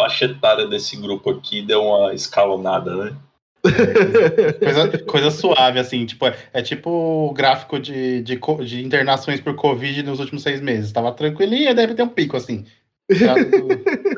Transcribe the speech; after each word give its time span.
faixa 0.00 0.24
etária 0.24 0.66
desse 0.66 0.96
grupo 0.96 1.28
aqui 1.30 1.60
deu 1.60 1.82
uma 1.82 2.14
escalonada, 2.14 2.96
né? 2.96 3.14
coisa, 4.58 4.98
coisa, 5.04 5.30
suave, 5.30 5.78
assim, 5.78 6.06
tipo, 6.06 6.26
é, 6.26 6.34
é 6.54 6.62
tipo 6.62 6.90
o 6.90 7.30
gráfico 7.34 7.78
de, 7.78 8.22
de, 8.22 8.40
de, 8.64 8.82
internações 8.82 9.38
por 9.38 9.54
Covid 9.54 10.02
nos 10.02 10.18
últimos 10.18 10.42
seis 10.42 10.62
meses. 10.62 10.92
Tava 10.92 11.12
tranquilinho, 11.12 11.74
deve 11.74 11.94
ter 11.94 12.02
um 12.02 12.08
pico, 12.08 12.38
assim. 12.38 12.64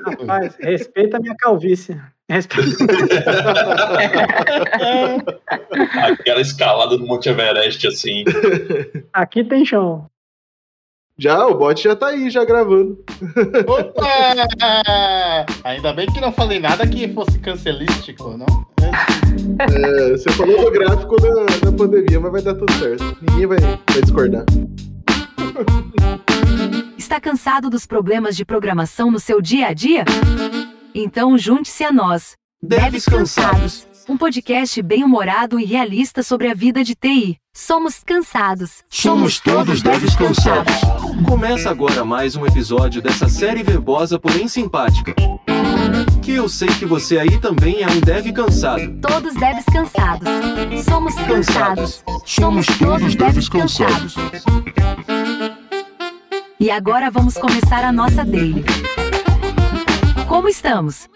Rapaz, 0.04 0.54
respeita 0.60 1.16
a 1.16 1.20
minha 1.20 1.34
calvície. 1.34 2.00
Respeita. 2.28 2.84
Aquela 6.04 6.40
escalada 6.40 6.96
do 6.96 7.04
Monte 7.04 7.28
Everest, 7.28 7.84
assim. 7.88 8.22
Aqui 9.12 9.42
tem 9.42 9.64
chão. 9.64 10.08
Já, 11.18 11.46
o 11.46 11.54
bot 11.54 11.82
já 11.82 11.94
tá 11.94 12.08
aí, 12.08 12.30
já 12.30 12.44
gravando. 12.44 12.98
Opa! 13.68 14.02
Ainda 15.62 15.92
bem 15.92 16.06
que 16.06 16.20
não 16.20 16.32
falei 16.32 16.58
nada 16.58 16.86
que 16.86 17.06
fosse 17.12 17.38
cancelístico, 17.38 18.36
não? 18.36 18.46
É, 19.60 20.10
você 20.10 20.30
falou 20.30 20.64
do 20.64 20.70
gráfico 20.70 21.16
da, 21.20 21.70
da 21.70 21.72
pandemia, 21.76 22.18
mas 22.18 22.32
vai 22.32 22.42
dar 22.42 22.54
tudo 22.54 22.72
certo. 22.72 23.16
Ninguém 23.20 23.46
vai, 23.46 23.58
vai 23.60 24.00
discordar. 24.02 24.44
Está 26.96 27.20
cansado 27.20 27.68
dos 27.68 27.86
problemas 27.86 28.34
de 28.34 28.44
programação 28.44 29.10
no 29.10 29.20
seu 29.20 29.40
dia 29.40 29.68
a 29.68 29.74
dia? 29.74 30.04
Então 30.94 31.36
junte-se 31.36 31.84
a 31.84 31.92
nós. 31.92 32.36
Deves 32.62 33.04
Cansados. 33.04 33.86
Um 34.08 34.16
podcast 34.16 34.82
bem-humorado 34.82 35.60
e 35.60 35.64
realista 35.64 36.22
sobre 36.22 36.50
a 36.50 36.54
vida 36.54 36.82
de 36.82 36.94
TI. 36.94 37.38
Somos 37.54 38.02
cansados. 38.04 38.82
Somos 38.88 39.38
todos 39.38 39.82
Deves 39.82 40.16
Cansados. 40.16 40.74
Começa 41.28 41.70
agora 41.70 42.04
mais 42.04 42.34
um 42.34 42.44
episódio 42.44 43.00
dessa 43.00 43.28
série 43.28 43.62
verbosa, 43.62 44.18
porém 44.18 44.48
simpática. 44.48 45.14
Que 46.22 46.32
eu 46.32 46.48
sei 46.48 46.68
que 46.68 46.84
você 46.84 47.18
aí 47.18 47.38
também 47.40 47.82
é 47.82 47.86
um 47.86 48.00
dev 48.00 48.32
cansado. 48.32 49.00
Todos 49.00 49.34
devs 49.34 49.64
cansados. 49.66 50.28
Somos 50.84 51.14
cansados. 51.14 52.04
Somos 52.24 52.66
todos 52.78 53.14
devs 53.14 53.48
cansados. 53.48 54.14
E 56.58 56.70
agora 56.70 57.10
vamos 57.10 57.34
começar 57.34 57.84
a 57.84 57.92
nossa 57.92 58.24
daily. 58.24 58.64
Como 60.26 60.48
estamos? 60.48 61.08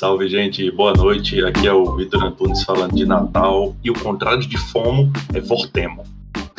Salve, 0.00 0.26
gente. 0.30 0.70
Boa 0.70 0.94
noite. 0.94 1.44
Aqui 1.44 1.66
é 1.68 1.74
o 1.74 1.94
Vitor 1.94 2.24
Antunes 2.24 2.62
falando 2.62 2.96
de 2.96 3.04
Natal. 3.04 3.76
E 3.84 3.90
o 3.90 3.94
contrário 4.00 4.40
de 4.40 4.56
FOMO 4.56 5.12
é 5.34 5.40
Vortemo. 5.42 6.04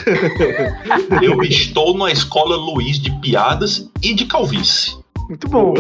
Eu 1.24 1.42
estou 1.42 1.98
na 1.98 2.12
escola 2.12 2.56
Luiz 2.56 3.00
de 3.00 3.10
piadas 3.20 3.90
e 4.04 4.14
de 4.14 4.28
calvície. 4.28 4.96
Muito 5.28 5.50
bom. 5.50 5.74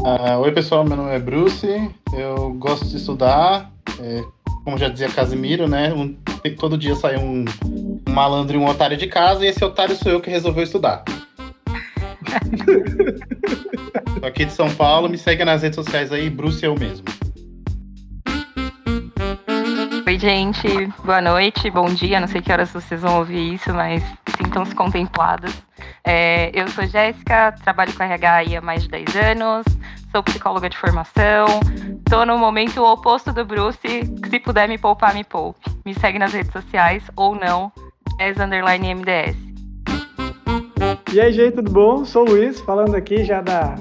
Uh, 0.00 0.38
oi, 0.40 0.52
pessoal. 0.52 0.84
Meu 0.84 0.96
nome 0.96 1.14
é 1.14 1.18
Bruce. 1.18 1.66
Eu 2.14 2.54
gosto 2.54 2.86
de 2.86 2.96
estudar. 2.96 3.70
É, 4.00 4.24
como 4.64 4.78
já 4.78 4.88
dizia 4.88 5.10
Casimiro, 5.10 5.68
né? 5.68 5.92
Um, 5.92 6.16
todo 6.58 6.78
dia 6.78 6.94
sai 6.94 7.18
um, 7.18 7.44
um 7.66 8.00
malandro 8.08 8.56
e 8.56 8.58
um 8.58 8.66
otário 8.66 8.96
de 8.96 9.06
casa, 9.06 9.44
e 9.44 9.48
esse 9.48 9.62
otário 9.62 9.94
sou 9.96 10.12
eu 10.12 10.20
que 10.22 10.30
resolveu 10.30 10.64
estudar. 10.64 11.04
Tô 14.20 14.26
aqui 14.26 14.44
de 14.44 14.52
São 14.52 14.72
Paulo, 14.74 15.08
me 15.08 15.18
segue 15.18 15.44
nas 15.44 15.62
redes 15.62 15.76
sociais 15.76 16.12
aí, 16.12 16.30
Bruce 16.30 16.64
eu 16.64 16.74
mesmo. 16.74 17.04
Oi, 20.06 20.18
gente, 20.18 20.68
boa 21.04 21.22
noite, 21.22 21.70
bom 21.70 21.86
dia. 21.86 22.20
Não 22.20 22.28
sei 22.28 22.42
que 22.42 22.52
horas 22.52 22.70
vocês 22.70 23.00
vão 23.00 23.18
ouvir 23.18 23.54
isso, 23.54 23.72
mas 23.72 24.02
sintam-se 24.36 24.74
contempladas. 24.74 25.62
É, 26.04 26.50
eu 26.52 26.68
sou 26.68 26.86
Jéssica, 26.86 27.52
trabalho 27.64 27.94
com 27.94 28.02
RH 28.02 28.58
há 28.58 28.60
mais 28.60 28.82
de 28.82 28.88
10 28.90 29.16
anos, 29.16 29.64
sou 30.10 30.22
psicóloga 30.22 30.68
de 30.68 30.76
formação, 30.76 31.46
tô 32.10 32.26
no 32.26 32.36
momento 32.36 32.84
oposto 32.84 33.32
do 33.32 33.44
Bruce, 33.44 33.78
se 34.28 34.38
puder 34.40 34.68
me 34.68 34.76
poupar, 34.76 35.14
me 35.14 35.24
poupe. 35.24 35.60
Me 35.84 35.94
segue 35.94 36.18
nas 36.18 36.32
redes 36.32 36.52
sociais 36.52 37.02
ou 37.16 37.34
não, 37.34 37.72
as 38.20 38.38
underline 38.38 38.94
MDS. 38.94 39.41
E 41.12 41.20
aí, 41.20 41.30
gente, 41.30 41.56
tudo 41.56 41.70
bom? 41.70 42.06
Sou 42.06 42.26
o 42.26 42.30
Luiz, 42.30 42.58
falando 42.60 42.94
aqui 42.94 43.22
já 43.22 43.42
da 43.42 43.76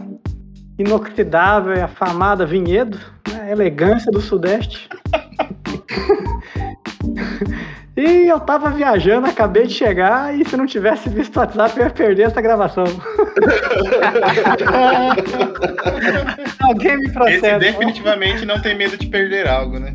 inoxidável 0.77 1.73
e 1.73 1.79
afamada 1.79 2.45
Vinhedo, 2.45 2.99
né? 3.31 3.49
elegância 3.49 4.11
do 4.11 4.19
Sudeste. 4.19 4.89
E 7.95 8.27
eu 8.27 8.39
tava 8.39 8.69
viajando, 8.69 9.27
acabei 9.27 9.67
de 9.67 9.73
chegar, 9.73 10.33
e 10.33 10.47
se 10.47 10.55
não 10.55 10.65
tivesse 10.65 11.09
visto 11.09 11.35
o 11.35 11.39
WhatsApp, 11.41 11.77
eu 11.77 11.85
ia 11.85 11.89
perder 11.89 12.23
essa 12.23 12.41
gravação. 12.41 12.85
Alguém 16.61 16.97
me 16.97 17.11
processa. 17.11 17.47
Esse 17.47 17.59
definitivamente 17.59 18.45
não 18.45 18.61
tem 18.61 18.77
medo 18.77 18.97
de 18.97 19.07
perder 19.07 19.45
algo, 19.45 19.77
né? 19.77 19.93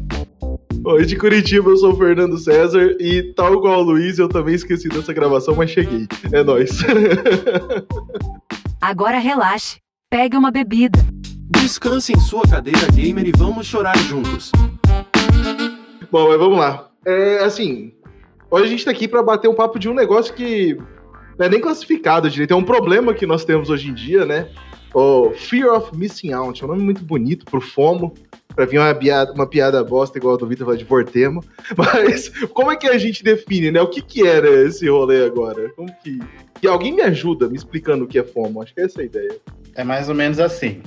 Oi, 0.89 1.05
de 1.05 1.17
Curitiba, 1.17 1.69
eu 1.69 1.77
sou 1.77 1.93
o 1.93 1.97
Fernando 1.97 2.39
César 2.39 2.95
e, 3.01 3.21
tal 3.35 3.61
qual 3.61 3.81
o 3.81 3.83
Luiz, 3.83 4.21
eu 4.21 4.29
também 4.29 4.55
esqueci 4.55 4.89
dessa 4.89 5.13
gravação, 5.13 5.57
mas 5.57 5.69
cheguei. 5.69 6.07
É 6.31 6.45
nóis. 6.45 6.79
Agora 8.81 9.19
relaxe, 9.19 9.81
pegue 10.09 10.37
uma 10.37 10.53
bebida. 10.53 10.97
Descanse 11.51 12.13
em 12.13 12.21
sua 12.21 12.45
cadeira 12.45 12.87
gamer 12.93 13.27
e 13.27 13.33
vamos 13.37 13.67
chorar 13.67 13.99
juntos. 13.99 14.53
Bom, 16.09 16.29
mas 16.29 16.39
vamos 16.39 16.57
lá. 16.57 16.89
É 17.05 17.43
assim, 17.43 17.93
hoje 18.49 18.67
a 18.67 18.69
gente 18.69 18.85
tá 18.85 18.93
aqui 18.93 19.09
para 19.09 19.25
bater 19.25 19.49
um 19.49 19.57
papo 19.57 19.81
de 19.81 19.89
um 19.89 19.95
negócio 19.95 20.33
que 20.35 20.79
não 21.37 21.47
é 21.47 21.49
nem 21.49 21.61
classificado 21.61 22.31
direito, 22.31 22.55
é 22.55 22.57
um 22.57 22.63
problema 22.63 23.13
que 23.13 23.27
nós 23.27 23.45
temos 23.45 23.71
hoje 23.71 23.89
em 23.89 23.95
dia, 23.95 24.25
né? 24.25 24.51
O 24.95 25.33
Fear 25.33 25.75
of 25.75 25.99
Missing 25.99 26.31
Out, 26.31 26.63
é 26.63 26.65
um 26.65 26.69
nome 26.69 26.85
muito 26.85 27.05
bonito 27.05 27.45
pro 27.45 27.61
FOMO, 27.61 28.15
pra 28.56 28.65
vir 28.65 28.78
uma 28.78 28.94
piada, 28.94 29.33
uma 29.33 29.47
piada 29.47 29.84
bosta 29.84 30.17
igual 30.17 30.34
a 30.34 30.39
do 30.39 30.47
Vitor 30.47 30.67
falar 30.67 30.78
de 30.78 30.84
Vortemo. 30.84 31.44
Mas 31.77 32.31
como 32.49 32.72
é 32.72 32.77
que 32.77 32.89
a 32.89 32.97
gente 32.97 33.22
define, 33.22 33.71
né? 33.71 33.81
O 33.83 33.89
que 33.89 34.00
que 34.00 34.27
era 34.27 34.49
esse 34.49 34.89
rolê 34.89 35.25
agora? 35.25 35.69
Como 35.77 35.94
que... 36.03 36.19
E 36.62 36.66
alguém 36.66 36.95
me 36.95 37.03
ajuda 37.03 37.49
me 37.49 37.56
explicando 37.56 38.05
o 38.05 38.09
que 38.09 38.19
é 38.19 38.25
FOMO, 38.25 38.62
acho 38.62 38.75
que 38.75 38.81
é 38.81 38.84
essa 38.84 39.03
a 39.03 39.05
ideia. 39.05 39.39
É 39.75 39.84
mais 39.84 40.09
ou 40.09 40.15
menos 40.15 40.41
assim. 40.41 40.83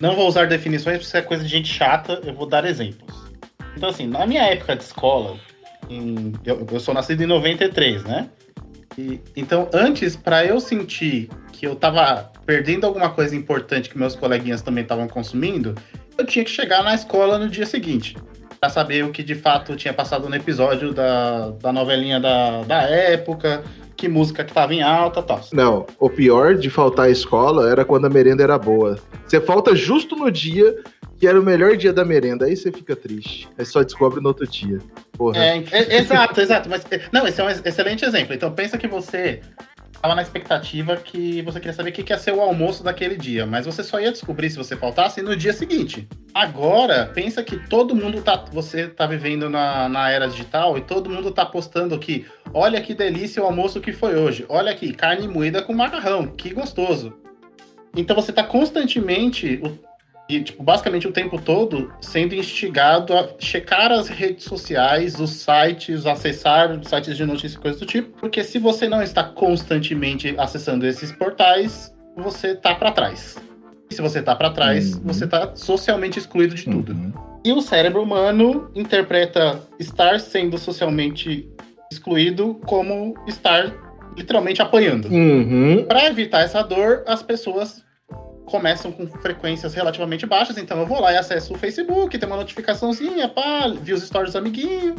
Não 0.00 0.16
vou 0.16 0.26
usar 0.26 0.48
definições 0.48 0.96
porque 0.96 1.06
isso 1.06 1.16
é 1.18 1.22
coisa 1.22 1.44
de 1.44 1.50
gente 1.50 1.68
chata, 1.70 2.22
eu 2.24 2.32
vou 2.32 2.46
dar 2.46 2.64
exemplos. 2.64 3.30
Então 3.76 3.90
assim, 3.90 4.06
na 4.06 4.26
minha 4.26 4.42
época 4.44 4.74
de 4.74 4.82
escola, 4.82 5.38
em, 5.90 6.32
eu, 6.44 6.66
eu, 6.72 6.80
sou 6.80 6.94
nascido 6.94 7.22
em 7.22 7.26
93, 7.26 8.02
né? 8.04 8.30
E, 8.96 9.20
então, 9.36 9.68
antes, 9.72 10.16
para 10.16 10.44
eu 10.44 10.58
sentir 10.58 11.28
que 11.52 11.66
eu 11.66 11.76
tava 11.76 12.32
perdendo 12.46 12.86
alguma 12.86 13.10
coisa 13.10 13.36
importante 13.36 13.90
que 13.90 13.98
meus 13.98 14.16
coleguinhas 14.16 14.62
também 14.62 14.82
estavam 14.82 15.06
consumindo, 15.06 15.74
eu 16.20 16.26
tinha 16.26 16.44
que 16.44 16.50
chegar 16.50 16.82
na 16.82 16.94
escola 16.94 17.38
no 17.38 17.48
dia 17.48 17.66
seguinte. 17.66 18.16
para 18.60 18.68
saber 18.68 19.04
o 19.04 19.10
que 19.10 19.22
de 19.22 19.34
fato 19.34 19.74
tinha 19.74 19.92
passado 19.92 20.28
no 20.28 20.36
episódio 20.36 20.92
da, 20.92 21.50
da 21.62 21.72
novelinha 21.72 22.20
da, 22.20 22.62
da 22.62 22.82
época, 22.82 23.64
que 23.96 24.06
música 24.06 24.44
que 24.44 24.52
tava 24.52 24.74
em 24.74 24.82
alta 24.82 25.20
e 25.20 25.22
tal. 25.22 25.40
Não, 25.52 25.86
o 25.98 26.10
pior 26.10 26.54
de 26.54 26.68
faltar 26.68 27.06
à 27.06 27.10
escola 27.10 27.70
era 27.70 27.86
quando 27.86 28.04
a 28.04 28.10
merenda 28.10 28.42
era 28.42 28.58
boa. 28.58 28.98
Você 29.26 29.40
falta 29.40 29.74
justo 29.74 30.14
no 30.14 30.30
dia 30.30 30.76
que 31.18 31.26
era 31.26 31.38
o 31.38 31.42
melhor 31.42 31.76
dia 31.76 31.92
da 31.92 32.02
merenda, 32.02 32.46
aí 32.46 32.56
você 32.56 32.72
fica 32.72 32.96
triste. 32.96 33.46
Aí 33.58 33.66
só 33.66 33.82
descobre 33.82 34.22
no 34.22 34.28
outro 34.28 34.46
dia. 34.46 34.78
Porra. 35.12 35.36
É, 35.36 35.64
é, 35.70 35.98
exato, 35.98 36.40
exato. 36.40 36.68
Mas, 36.70 36.82
não, 37.12 37.26
esse 37.26 37.38
é 37.38 37.44
um 37.44 37.50
excelente 37.50 38.06
exemplo. 38.06 38.34
Então 38.34 38.50
pensa 38.50 38.78
que 38.78 38.88
você 38.88 39.40
estava 40.00 40.14
na 40.14 40.22
expectativa 40.22 40.96
que 40.96 41.42
você 41.42 41.60
queria 41.60 41.74
saber 41.74 41.90
o 41.90 41.92
que 41.92 42.10
ia 42.10 42.18
ser 42.18 42.32
o 42.32 42.40
almoço 42.40 42.82
daquele 42.82 43.18
dia, 43.18 43.44
mas 43.44 43.66
você 43.66 43.84
só 43.84 44.00
ia 44.00 44.10
descobrir 44.10 44.48
se 44.48 44.56
você 44.56 44.74
faltasse 44.74 45.20
no 45.20 45.36
dia 45.36 45.52
seguinte. 45.52 46.08
Agora, 46.32 47.04
pensa 47.14 47.42
que 47.42 47.58
todo 47.68 47.94
mundo 47.94 48.22
tá. 48.22 48.42
Você 48.50 48.88
tá 48.88 49.06
vivendo 49.06 49.50
na, 49.50 49.90
na 49.90 50.10
era 50.10 50.26
digital 50.26 50.78
e 50.78 50.80
todo 50.80 51.10
mundo 51.10 51.30
tá 51.30 51.44
postando 51.44 51.94
aqui. 51.94 52.26
Olha 52.54 52.80
que 52.80 52.94
delícia 52.94 53.42
o 53.42 53.46
almoço 53.46 53.78
que 53.78 53.92
foi 53.92 54.16
hoje. 54.16 54.46
Olha 54.48 54.72
aqui, 54.72 54.94
carne 54.94 55.28
moída 55.28 55.60
com 55.60 55.74
macarrão. 55.74 56.28
Que 56.28 56.54
gostoso. 56.54 57.12
Então 57.94 58.16
você 58.16 58.32
tá 58.32 58.42
constantemente 58.42 59.60
e, 60.30 60.42
tipo, 60.42 60.62
basicamente 60.62 61.08
o 61.08 61.12
tempo 61.12 61.40
todo 61.40 61.92
sendo 62.00 62.34
instigado 62.34 63.14
a 63.14 63.28
checar 63.38 63.90
as 63.90 64.08
redes 64.08 64.44
sociais, 64.44 65.18
os 65.18 65.30
sites, 65.30 66.06
acessar 66.06 66.78
sites 66.84 67.16
de 67.16 67.24
notícias 67.24 67.54
e 67.54 67.58
coisas 67.58 67.80
do 67.80 67.86
tipo, 67.86 68.18
porque 68.18 68.44
se 68.44 68.58
você 68.58 68.88
não 68.88 69.02
está 69.02 69.24
constantemente 69.24 70.34
acessando 70.38 70.86
esses 70.86 71.10
portais, 71.12 71.92
você 72.16 72.54
tá 72.54 72.74
para 72.74 72.92
trás. 72.92 73.36
E 73.90 73.94
se 73.94 74.00
você 74.00 74.22
tá 74.22 74.36
para 74.36 74.50
trás, 74.50 74.94
uhum. 74.94 75.00
você 75.04 75.26
tá 75.26 75.50
socialmente 75.56 76.18
excluído 76.18 76.54
de 76.54 76.64
tudo. 76.64 76.92
Uhum. 76.92 77.12
E 77.44 77.52
o 77.52 77.60
cérebro 77.60 78.02
humano 78.02 78.70
interpreta 78.74 79.60
estar 79.78 80.20
sendo 80.20 80.58
socialmente 80.58 81.48
excluído 81.90 82.60
como 82.66 83.14
estar 83.26 83.72
literalmente 84.16 84.62
apanhando. 84.62 85.08
Uhum. 85.08 85.84
Para 85.88 86.06
evitar 86.06 86.42
essa 86.42 86.62
dor, 86.62 87.02
as 87.06 87.22
pessoas 87.22 87.84
começam 88.50 88.90
com 88.90 89.06
frequências 89.06 89.72
relativamente 89.72 90.26
baixas, 90.26 90.58
então 90.58 90.78
eu 90.80 90.86
vou 90.86 91.00
lá 91.00 91.12
e 91.12 91.16
acesso 91.16 91.54
o 91.54 91.58
Facebook, 91.58 92.18
tem 92.18 92.26
uma 92.26 92.36
notificaçãozinha, 92.36 93.28
pá, 93.28 93.68
vi 93.68 93.92
os 93.92 94.02
stories 94.02 94.32
do 94.32 94.38
amiguinho. 94.38 94.96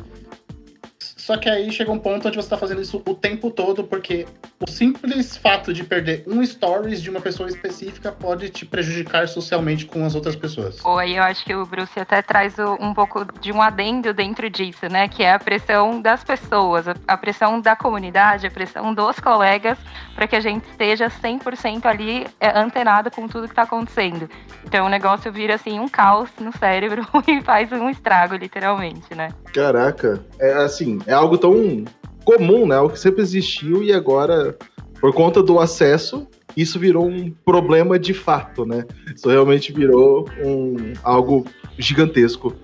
Só 1.22 1.38
que 1.38 1.48
aí 1.48 1.72
chega 1.72 1.92
um 1.92 2.00
ponto 2.00 2.28
onde 2.28 2.36
você 2.36 2.50
tá 2.50 2.58
fazendo 2.58 2.82
isso 2.82 3.00
o 3.06 3.14
tempo 3.14 3.52
todo, 3.52 3.84
porque 3.84 4.26
o 4.60 4.70
simples 4.70 5.38
fato 5.38 5.72
de 5.72 5.84
perder 5.84 6.24
um 6.28 6.44
stories 6.44 7.00
de 7.00 7.12
uma 7.12 7.22
pessoa 7.22 7.48
específica 7.48 8.12
pode 8.12 8.50
te 8.50 8.66
prejudicar 8.66 9.28
socialmente 9.28 9.86
com 9.86 10.04
as 10.04 10.16
outras 10.16 10.36
pessoas. 10.36 10.84
Ou 10.84 10.98
aí 10.98 11.16
eu 11.16 11.24
acho 11.24 11.46
que 11.46 11.54
o 11.54 11.64
Bruce 11.64 12.00
até 12.00 12.24
traz 12.24 12.56
um 12.58 12.92
pouco 12.92 13.24
de 13.40 13.52
um 13.52 13.62
adendo 13.62 14.14
dentro 14.16 14.50
disso, 14.50 14.88
né? 14.90 15.08
Que 15.08 15.22
é 15.24 15.34
a 15.34 15.40
pressão 15.40 16.02
das 16.02 16.24
pessoas, 16.24 16.86
a- 17.08 17.18
pressão 17.18 17.62
da 17.62 17.76
comunidade, 17.76 18.48
a 18.48 18.52
pressão 18.52 18.92
dos 18.92 19.20
colegas, 19.20 19.78
para 20.16 20.26
que 20.26 20.36
a 20.36 20.40
gente 20.42 20.68
esteja 20.72 21.08
100% 21.08 21.86
ali 21.86 22.26
é, 22.40 22.58
antenado 22.58 23.12
com 23.12 23.28
tudo 23.28 23.48
que 23.48 23.54
tá 23.54 23.62
acontecendo. 23.62 24.28
Então 24.66 24.88
o 24.88 24.90
negócio 24.90 25.32
vira 25.32 25.54
assim 25.56 25.80
um 25.80 25.88
caos 25.88 26.30
no 26.40 26.52
cérebro 26.58 27.06
e 27.28 27.42
faz 27.42 27.72
um 27.72 27.90
estrago, 27.92 28.36
literalmente, 28.36 29.14
né? 29.14 29.30
Caraca, 29.54 30.24
é 30.40 30.54
assim, 30.54 31.00
é 31.12 31.14
algo 31.14 31.38
tão 31.38 31.84
comum, 32.24 32.66
né? 32.66 32.76
Algo 32.76 32.94
que 32.94 33.00
sempre 33.00 33.22
existiu 33.22 33.84
e 33.84 33.92
agora, 33.92 34.58
por 35.00 35.14
conta 35.14 35.44
do 35.44 35.60
acesso, 35.60 36.28
isso 36.56 36.80
virou 36.80 37.06
um 37.06 37.32
problema 37.46 38.00
de 38.00 38.14
fato, 38.14 38.66
né? 38.66 38.86
Isso 39.14 39.30
realmente 39.30 39.72
virou 39.72 40.28
um, 40.44 40.94
algo 41.04 41.46
gigantesco 41.78 42.56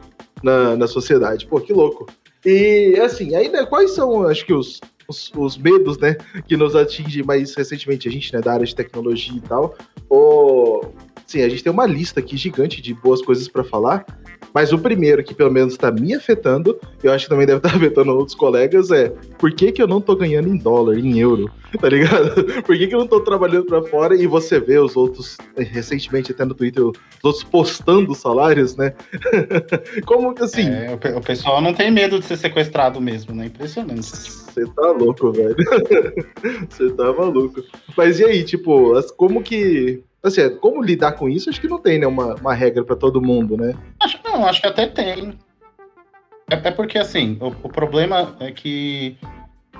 na, 0.41 0.75
na 0.75 0.87
sociedade. 0.87 1.45
Pô, 1.45 1.59
que 1.59 1.73
louco. 1.73 2.07
E 2.45 2.97
assim, 3.01 3.35
aí, 3.35 3.49
né, 3.49 3.65
quais 3.65 3.91
são, 3.91 4.23
acho 4.27 4.45
que, 4.45 4.53
os, 4.53 4.79
os, 5.07 5.31
os 5.35 5.57
medos, 5.57 5.97
né, 5.97 6.15
que 6.47 6.55
nos 6.55 6.75
atingem 6.75 7.23
mais 7.23 7.53
recentemente, 7.55 8.07
a 8.07 8.11
gente, 8.11 8.33
né, 8.33 8.39
da 8.39 8.53
área 8.53 8.65
de 8.65 8.75
tecnologia 8.75 9.35
e 9.35 9.41
tal. 9.41 9.75
Ou, 10.09 10.93
sim, 11.27 11.41
a 11.41 11.49
gente 11.49 11.63
tem 11.63 11.71
uma 11.71 11.85
lista 11.85 12.19
aqui 12.19 12.35
gigante 12.37 12.81
de 12.81 12.93
boas 12.93 13.21
coisas 13.21 13.47
pra 13.47 13.63
falar. 13.63 14.05
Mas 14.53 14.71
o 14.73 14.79
primeiro 14.79 15.23
que 15.23 15.35
pelo 15.35 15.51
menos 15.51 15.75
tá 15.77 15.91
me 15.91 16.15
afetando, 16.15 16.79
eu 17.03 17.11
acho 17.11 17.25
que 17.25 17.29
também 17.29 17.45
deve 17.45 17.57
estar 17.59 17.69
afetando 17.75 18.11
outros 18.15 18.33
colegas, 18.35 18.89
é 18.91 19.09
por 19.37 19.51
que, 19.51 19.71
que 19.71 19.81
eu 19.81 19.87
não 19.87 20.01
tô 20.01 20.15
ganhando 20.15 20.47
em 20.47 20.57
dólar, 20.57 20.97
em 20.97 21.19
euro, 21.19 21.51
tá 21.79 21.89
ligado? 21.89 22.43
Por 22.63 22.77
que, 22.77 22.87
que 22.87 22.95
eu 22.95 22.99
não 22.99 23.07
tô 23.07 23.19
trabalhando 23.19 23.65
pra 23.65 23.81
fora 23.83 24.15
e 24.15 24.25
você 24.25 24.57
vê 24.59 24.79
os 24.79 24.95
outros, 24.95 25.37
eh, 25.57 25.63
recentemente 25.63 26.31
até 26.31 26.45
no 26.45 26.53
Twitter, 26.55 26.81
os 26.85 26.93
outros 27.21 27.43
postando 27.43 28.15
salários, 28.15 28.75
né? 28.77 28.93
Como 30.05 30.33
que 30.33 30.43
assim? 30.43 30.67
É, 30.69 30.93
o, 30.93 30.97
pe- 30.97 31.13
o 31.13 31.21
pessoal 31.21 31.61
não 31.61 31.73
tem 31.73 31.91
medo 31.91 32.19
de 32.19 32.25
ser 32.25 32.37
sequestrado 32.37 33.01
mesmo, 33.01 33.35
né? 33.35 33.47
Impressionante. 33.47 34.01
Você 34.11 34.65
tá 34.65 34.91
louco, 34.91 35.31
velho. 35.33 35.55
Você 36.69 36.89
tá 36.91 37.13
maluco. 37.13 37.61
Mas 37.95 38.19
e 38.19 38.25
aí, 38.25 38.43
tipo, 38.43 38.93
como 39.15 39.41
que. 39.43 40.01
Assim, 40.27 40.41
é, 40.41 40.49
como 40.49 40.83
lidar 40.83 41.13
com 41.13 41.29
isso? 41.29 41.49
Acho 41.49 41.61
que 41.61 41.67
não 41.67 41.79
tem, 41.79 41.99
né, 41.99 42.07
uma, 42.07 42.35
uma 42.35 42.53
regra 42.53 42.83
pra 42.83 42.95
todo 42.95 43.21
mundo, 43.21 43.57
né? 43.57 43.73
Acho, 44.01 44.19
não, 44.23 44.45
acho 44.45 44.61
que 44.61 44.67
até 44.67 44.87
tem. 44.87 45.37
É, 46.49 46.55
é 46.55 46.71
porque, 46.71 46.97
assim, 46.97 47.37
o, 47.41 47.47
o 47.47 47.69
problema 47.69 48.35
é 48.39 48.51
que 48.51 49.17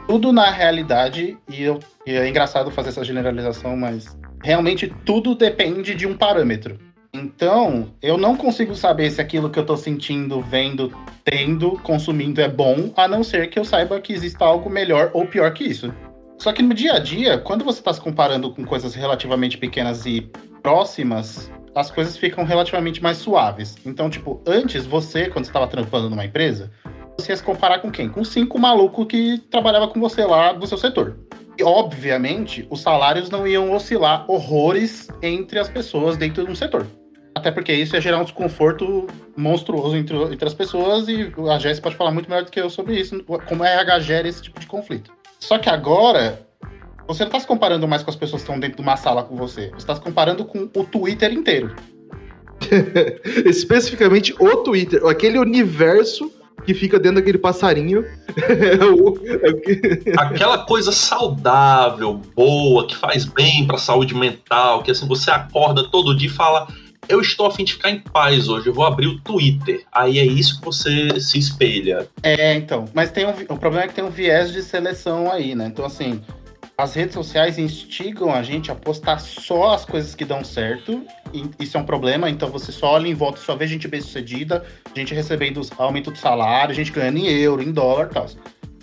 tudo 0.08 0.32
na 0.32 0.50
realidade, 0.50 1.38
e, 1.50 1.64
eu, 1.64 1.80
e 2.06 2.16
é 2.16 2.28
engraçado 2.28 2.72
fazer 2.72 2.90
essa 2.90 3.04
generalização, 3.04 3.76
mas 3.76 4.18
realmente 4.44 4.94
tudo 5.06 5.36
depende 5.36 5.94
de 5.94 6.08
um 6.08 6.16
parâmetro. 6.16 6.80
Então, 7.14 7.92
eu 8.02 8.18
não 8.18 8.36
consigo 8.36 8.76
saber 8.76 9.10
se 9.12 9.20
aquilo 9.20 9.50
que 9.50 9.58
eu 9.58 9.66
tô 9.66 9.76
sentindo, 9.76 10.42
vendo, 10.42 10.94
tendo, 11.24 11.72
consumindo 11.80 12.40
é 12.40 12.48
bom, 12.48 12.92
a 12.96 13.08
não 13.08 13.24
ser 13.24 13.50
que 13.50 13.58
eu 13.58 13.66
saiba 13.66 14.00
que 14.00 14.14
exista 14.14 14.46
algo 14.46 14.70
melhor 14.70 15.10
ou 15.14 15.26
pior 15.26 15.52
que 15.54 15.64
isso. 15.64 15.94
Só 16.38 16.54
que 16.54 16.62
no 16.62 16.74
dia 16.74 16.94
a 16.94 17.00
dia, 17.00 17.38
quando 17.38 17.66
você 17.66 17.80
está 17.80 17.92
se 17.92 18.00
comparando 18.00 18.52
com 18.52 18.64
coisas 18.64 18.94
relativamente 18.94 19.58
pequenas 19.58 20.06
e 20.06 20.30
próximas, 20.62 21.52
as 21.74 21.90
coisas 21.90 22.16
ficam 22.16 22.44
relativamente 22.44 23.02
mais 23.02 23.18
suaves. 23.18 23.76
Então, 23.86 24.10
tipo, 24.10 24.42
antes 24.46 24.86
você, 24.86 25.30
quando 25.30 25.46
estava 25.46 25.68
trampando 25.68 26.10
numa 26.10 26.26
empresa, 26.26 26.72
você 27.18 27.32
ia 27.32 27.38
se 27.38 27.44
comparar 27.44 27.80
com 27.80 27.92
quem? 27.92 28.08
Com 28.08 28.24
cinco 28.24 28.60
malucos 28.60 29.08
que 29.08 29.40
trabalhava 29.50 29.88
com 29.88 30.00
você 30.00 30.26
lá 30.26 30.54
do 30.54 30.68
seu 30.68 30.78
setor. 30.78 31.18
E, 31.58 31.64
obviamente, 31.64 32.68
os 32.70 32.82
salários 32.82 33.32
não 33.32 33.48
iam 33.48 33.72
oscilar 33.72 34.30
horrores 34.30 35.08
entre 35.24 35.58
as 35.58 35.68
pessoas 35.68 36.18
dentro 36.18 36.46
de 36.46 36.52
um 36.52 36.56
setor. 36.56 36.86
Até 37.36 37.52
porque 37.52 37.74
isso 37.74 37.96
ia 37.96 38.02
gerar 38.02 38.20
um 38.20 38.24
desconforto 38.24 39.08
monstruoso 39.36 39.96
entre, 39.96 40.16
entre 40.18 40.48
as 40.48 40.54
pessoas 40.54 41.08
e 41.08 41.32
a 41.52 41.60
Jéssica 41.60 41.84
pode 41.84 41.96
falar 41.96 42.12
muito 42.12 42.30
melhor 42.30 42.44
do 42.44 42.52
que 42.52 42.60
eu 42.60 42.70
sobre 42.70 43.00
isso, 43.00 43.24
como 43.24 43.64
a 43.64 43.70
RH 43.70 44.00
gera 44.00 44.28
esse 44.28 44.42
tipo 44.42 44.60
de 44.60 44.68
conflito. 44.68 45.17
Só 45.40 45.58
que 45.58 45.70
agora, 45.70 46.46
você 47.08 47.24
não 47.24 47.28
está 47.28 47.40
se 47.40 47.48
comparando 47.48 47.88
mais 47.88 48.04
com 48.04 48.10
as 48.10 48.16
pessoas 48.16 48.42
que 48.42 48.50
estão 48.50 48.60
dentro 48.60 48.78
de 48.78 48.84
uma 48.84 48.98
sala 48.98 49.24
com 49.24 49.36
você. 49.36 49.70
Você 49.70 49.78
está 49.78 49.96
se 49.96 50.02
comparando 50.02 50.44
com 50.46 50.70
o 50.76 50.84
Twitter 50.84 51.32
inteiro. 51.32 51.76
Especificamente 53.46 54.36
o 54.40 54.58
Twitter, 54.58 55.06
aquele 55.06 55.38
universo 55.38 56.32
que 56.66 56.74
fica 56.74 57.00
dentro 57.00 57.16
daquele 57.18 57.38
passarinho. 57.38 58.04
É 58.38 60.12
é 60.12 60.14
Aquela 60.20 60.60
coisa 60.60 60.92
saudável, 60.92 62.22
boa, 62.36 62.86
que 62.86 62.96
faz 62.96 63.26
bem 63.26 63.66
pra 63.66 63.80
saúde 63.80 64.14
mental, 64.14 64.84
que 64.84 64.92
assim 64.92 65.08
você 65.08 65.32
acorda 65.32 65.90
todo 65.90 66.16
dia 66.16 66.28
e 66.28 66.32
fala. 66.32 66.68
Eu 67.10 67.22
estou 67.22 67.46
a 67.46 67.52
fim 67.52 67.64
de 67.64 67.74
ficar 67.74 67.90
em 67.90 68.00
paz 68.00 68.50
hoje, 68.50 68.68
eu 68.68 68.74
vou 68.74 68.86
abrir 68.86 69.08
o 69.08 69.20
Twitter. 69.22 69.86
Aí 69.92 70.20
é 70.20 70.26
isso 70.26 70.60
que 70.60 70.66
você 70.66 71.20
se 71.20 71.40
espelha. 71.40 72.08
É, 72.22 72.54
então. 72.56 72.86
Mas 72.94 73.12
tem 73.12 73.26
um, 73.26 73.30
o 73.30 73.58
problema 73.58 73.86
é 73.86 73.88
que 73.88 73.94
tem 73.94 74.04
um 74.04 74.10
viés 74.10 74.52
de 74.52 74.62
seleção 74.62 75.32
aí, 75.32 75.56
né? 75.56 75.68
Então, 75.68 75.86
assim, 75.86 76.22
as 76.78 76.94
redes 76.94 77.14
sociais 77.14 77.58
instigam 77.58 78.34
a 78.34 78.44
gente 78.44 78.70
a 78.70 78.76
postar 78.76 79.20
só 79.20 79.74
as 79.74 79.86
coisas 79.86 80.14
que 80.14 80.26
dão 80.26 80.44
certo. 80.44 81.02
Isso 81.58 81.78
é 81.78 81.80
um 81.80 81.86
problema. 81.86 82.30
Então, 82.30 82.50
você 82.50 82.74
só 82.74 82.94
olha 82.94 83.08
em 83.08 83.14
volta 83.14 83.40
só 83.40 83.56
vê 83.56 83.66
gente 83.66 83.88
bem 83.88 84.02
sucedida, 84.02 84.66
gente 84.94 85.14
recebendo 85.14 85.62
aumento 85.78 86.12
do 86.12 86.18
salário, 86.18 86.76
gente 86.76 86.92
ganhando 86.92 87.20
em 87.20 87.28
euro, 87.28 87.64
em 87.64 87.72
dólar 87.72 88.10
e 88.12 88.14
tal. 88.14 88.28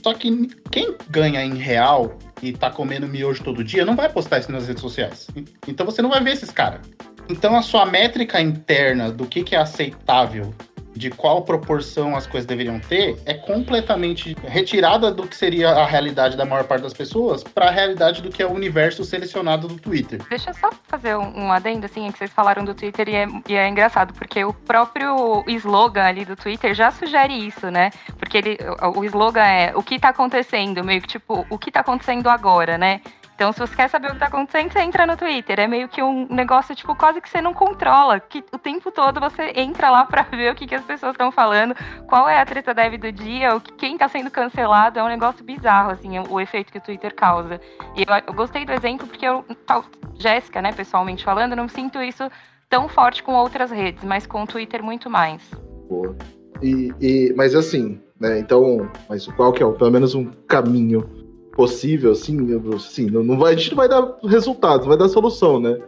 Só 0.02 0.14
que 0.14 0.48
quem 0.70 0.96
ganha 1.10 1.44
em 1.44 1.54
real 1.54 2.18
e 2.42 2.52
tá 2.52 2.70
comendo 2.70 3.06
miojo 3.06 3.42
todo 3.42 3.62
dia 3.62 3.84
não 3.86 3.96
vai 3.96 4.08
postar 4.08 4.38
isso 4.38 4.50
nas 4.50 4.66
redes 4.66 4.82
sociais. 4.82 5.28
Então, 5.68 5.84
você 5.84 6.00
não 6.00 6.10
vai 6.10 6.22
ver 6.22 6.32
esses 6.32 6.50
caras. 6.50 6.80
Então, 7.28 7.56
a 7.56 7.62
sua 7.62 7.86
métrica 7.86 8.40
interna 8.40 9.10
do 9.10 9.26
que, 9.26 9.42
que 9.42 9.54
é 9.54 9.58
aceitável 9.58 10.54
de 10.94 11.10
qual 11.10 11.42
proporção 11.42 12.16
as 12.16 12.26
coisas 12.26 12.46
deveriam 12.46 12.78
ter 12.78 13.18
é 13.26 13.34
completamente 13.34 14.36
retirada 14.44 15.10
do 15.10 15.26
que 15.26 15.36
seria 15.36 15.70
a 15.70 15.84
realidade 15.84 16.36
da 16.36 16.44
maior 16.44 16.64
parte 16.64 16.82
das 16.82 16.92
pessoas 16.92 17.42
para 17.42 17.66
a 17.66 17.70
realidade 17.70 18.22
do 18.22 18.30
que 18.30 18.42
é 18.42 18.46
o 18.46 18.52
universo 18.52 19.04
selecionado 19.04 19.66
do 19.66 19.76
Twitter. 19.76 20.20
Deixa 20.28 20.50
eu 20.50 20.54
só 20.54 20.70
fazer 20.84 21.16
um, 21.16 21.50
adendo, 21.50 21.86
assim, 21.86 22.06
é 22.06 22.12
que 22.12 22.18
vocês 22.18 22.30
falaram 22.30 22.64
do 22.64 22.74
Twitter 22.74 23.08
e 23.08 23.14
é, 23.14 23.26
e 23.48 23.54
é 23.54 23.68
engraçado, 23.68 24.14
porque 24.14 24.44
o 24.44 24.52
próprio 24.52 25.44
slogan 25.48 26.04
ali 26.04 26.24
do 26.24 26.36
Twitter 26.36 26.74
já 26.74 26.90
sugere 26.90 27.34
isso, 27.34 27.70
né? 27.70 27.90
Porque 28.18 28.38
ele, 28.38 28.58
o, 28.96 29.04
slogan 29.04 29.44
é 29.44 29.72
o 29.74 29.82
que 29.82 29.98
tá 29.98 30.10
acontecendo, 30.10 30.84
meio 30.84 31.02
que 31.02 31.08
tipo, 31.08 31.44
o 31.50 31.58
que 31.58 31.70
tá 31.70 31.80
acontecendo 31.80 32.28
agora, 32.28 32.78
né? 32.78 33.00
Então, 33.34 33.52
se 33.52 33.58
você 33.58 33.74
quer 33.74 33.88
saber 33.88 34.08
o 34.08 34.12
que 34.12 34.18
tá 34.20 34.26
acontecendo, 34.26 34.72
você 34.72 34.80
entra 34.80 35.06
no 35.06 35.16
Twitter. 35.16 35.58
É 35.58 35.66
meio 35.66 35.88
que 35.88 36.00
um 36.02 36.26
negócio, 36.30 36.74
tipo, 36.74 36.94
quase 36.94 37.20
que 37.20 37.28
você 37.28 37.40
não 37.40 37.52
controla. 37.52 38.20
Que 38.20 38.44
o 38.52 38.58
tempo 38.58 38.92
todo 38.92 39.18
você 39.20 39.52
entra 39.56 39.90
lá 39.90 40.04
pra 40.06 40.22
ver 40.22 40.52
o 40.52 40.54
que, 40.54 40.66
que 40.66 40.74
as 40.74 40.84
pessoas 40.84 41.12
estão 41.12 41.32
falando, 41.32 41.74
qual 42.06 42.28
é 42.28 42.40
a 42.40 42.46
treta 42.46 42.72
dev 42.72 42.94
do 42.96 43.10
dia, 43.10 43.56
o 43.56 43.60
que, 43.60 43.72
quem 43.72 43.98
tá 43.98 44.08
sendo 44.08 44.30
cancelado. 44.30 44.98
É 44.98 45.02
um 45.02 45.08
negócio 45.08 45.44
bizarro, 45.44 45.90
assim, 45.90 46.18
o, 46.18 46.34
o 46.34 46.40
efeito 46.40 46.70
que 46.70 46.78
o 46.78 46.80
Twitter 46.80 47.14
causa. 47.14 47.60
E 47.96 48.02
eu, 48.02 48.22
eu 48.26 48.32
gostei 48.34 48.64
do 48.64 48.72
exemplo 48.72 49.06
porque 49.08 49.26
eu, 49.26 49.44
tal, 49.66 49.84
Jéssica, 50.16 50.62
né, 50.62 50.72
pessoalmente 50.72 51.24
falando, 51.24 51.56
não 51.56 51.68
sinto 51.68 52.00
isso 52.00 52.30
tão 52.70 52.88
forte 52.88 53.22
com 53.22 53.34
outras 53.34 53.70
redes, 53.70 54.04
mas 54.04 54.26
com 54.26 54.42
o 54.44 54.46
Twitter 54.46 54.82
muito 54.82 55.10
mais. 55.10 55.42
Boa. 55.88 56.16
E, 56.62 56.92
e- 57.00 57.34
mas 57.36 57.54
assim, 57.54 58.00
né? 58.18 58.38
Então, 58.38 58.88
mas 59.08 59.26
qual 59.26 59.52
que 59.52 59.62
é, 59.62 59.68
pelo 59.72 59.90
menos 59.90 60.14
um 60.14 60.30
caminho 60.48 61.23
possível, 61.56 62.12
assim, 62.12 62.38
assim 62.74 63.06
não, 63.06 63.22
não 63.22 63.38
vai, 63.38 63.54
a 63.54 63.56
gente 63.56 63.70
não 63.70 63.76
vai 63.76 63.88
dar 63.88 64.16
resultado, 64.24 64.80
não 64.82 64.88
vai 64.88 64.98
dar 64.98 65.08
solução, 65.08 65.60
né? 65.60 65.78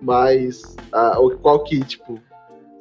Mas 0.00 0.76
a- 0.92 1.16
qual 1.40 1.64
que, 1.64 1.80
tipo, 1.84 2.20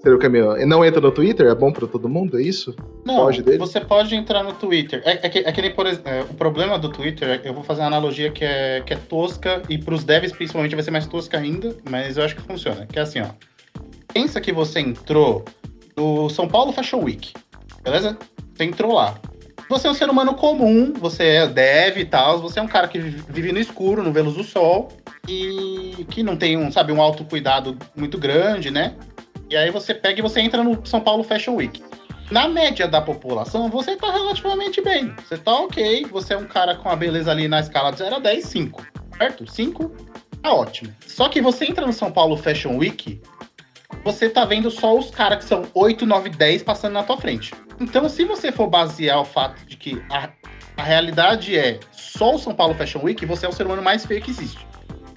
seria 0.02 0.18
o 0.18 0.20
caminho? 0.20 0.68
Não 0.68 0.84
entra 0.84 1.00
no 1.00 1.12
Twitter? 1.12 1.48
É 1.48 1.56
bom 1.56 1.72
pra 1.72 1.88
todo 1.88 2.10
mundo? 2.10 2.38
É 2.38 2.42
isso? 2.44 2.76
Não, 3.06 3.30
dele? 3.32 3.58
você 3.58 3.80
pode 3.80 4.14
entrar 4.16 4.44
no 4.44 4.54
Twitter. 4.54 5.02
É, 5.06 5.26
é 5.26 5.30
que, 5.30 5.40
é 5.40 5.52
que 5.52 5.62
nem, 5.62 5.74
por 5.74 5.86
exemplo, 5.86 6.10
é, 6.12 6.22
o 6.24 6.34
problema 6.34 6.78
do 6.78 6.90
Twitter, 6.90 7.30
é- 7.30 7.42
eu 7.50 7.54
vou 7.54 7.64
fazer 7.64 7.82
uma 7.82 7.88
analogia 7.88 8.30
que 8.32 8.44
é, 8.44 8.82
que 8.82 8.94
é 8.94 8.98
tosca, 8.98 9.62
e 9.70 9.78
pros 9.78 10.04
devs 10.04 10.32
principalmente 10.32 10.76
vai 10.76 10.84
ser 10.84 10.92
mais 10.92 11.08
tosca 11.08 11.38
ainda, 11.38 11.76
mas 11.90 12.18
eu 12.18 12.24
acho 12.24 12.36
que 12.36 12.42
funciona. 12.42 12.86
Que 12.86 13.00
é 13.00 13.02
assim, 13.02 13.22
ó. 13.22 13.28
Pensa 14.14 14.40
que 14.42 14.52
você 14.52 14.80
entrou 14.80 15.44
no 15.96 16.30
São 16.30 16.48
Paulo 16.48 16.72
Fashion 16.74 17.02
Week, 17.04 17.34
beleza? 17.84 18.18
Você 18.54 18.64
entrou 18.66 18.94
lá. 18.94 19.16
Você 19.68 19.88
é 19.88 19.92
um 19.92 19.94
ser 19.94 20.10
humano 20.10 20.36
comum, 20.36 20.94
você 20.94 21.24
é 21.24 21.48
dev 21.48 21.98
e 21.98 22.06
tal, 22.06 22.40
você 22.40 22.60
é 22.60 22.62
um 22.62 22.68
cara 22.68 22.88
que 22.88 23.00
vive 23.00 23.52
no 23.52 23.60
escuro, 23.60 24.04
no 24.04 24.12
luz 24.22 24.36
do 24.36 24.44
sol, 24.44 24.90
e 25.28 26.06
que 26.10 26.22
não 26.22 26.38
tem 26.38 26.56
um, 26.56 26.72
sabe, 26.72 26.92
um 26.92 27.02
autocuidado 27.02 27.78
muito 27.96 28.18
grande, 28.18 28.70
né? 28.70 28.96
E 29.50 29.56
aí 29.56 29.72
você 29.72 29.94
pega 29.94 30.20
e 30.20 30.22
você 30.22 30.40
entra 30.42 30.64
no 30.64 30.86
São 30.86 31.02
Paulo 31.02 31.24
Fashion 31.24 31.56
Week. 31.56 31.82
Na 32.32 32.48
média 32.48 32.88
da 32.88 33.02
população, 33.02 33.70
você 33.70 33.96
tá 33.96 34.12
relativamente 34.12 34.82
bem. 34.82 35.14
Você 35.28 35.38
tá 35.38 35.54
ok, 35.54 36.06
você 36.12 36.34
é 36.34 36.38
um 36.38 36.48
cara 36.48 36.76
com 36.76 36.90
a 36.90 36.96
beleza 36.96 37.32
ali 37.32 37.48
na 37.48 37.60
escala 37.60 37.92
de 37.92 38.00
0 38.00 38.16
a 38.16 38.20
10, 38.20 38.46
5. 38.46 38.86
Certo? 39.18 39.52
5, 39.52 39.92
tá 40.42 40.52
ótimo. 40.52 40.94
Só 41.06 41.30
que 41.30 41.42
você 41.42 41.66
entra 41.66 41.86
no 41.86 41.94
São 41.94 42.12
Paulo 42.12 42.36
Fashion 42.36 42.78
Week, 42.78 43.22
você 44.06 44.30
tá 44.30 44.46
vendo 44.46 44.72
só 44.72 44.98
os 44.98 45.12
caras 45.12 45.40
que 45.40 45.46
são 45.46 45.64
8, 45.74 46.06
9, 46.06 46.30
10 46.30 46.64
passando 46.64 46.94
na 46.94 47.04
tua 47.04 47.18
frente. 47.18 47.54
Então, 47.82 48.08
se 48.08 48.24
você 48.24 48.52
for 48.52 48.68
basear 48.68 49.20
o 49.20 49.26
fato 49.26 49.66
de 49.66 49.76
que 49.76 50.02
a 50.10 50.30
a 50.78 50.84
realidade 50.84 51.58
é, 51.58 51.80
só 51.92 52.36
o 52.36 52.40
São 52.40 52.54
Paulo 52.54 52.74
Fashion 52.76 53.02
Week, 53.04 53.26
você 53.26 53.46
é 53.46 53.50
o 53.50 53.52
ser 53.52 53.66
humano 53.66 53.82
mais 53.82 54.06
feio 54.06 54.22
que 54.22 54.32
existe. 54.32 54.66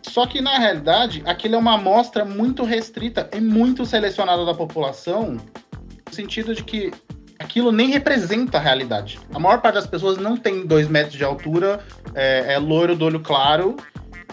Só 0.03 0.27
que, 0.27 0.41
na 0.41 0.59
realidade, 0.59 1.23
aquilo 1.27 1.57
é 1.57 1.59
uma 1.59 1.75
amostra 1.75 2.25
muito 2.25 2.65
restrita 2.65 3.29
e 3.35 3.41
muito 3.41 3.85
selecionada 3.85 4.45
da 4.45 4.55
população, 4.55 5.33
no 6.07 6.15
sentido 6.15 6.55
de 6.55 6.63
que 6.63 6.93
aquilo 7.39 7.71
nem 7.73 7.91
representa 7.91 8.59
a 8.59 8.61
realidade. 8.61 9.19
A 9.35 9.39
maior 9.39 9.61
parte 9.61 9.75
das 9.75 9.87
pessoas 9.87 10.17
não 10.17 10.37
tem 10.37 10.67
dois 10.67 10.89
metros 10.89 11.17
de 11.17 11.25
altura, 11.25 11.81
é, 12.15 12.55
é 12.55 12.59
loiro 12.59 12.97
do 12.97 13.05
olho 13.05 13.21
claro 13.21 13.77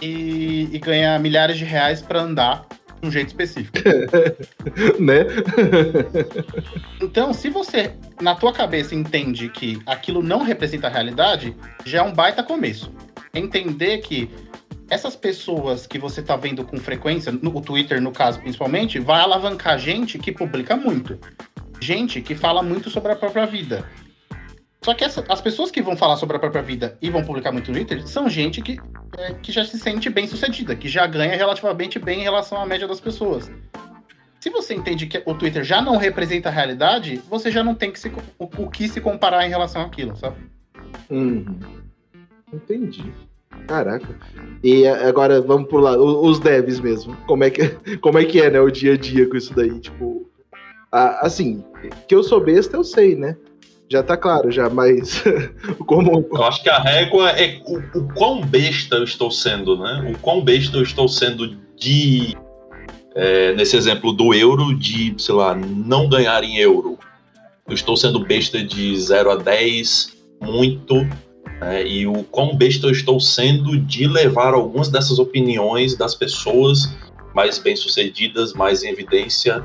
e, 0.01 0.69
e 0.71 0.79
ganha 0.79 1.17
milhares 1.19 1.57
de 1.57 1.65
reais 1.65 2.01
para 2.01 2.21
andar 2.21 2.65
um 3.05 3.11
jeito 3.11 3.27
específico. 3.27 3.77
né? 4.99 5.25
Então, 7.01 7.33
se 7.33 7.49
você, 7.49 7.93
na 8.21 8.35
tua 8.35 8.51
cabeça, 8.51 8.95
entende 8.95 9.49
que 9.49 9.81
aquilo 9.85 10.21
não 10.21 10.43
representa 10.43 10.87
a 10.87 10.89
realidade, 10.89 11.55
já 11.85 11.99
é 11.99 12.01
um 12.01 12.13
baita 12.13 12.43
começo. 12.43 12.91
Entender 13.33 13.99
que 13.99 14.29
essas 14.89 15.15
pessoas 15.15 15.87
que 15.87 15.97
você 15.97 16.21
tá 16.21 16.35
vendo 16.35 16.63
com 16.63 16.77
frequência, 16.77 17.31
no 17.31 17.61
Twitter, 17.61 18.01
no 18.01 18.11
caso, 18.11 18.39
principalmente, 18.39 18.99
vai 18.99 19.21
alavancar 19.21 19.79
gente 19.79 20.19
que 20.19 20.31
publica 20.31 20.75
muito. 20.75 21.19
Gente 21.81 22.21
que 22.21 22.35
fala 22.35 22.61
muito 22.61 22.89
sobre 22.89 23.11
a 23.11 23.15
própria 23.15 23.45
vida. 23.45 23.85
Só 24.85 24.93
que 24.93 25.03
essa, 25.03 25.25
as 25.27 25.41
pessoas 25.41 25.71
que 25.71 25.81
vão 25.81 25.97
falar 25.97 26.15
sobre 26.15 26.37
a 26.37 26.39
própria 26.39 26.61
vida 26.61 26.95
e 27.01 27.09
vão 27.09 27.23
publicar 27.23 27.51
muito 27.51 27.71
no 27.71 27.73
Twitter 27.73 28.07
são 28.07 28.29
gente 28.29 28.61
que, 28.61 28.79
é, 29.17 29.33
que 29.33 29.51
já 29.51 29.65
se 29.65 29.79
sente 29.79 30.11
bem 30.11 30.27
sucedida, 30.27 30.75
que 30.75 30.87
já 30.87 31.07
ganha 31.07 31.35
relativamente 31.35 31.97
bem 31.97 32.19
em 32.19 32.23
relação 32.23 32.61
à 32.61 32.67
média 32.67 32.87
das 32.87 32.99
pessoas. 32.99 33.51
Se 34.39 34.47
você 34.51 34.75
entende 34.75 35.07
que 35.07 35.23
o 35.25 35.33
Twitter 35.33 35.63
já 35.63 35.81
não 35.81 35.97
representa 35.97 36.49
a 36.49 36.51
realidade, 36.51 37.19
você 37.27 37.49
já 37.49 37.63
não 37.63 37.73
tem 37.73 37.91
que 37.91 37.99
se, 37.99 38.09
o, 38.37 38.43
o 38.43 38.69
que 38.69 38.87
se 38.87 39.01
comparar 39.01 39.43
em 39.43 39.49
relação 39.49 39.81
àquilo, 39.81 40.15
sabe? 40.15 40.35
Uhum. 41.09 41.57
Entendi. 42.53 43.11
Caraca. 43.67 44.15
E 44.63 44.87
agora 44.87 45.41
vamos 45.41 45.67
por 45.67 45.81
lá, 45.81 45.97
os 45.97 46.39
devs 46.39 46.79
mesmo. 46.79 47.17
Como 47.25 47.43
é 47.43 47.49
que, 47.49 47.69
como 47.97 48.19
é, 48.19 48.23
que 48.25 48.39
é, 48.39 48.51
né, 48.51 48.61
o 48.61 48.69
dia 48.69 48.93
a 48.93 48.97
dia 48.97 49.27
com 49.27 49.35
isso 49.35 49.51
daí? 49.55 49.79
Tipo, 49.79 50.29
a, 50.91 51.25
assim, 51.25 51.65
que 52.07 52.13
eu 52.13 52.21
sou 52.21 52.39
besta, 52.39 52.77
eu 52.77 52.83
sei, 52.83 53.15
né? 53.15 53.35
Já 53.89 54.01
tá 54.01 54.17
claro, 54.17 54.51
já, 54.51 54.69
mas 54.69 55.23
como. 55.85 56.27
Eu 56.31 56.43
acho 56.43 56.63
que 56.63 56.69
a 56.69 56.79
régua 56.79 57.29
é 57.31 57.61
o, 57.65 57.99
o 57.99 58.13
quão 58.13 58.41
besta 58.41 58.95
eu 58.95 59.03
estou 59.03 59.29
sendo, 59.29 59.77
né? 59.77 60.11
O 60.11 60.19
quão 60.19 60.43
besta 60.43 60.77
eu 60.77 60.83
estou 60.83 61.07
sendo 61.07 61.55
de. 61.75 62.35
É, 63.15 63.53
nesse 63.53 63.77
exemplo 63.77 64.11
do 64.11 64.33
euro, 64.33 64.77
de, 64.77 65.15
sei 65.17 65.35
lá, 65.35 65.55
não 65.55 66.09
ganhar 66.09 66.43
em 66.43 66.57
euro. 66.57 66.97
Eu 67.67 67.73
estou 67.73 67.95
sendo 67.95 68.19
besta 68.19 68.61
de 68.61 68.99
0 68.99 69.31
a 69.31 69.35
10, 69.37 70.17
muito, 70.41 70.95
é, 71.61 71.87
e 71.87 72.05
o 72.05 72.23
quão 72.25 72.55
besta 72.55 72.87
eu 72.87 72.91
estou 72.91 73.19
sendo 73.19 73.77
de 73.77 74.07
levar 74.07 74.53
algumas 74.53 74.89
dessas 74.89 75.17
opiniões 75.17 75.95
das 75.95 76.13
pessoas 76.13 76.93
mais 77.33 77.57
bem-sucedidas, 77.57 78.53
mais 78.53 78.83
em 78.83 78.89
evidência, 78.89 79.63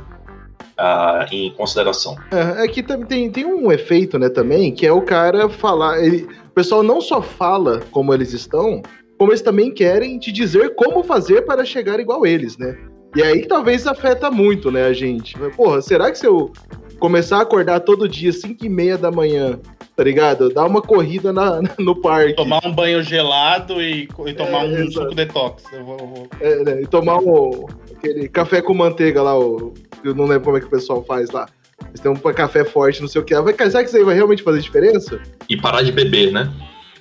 uh, 0.80 1.26
em 1.32 1.50
consideração. 1.52 2.16
É, 2.32 2.64
é 2.64 2.68
que 2.68 2.82
tem, 2.82 3.30
tem 3.30 3.44
um 3.44 3.70
efeito, 3.70 4.18
né, 4.18 4.28
também, 4.28 4.72
que 4.72 4.87
é 4.87 4.92
o 4.92 5.02
cara 5.02 5.49
falar. 5.49 6.02
Ele, 6.02 6.26
o 6.46 6.54
pessoal 6.54 6.82
não 6.82 7.00
só 7.00 7.20
fala 7.20 7.80
como 7.90 8.14
eles 8.14 8.32
estão, 8.32 8.82
como 9.18 9.30
eles 9.30 9.42
também 9.42 9.70
querem 9.70 10.18
te 10.18 10.32
dizer 10.32 10.75
como 10.75 11.04
fazer 11.04 11.42
para 11.42 11.64
chegar 11.64 12.00
igual 12.00 12.26
eles, 12.26 12.56
né? 12.56 12.76
E 13.14 13.22
aí 13.22 13.44
talvez 13.46 13.87
afeta 13.87 14.30
muito, 14.30 14.70
né, 14.70 14.84
a 14.84 14.92
gente. 14.92 15.37
Porra, 15.56 15.82
será 15.82 16.10
que 16.10 16.18
se 16.18 16.26
eu 16.26 16.52
começar 16.99 17.38
a 17.38 17.42
acordar 17.42 17.80
todo 17.80 18.08
dia, 18.08 18.32
5 18.32 18.64
e 18.64 18.68
meia 18.68 18.96
da 18.96 19.10
manhã, 19.10 19.58
tá 19.96 20.04
ligado? 20.04 20.50
Dar 20.50 20.66
uma 20.66 20.82
corrida 20.82 21.32
na, 21.32 21.60
no 21.78 22.00
parque. 22.00 22.34
Tomar 22.34 22.60
um 22.64 22.72
banho 22.72 23.02
gelado 23.02 23.82
e, 23.82 24.08
e 24.26 24.32
tomar 24.34 24.64
é, 24.64 24.68
um 24.68 24.75
exato. 24.75 24.92
suco 24.92 25.14
detox. 25.14 25.64
Eu 25.72 25.84
vou, 25.84 25.96
eu 25.99 26.06
vou... 26.06 26.28
É, 26.40 26.62
né? 26.62 26.82
E 26.82 26.87
tomar 26.87 27.18
um, 27.18 27.66
aquele 27.96 28.28
café 28.28 28.62
com 28.62 28.75
manteiga 28.75 29.22
lá, 29.22 29.37
o, 29.37 29.75
eu 30.04 30.14
não 30.14 30.25
lembro 30.25 30.45
como 30.45 30.57
é 30.57 30.61
que 30.61 30.66
o 30.66 30.71
pessoal 30.71 31.04
faz 31.04 31.30
lá. 31.30 31.47
Eles 31.88 32.00
têm 32.00 32.11
um 32.11 32.16
café 32.16 32.64
forte, 32.64 33.00
não 33.00 33.09
sei 33.09 33.21
o 33.21 33.25
que. 33.25 33.38
Vai, 33.40 33.54
será 33.54 33.83
que 33.83 33.88
isso 33.88 33.97
aí 33.97 34.04
vai 34.04 34.14
realmente 34.14 34.42
fazer 34.42 34.61
diferença? 34.61 35.21
E 35.49 35.57
parar 35.57 35.83
de 35.83 35.92
beber, 35.92 36.33
né? 36.33 36.52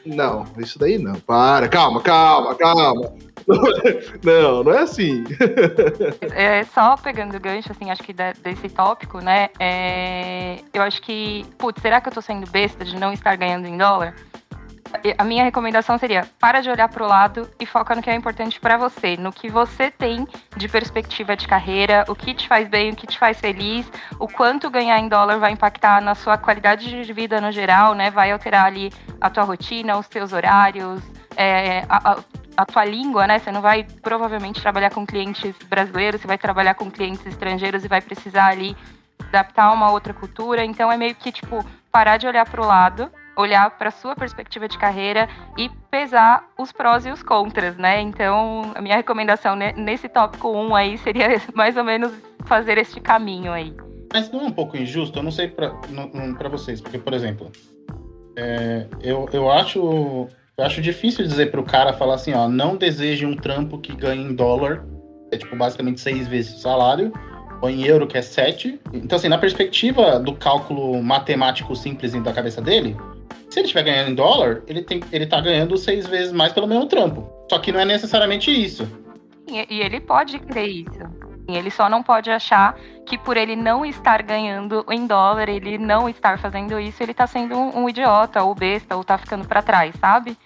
Não, 0.06 0.46
isso 0.58 0.80
daí 0.80 0.98
não. 0.98 1.16
Para, 1.16 1.68
calma, 1.68 2.02
calma, 2.02 2.56
calma. 2.56 3.14
Não, 4.24 4.64
não 4.64 4.74
é 4.74 4.80
assim. 4.80 5.24
É, 6.36 6.64
só 6.66 6.96
pegando 6.98 7.36
o 7.36 7.40
gancho, 7.40 7.72
assim, 7.72 7.90
acho 7.90 8.04
que 8.04 8.14
desse 8.14 8.70
tópico, 8.70 9.20
né? 9.20 9.50
É, 9.60 10.60
eu 10.72 10.84
acho 10.84 11.02
que, 11.02 11.46
putz, 11.58 11.82
será 11.82 12.00
que 12.00 12.10
eu 12.10 12.14
tô 12.14 12.22
sendo 12.22 12.50
besta 12.52 12.86
de 12.86 12.96
não 12.96 13.12
estar 13.12 13.36
ganhando 13.36 13.68
em 13.68 13.76
dólar? 13.78 14.14
A 15.18 15.24
minha 15.24 15.44
recomendação 15.44 15.98
seria: 15.98 16.28
para 16.40 16.62
de 16.62 16.70
olhar 16.70 16.90
para 16.90 17.04
o 17.04 17.08
lado 17.08 17.50
e 17.60 17.66
foca 17.66 17.96
no 17.96 18.02
que 18.02 18.10
é 18.10 18.16
importante 18.16 18.60
para 18.60 18.78
você, 18.78 19.16
no 19.18 19.32
que 19.32 19.50
você 19.50 19.92
tem 19.92 20.28
de 20.56 20.68
perspectiva 20.68 21.36
de 21.36 21.48
carreira, 21.48 22.06
o 22.08 22.16
que 22.16 22.34
te 22.34 22.48
faz 22.48 22.68
bem, 22.68 22.92
o 22.92 22.96
que 22.96 23.08
te 23.08 23.18
faz 23.18 23.40
feliz, 23.40 23.90
o 24.20 24.28
quanto 24.28 24.70
ganhar 24.70 25.00
em 25.00 25.08
dólar 25.08 25.38
vai 25.40 25.52
impactar 25.52 26.02
na 26.02 26.16
sua 26.16 26.38
qualidade 26.38 27.04
de 27.04 27.14
vida 27.14 27.40
no 27.40 27.52
geral, 27.52 27.94
né? 27.94 28.10
Vai 28.10 28.32
alterar 28.32 28.66
ali 28.66 28.92
a 29.22 29.30
tua 29.30 29.44
rotina, 29.44 29.98
os 29.98 30.08
teus 30.08 30.34
horários, 30.34 31.02
é, 31.36 31.86
a, 31.88 32.12
a, 32.12 32.18
a 32.58 32.66
tua 32.66 32.86
língua, 32.86 33.28
né? 33.28 33.40
Você 33.40 33.52
não 33.52 33.62
vai 33.62 33.86
provavelmente 34.02 34.62
trabalhar 34.62 34.90
com 34.90 35.06
clientes 35.06 35.56
brasileiros, 35.68 36.22
você 36.22 36.28
vai 36.28 36.38
trabalhar 36.38 36.74
com 36.74 36.90
clientes 36.90 37.26
estrangeiros 37.26 37.86
e 37.86 37.88
vai 37.88 38.02
precisar 38.02 38.48
ali 38.48 38.76
adaptar 39.28 39.66
a 39.66 39.72
uma 39.72 39.92
outra 39.92 40.14
cultura. 40.14 40.64
Então 40.66 40.92
é 40.92 40.98
meio 40.98 41.16
que 41.16 41.32
tipo 41.32 41.64
parar 41.92 42.18
de 42.18 42.28
olhar 42.28 42.46
para 42.46 42.62
o 42.62 42.66
lado 42.66 43.12
olhar 43.40 43.70
para 43.72 43.92
sua 43.92 44.16
perspectiva 44.16 44.68
de 44.68 44.78
carreira 44.78 45.28
e 45.58 45.70
pesar 45.90 46.48
os 46.58 46.72
prós 46.72 47.06
e 47.06 47.12
os 47.12 47.24
contras, 47.24 47.78
né? 47.78 48.02
Então, 48.02 48.72
a 48.76 48.82
minha 48.82 48.96
recomendação 48.96 49.56
nesse 49.56 50.10
tópico 50.10 50.50
1 50.50 50.76
aí 50.76 50.98
seria 50.98 51.42
mais 51.56 51.78
ou 51.78 51.84
menos 51.84 52.12
fazer 52.46 52.78
este 52.78 53.00
caminho 53.00 53.52
aí. 53.52 53.74
Mas 54.12 54.32
não 54.32 54.42
é 54.42 54.44
um 54.46 54.52
pouco 54.52 54.76
injusto? 54.76 55.20
Eu 55.20 55.24
não 55.24 55.32
sei 55.32 55.48
para 55.48 56.50
vocês, 56.50 56.82
porque, 56.82 56.98
por 56.98 57.14
exemplo, 57.14 57.52
é, 58.36 58.88
eu, 59.02 59.30
eu 59.32 59.52
acho 59.52 60.28
eu 60.58 60.66
acho 60.66 60.82
difícil 60.82 61.26
dizer 61.26 61.52
para 61.52 61.62
o 61.62 61.64
cara 61.64 61.94
falar 61.94 62.16
assim, 62.16 62.34
ó, 62.34 62.50
não 62.50 62.76
deseje 62.76 63.26
um 63.26 63.34
trampo 63.34 63.78
que 63.78 63.96
ganhe 63.96 64.22
em 64.22 64.36
dólar, 64.36 64.84
é 65.32 65.38
tipo 65.38 65.56
basicamente 65.56 66.02
seis 66.02 66.28
vezes 66.28 66.56
o 66.56 66.60
salário, 66.60 67.14
ou 67.62 67.70
em 67.70 67.84
euro, 67.84 68.06
que 68.06 68.18
é 68.18 68.22
sete. 68.22 68.80
Então, 68.92 69.16
assim, 69.16 69.30
na 69.30 69.38
perspectiva 69.38 70.20
do 70.20 70.34
cálculo 70.34 71.02
matemático 71.02 71.74
simples 71.78 72.12
da 72.12 72.34
cabeça 72.34 72.62
dele, 72.62 72.98
se 73.50 73.60
ele 73.60 73.66
estiver 73.66 73.84
ganhando 73.84 74.12
em 74.12 74.16
dólar, 74.16 74.62
ele, 74.68 74.82
tem, 74.82 75.02
ele 75.12 75.26
tá 75.26 75.42
ganhando 75.42 75.78
seis 75.78 76.08
vezes 76.08 76.32
mais 76.32 76.54
pelo 76.54 76.68
mesmo 76.68 76.86
trampo. 76.86 77.28
Só 77.50 77.60
que 77.60 77.72
não 77.72 77.80
é 77.80 77.86
necessariamente 77.86 78.52
isso. 78.52 78.88
E, 79.48 79.76
e 79.76 79.82
ele 79.82 80.00
pode 80.00 80.38
crer 80.40 80.68
isso. 80.68 81.30
Ele 81.48 81.72
só 81.72 81.90
não 81.90 82.04
pode 82.04 82.30
achar 82.30 82.78
que 83.08 83.18
por 83.18 83.36
ele 83.36 83.56
não 83.56 83.84
estar 83.84 84.22
ganhando 84.22 84.86
em 84.90 85.08
dólar, 85.08 85.50
ele 85.50 85.80
não 85.80 86.08
estar 86.08 86.38
fazendo 86.38 86.80
isso, 86.80 87.02
ele 87.02 87.14
tá 87.14 87.26
sendo 87.26 87.58
um, 87.58 87.84
um 87.84 87.90
idiota 87.90 88.44
ou 88.44 88.54
besta 88.54 88.96
ou 88.96 89.04
tá 89.04 89.18
ficando 89.18 89.48
para 89.48 89.64
trás, 89.64 89.96
sabe? 90.00 90.38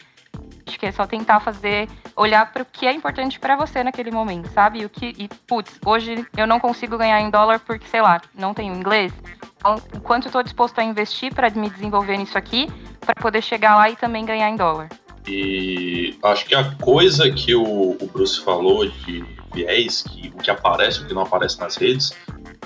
Acho 0.65 0.79
que 0.79 0.85
é 0.85 0.91
só 0.91 1.05
tentar 1.05 1.39
fazer, 1.39 1.89
olhar 2.15 2.51
para 2.51 2.63
o 2.63 2.65
que 2.65 2.85
é 2.87 2.93
importante 2.93 3.39
para 3.39 3.55
você 3.55 3.83
naquele 3.83 4.11
momento, 4.11 4.49
sabe? 4.51 4.85
O 4.85 4.89
que 4.89 5.13
e 5.17 5.27
putz, 5.47 5.79
hoje 5.85 6.25
eu 6.37 6.47
não 6.47 6.59
consigo 6.59 6.97
ganhar 6.97 7.19
em 7.21 7.29
dólar 7.29 7.59
porque 7.59 7.87
sei 7.87 8.01
lá, 8.01 8.21
não 8.33 8.53
tenho 8.53 8.73
inglês. 8.73 9.11
Então, 9.57 9.75
o 9.95 9.99
quanto 9.99 10.27
estou 10.27 10.43
disposto 10.43 10.79
a 10.79 10.83
investir 10.83 11.33
para 11.33 11.49
me 11.49 11.69
desenvolver 11.69 12.17
nisso 12.17 12.37
aqui, 12.37 12.67
para 12.99 13.15
poder 13.15 13.41
chegar 13.41 13.75
lá 13.75 13.89
e 13.89 13.95
também 13.95 14.25
ganhar 14.25 14.49
em 14.49 14.55
dólar. 14.55 14.89
E 15.27 16.17
acho 16.21 16.45
que 16.45 16.53
a 16.53 16.75
coisa 16.75 17.31
que 17.31 17.55
o, 17.55 17.91
o 17.91 18.09
Bruce 18.11 18.41
falou 18.43 18.85
de 18.85 19.23
viés, 19.53 20.01
que 20.01 20.33
o 20.35 20.37
que 20.37 20.51
aparece, 20.51 21.01
o 21.01 21.07
que 21.07 21.13
não 21.13 21.21
aparece 21.21 21.59
nas 21.59 21.77
redes, 21.77 22.11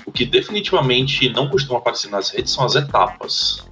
o 0.04 0.10
que 0.10 0.24
definitivamente 0.24 1.28
não 1.28 1.48
costuma 1.48 1.78
aparecer 1.78 2.10
nas 2.10 2.30
redes 2.30 2.52
são 2.52 2.64
as 2.64 2.74
etapas. 2.74 3.68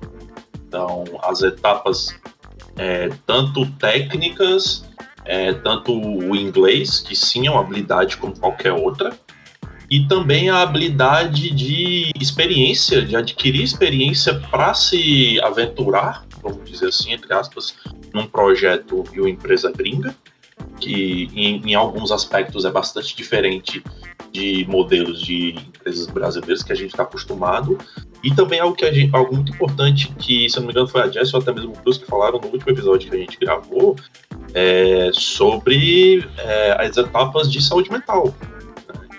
Então, 0.69 1.05
as 1.23 1.43
etapas 1.43 2.17
é, 2.77 3.09
tanto 3.27 3.67
técnicas, 3.73 4.85
é, 5.25 5.53
tanto 5.53 5.93
o 5.93 6.37
inglês, 6.37 7.01
que 7.01 7.17
sim 7.17 7.47
é 7.47 7.51
uma 7.51 7.61
habilidade 7.61 8.17
como 8.17 8.39
qualquer 8.39 8.73
outra, 8.73 9.17
e 9.91 10.07
também 10.07 10.51
a 10.51 10.63
habilidade 10.63 11.51
de 11.51 12.11
experiência, 12.21 13.03
de 13.03 13.17
adquirir 13.17 13.63
experiência 13.63 14.35
para 14.51 14.75
se 14.75 15.41
aventurar, 15.43 16.25
vamos 16.43 16.69
dizer 16.69 16.89
assim, 16.89 17.13
entre 17.13 17.33
aspas, 17.33 17.77
num 18.13 18.27
projeto 18.27 19.05
e 19.13 19.21
uma 19.21 19.31
empresa 19.31 19.71
gringa, 19.71 20.15
que 20.81 21.31
em, 21.35 21.71
em 21.71 21.75
alguns 21.75 22.11
aspectos 22.11 22.65
é 22.65 22.71
bastante 22.71 23.17
diferente 23.17 23.83
de 24.33 24.67
modelos 24.69 25.21
de 25.21 25.51
empresas 25.51 26.07
brasileiras 26.07 26.63
que 26.63 26.73
a 26.73 26.77
gente 26.77 26.91
está 26.91 27.03
acostumado. 27.03 27.79
E 28.23 28.35
também 28.35 28.59
algo, 28.59 28.75
que 28.75 28.91
gente, 28.93 29.15
algo 29.15 29.35
muito 29.35 29.53
importante 29.53 30.13
que, 30.19 30.49
se 30.51 30.57
eu 30.57 30.61
não 30.61 30.67
me 30.67 30.73
engano, 30.73 30.89
foi 30.89 31.03
a 31.03 31.09
Jess 31.09 31.33
ou 31.33 31.41
até 31.41 31.53
mesmo 31.53 31.73
o 31.73 31.83
Bruce 31.83 32.01
que 32.01 32.07
falaram 32.07 32.41
no 32.41 32.49
último 32.49 32.71
episódio 32.71 33.09
que 33.09 33.17
a 33.17 33.21
gente 33.21 33.39
gravou 33.39 33.97
é, 34.55 35.11
sobre 35.13 36.27
é, 36.39 36.87
as 36.87 36.97
etapas 36.97 37.51
de 37.51 37.63
saúde 37.63 37.91
mental. 37.91 38.35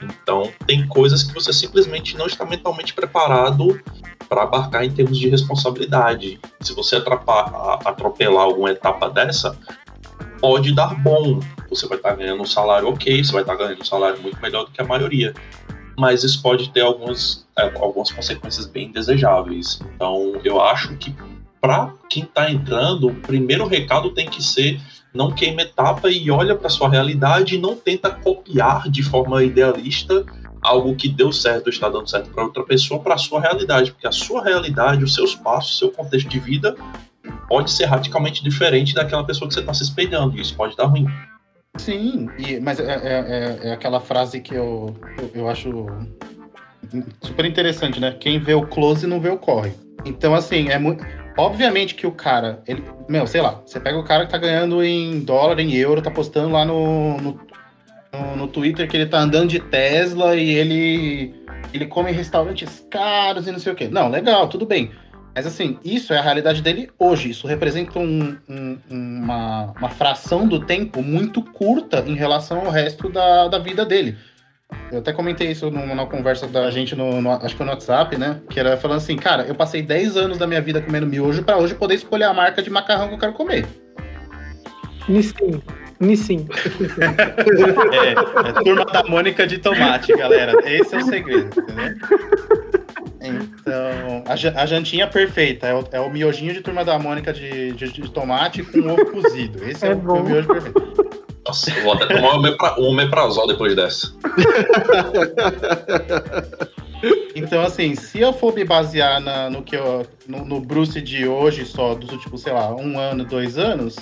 Então, 0.01 0.51
tem 0.65 0.87
coisas 0.87 1.23
que 1.23 1.33
você 1.33 1.51
simplesmente 1.51 2.17
não 2.17 2.27
está 2.27 2.45
mentalmente 2.45 2.93
preparado 2.93 3.79
para 4.27 4.43
abarcar 4.43 4.83
em 4.83 4.91
termos 4.91 5.17
de 5.17 5.29
responsabilidade. 5.29 6.39
Se 6.61 6.73
você 6.73 6.97
atropelar 6.97 8.43
alguma 8.43 8.71
etapa 8.71 9.09
dessa, 9.09 9.57
pode 10.39 10.73
dar 10.73 10.95
bom. 10.95 11.39
Você 11.69 11.87
vai 11.87 11.97
estar 11.97 12.11
tá 12.11 12.15
ganhando 12.15 12.41
um 12.41 12.45
salário 12.45 12.89
ok, 12.89 13.23
você 13.23 13.31
vai 13.31 13.41
estar 13.41 13.55
tá 13.55 13.63
ganhando 13.63 13.81
um 13.81 13.85
salário 13.85 14.21
muito 14.21 14.41
melhor 14.41 14.65
do 14.65 14.71
que 14.71 14.81
a 14.81 14.85
maioria. 14.85 15.33
Mas 15.97 16.23
isso 16.23 16.41
pode 16.41 16.69
ter 16.69 16.81
algumas, 16.81 17.47
é, 17.57 17.71
algumas 17.75 18.11
consequências 18.11 18.65
bem 18.65 18.91
desejáveis. 18.91 19.79
Então, 19.95 20.39
eu 20.43 20.61
acho 20.61 20.95
que 20.97 21.13
para 21.59 21.91
quem 22.09 22.23
está 22.23 22.51
entrando, 22.51 23.07
o 23.07 23.15
primeiro 23.15 23.65
recado 23.65 24.11
tem 24.11 24.29
que 24.29 24.43
ser 24.43 24.79
não 25.13 25.31
queima 25.31 25.63
etapa 25.63 26.09
e 26.09 26.29
olha 26.29 26.55
para 26.55 26.69
sua 26.69 26.89
realidade 26.89 27.55
e 27.55 27.57
não 27.57 27.75
tenta 27.75 28.11
copiar 28.11 28.89
de 28.89 29.01
forma 29.01 29.43
idealista 29.43 30.23
algo 30.61 30.95
que 30.95 31.07
deu 31.07 31.31
certo, 31.31 31.69
está 31.69 31.89
dando 31.89 32.09
certo 32.09 32.29
para 32.29 32.43
outra 32.43 32.63
pessoa, 32.63 32.99
para 32.99 33.15
a 33.15 33.17
sua 33.17 33.39
realidade, 33.39 33.91
porque 33.91 34.07
a 34.07 34.11
sua 34.11 34.43
realidade, 34.43 35.03
os 35.03 35.13
seus 35.13 35.33
passos, 35.35 35.77
seu 35.77 35.91
contexto 35.91 36.27
de 36.27 36.39
vida 36.39 36.75
pode 37.47 37.71
ser 37.71 37.85
radicalmente 37.85 38.43
diferente 38.43 38.93
daquela 38.93 39.25
pessoa 39.25 39.47
que 39.47 39.53
você 39.53 39.59
está 39.61 39.73
se 39.73 39.83
espelhando, 39.83 40.37
e 40.37 40.41
isso 40.41 40.55
pode 40.55 40.75
dar 40.75 40.85
ruim. 40.85 41.07
Sim, 41.77 42.29
e, 42.37 42.59
mas 42.59 42.79
é, 42.79 42.83
é, 42.83 42.87
é, 42.87 43.69
é 43.69 43.73
aquela 43.73 43.99
frase 43.99 44.39
que 44.39 44.53
eu, 44.53 44.95
eu, 45.33 45.47
acho 45.47 45.85
super 47.21 47.45
interessante, 47.45 47.99
né? 47.99 48.15
Quem 48.19 48.39
vê 48.39 48.53
o 48.53 48.65
close 48.65 49.05
não 49.05 49.19
vê 49.19 49.29
o 49.29 49.37
corre. 49.37 49.73
Então, 50.05 50.33
assim, 50.33 50.69
é 50.69 50.79
muito. 50.79 51.05
Obviamente 51.37 51.93
que 51.93 52.07
o 52.07 52.11
cara, 52.11 52.63
ele, 52.67 52.83
meu, 53.07 53.27
sei 53.27 53.41
lá, 53.41 53.61
você 53.63 53.79
pega 53.79 53.97
o 53.97 54.03
cara 54.03 54.25
que 54.25 54.31
tá 54.31 54.39
ganhando 54.39 54.83
em 54.83 55.19
dólar, 55.19 55.59
em 55.59 55.71
euro, 55.75 56.01
tá 56.01 56.09
postando 56.09 56.49
lá 56.49 56.65
no, 56.65 57.17
no, 57.17 57.39
no, 58.11 58.35
no 58.35 58.47
Twitter 58.47 58.87
que 58.89 58.97
ele 58.97 59.05
tá 59.05 59.19
andando 59.19 59.49
de 59.49 59.59
Tesla 59.59 60.35
e 60.35 60.49
ele, 60.49 61.35
ele 61.71 61.85
come 61.85 62.09
em 62.09 62.15
restaurantes 62.15 62.83
caros 62.89 63.47
e 63.47 63.51
não 63.51 63.59
sei 63.59 63.71
o 63.71 63.75
quê. 63.75 63.87
Não, 63.87 64.09
legal, 64.09 64.47
tudo 64.47 64.65
bem. 64.65 64.91
Mas 65.37 65.45
assim, 65.45 65.77
isso 65.85 66.13
é 66.13 66.17
a 66.17 66.21
realidade 66.23 66.63
dele 66.63 66.89
hoje. 66.97 67.29
Isso 67.29 67.45
representa 67.45 67.99
um, 67.99 68.35
um, 68.49 68.79
uma, 68.89 69.71
uma 69.77 69.89
fração 69.89 70.47
do 70.47 70.65
tempo 70.65 71.03
muito 71.03 71.43
curta 71.43 72.03
em 72.07 72.15
relação 72.15 72.65
ao 72.65 72.71
resto 72.71 73.07
da, 73.07 73.47
da 73.47 73.59
vida 73.59 73.85
dele. 73.85 74.17
Eu 74.91 74.97
até 74.97 75.13
comentei 75.13 75.51
isso 75.51 75.69
numa 75.69 76.07
conversa 76.07 76.47
da 76.47 76.71
gente 76.71 76.95
no, 76.95 77.21
no, 77.21 77.31
acho 77.33 77.55
que 77.55 77.63
no 77.63 77.69
WhatsApp, 77.69 78.17
né? 78.17 78.41
Que 78.49 78.59
era 78.59 78.77
falando 78.77 78.97
assim, 78.97 79.15
cara, 79.15 79.43
eu 79.43 79.53
passei 79.53 79.83
10 79.83 80.17
anos 80.17 80.39
da 80.39 80.47
minha 80.47 80.59
vida 80.59 80.81
comendo 80.81 81.05
miojo 81.05 81.43
para 81.43 81.59
hoje 81.59 81.75
poder 81.75 81.93
escolher 81.93 82.23
a 82.23 82.33
marca 82.33 82.63
de 82.63 82.71
macarrão 82.71 83.09
que 83.09 83.13
eu 83.13 83.19
quero 83.19 83.33
comer. 83.33 83.63
Nissin. 85.07 85.61
Nissin. 85.99 86.47
é, 87.93 88.49
é 88.49 88.63
turma 88.63 88.85
da 88.85 89.03
Mônica 89.03 89.45
de 89.45 89.59
tomate, 89.59 90.17
galera. 90.17 90.53
Esse 90.65 90.95
é 90.95 90.97
o 90.97 91.05
segredo, 91.05 91.61
entendeu? 91.61 92.76
Então, 93.29 94.23
a, 94.25 94.61
a 94.61 94.65
jantinha 94.65 95.07
perfeita 95.07 95.67
é 95.67 95.73
o, 95.73 95.83
é 95.91 95.99
o, 95.99 96.09
miojinho 96.09 96.53
de 96.53 96.61
turma 96.61 96.83
da 96.83 96.97
Mônica 96.97 97.33
de, 97.33 97.71
de, 97.73 97.91
de 97.91 98.09
tomate 98.09 98.63
com 98.63 98.79
ovo 98.87 99.05
cozido. 99.11 99.63
Esse 99.63 99.85
é, 99.85 99.91
é 99.91 99.95
o, 99.95 99.99
o 99.99 100.23
miojo 100.23 100.47
perfeito. 100.47 101.07
Nossa, 101.45 101.71
eu 101.71 101.83
vou 101.83 101.93
até 101.93 102.07
tomar 102.07 102.35
um 102.77 102.83
omeprazol 102.89 103.47
depois 103.47 103.75
dessa. 103.75 104.13
Então, 107.35 107.61
assim, 107.61 107.93
se 107.93 108.19
eu 108.19 108.33
for 108.33 108.53
me 108.53 108.63
basear 108.63 109.21
na, 109.21 109.49
no 109.49 109.61
que 109.61 109.75
eu, 109.75 110.05
no, 110.27 110.43
no, 110.43 110.59
Bruce 110.59 110.99
de 110.99 111.27
hoje 111.27 111.65
só, 111.65 111.93
dos 111.93 112.11
últimos, 112.11 112.41
sei 112.41 112.51
lá, 112.51 112.73
um 112.75 112.99
ano, 112.99 113.23
dois 113.23 113.59
anos, 113.59 113.95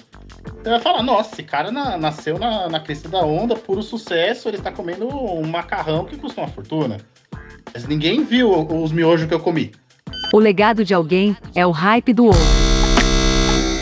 você 0.63 0.69
vai 0.69 0.79
falar, 0.79 1.03
nossa, 1.03 1.33
esse 1.33 1.43
cara 1.43 1.69
na, 1.71 1.97
nasceu 1.97 2.39
na, 2.39 2.69
na 2.69 2.79
crista 2.79 3.09
da 3.09 3.19
onda, 3.19 3.55
puro 3.55 3.83
sucesso, 3.83 4.47
ele 4.47 4.57
está 4.57 4.71
comendo 4.71 5.07
um 5.07 5.45
macarrão 5.45 6.05
que 6.05 6.15
custa 6.15 6.41
uma 6.41 6.47
fortuna. 6.47 6.97
Mas 7.73 7.87
ninguém 7.87 8.23
viu 8.23 8.51
os 8.51 8.91
miojos 8.91 9.27
que 9.27 9.33
eu 9.33 9.39
comi. 9.39 9.71
O 10.33 10.39
legado 10.39 10.83
de 10.83 10.93
alguém 10.93 11.37
é 11.53 11.65
o 11.65 11.71
hype 11.71 12.13
do 12.13 12.25
outro. 12.25 12.41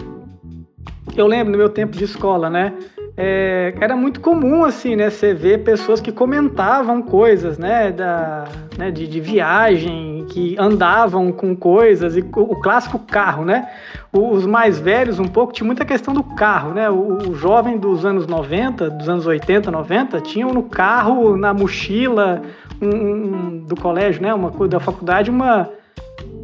Eu 1.16 1.26
lembro 1.26 1.50
no 1.50 1.56
meu 1.56 1.70
tempo 1.70 1.96
de 1.96 2.04
escola, 2.04 2.50
né? 2.50 2.74
É, 3.18 3.74
era 3.80 3.96
muito 3.96 4.20
comum 4.20 4.62
assim, 4.64 4.94
né? 4.94 5.08
Você 5.08 5.32
ver 5.32 5.64
pessoas 5.64 6.02
que 6.02 6.12
comentavam 6.12 7.00
coisas, 7.00 7.56
né? 7.56 7.90
Da, 7.90 8.44
né, 8.76 8.90
de, 8.90 9.06
de 9.08 9.20
viagem, 9.20 10.26
que 10.28 10.54
andavam 10.58 11.32
com 11.32 11.56
coisas 11.56 12.14
e 12.14 12.20
o, 12.20 12.60
clássico 12.60 12.98
carro, 12.98 13.44
né? 13.44 13.70
Os 14.12 14.44
mais 14.44 14.78
velhos 14.78 15.18
um 15.18 15.28
pouco 15.28 15.54
tinha 15.54 15.66
muita 15.66 15.84
questão 15.84 16.12
do 16.12 16.22
carro, 16.22 16.74
né? 16.74 16.90
O, 16.90 17.30
o 17.30 17.34
jovem 17.34 17.78
dos 17.78 18.04
anos 18.04 18.26
90, 18.26 18.90
dos 18.90 19.08
anos 19.08 19.26
80, 19.26 19.70
90, 19.70 20.20
tinham 20.20 20.52
no 20.52 20.64
carro, 20.64 21.38
na 21.38 21.54
mochila 21.54 22.42
um, 22.82 22.88
um, 22.88 23.58
do 23.60 23.76
colégio, 23.76 24.20
né? 24.20 24.34
Uma 24.34 24.50
da 24.68 24.78
faculdade, 24.78 25.30
uma 25.30 25.70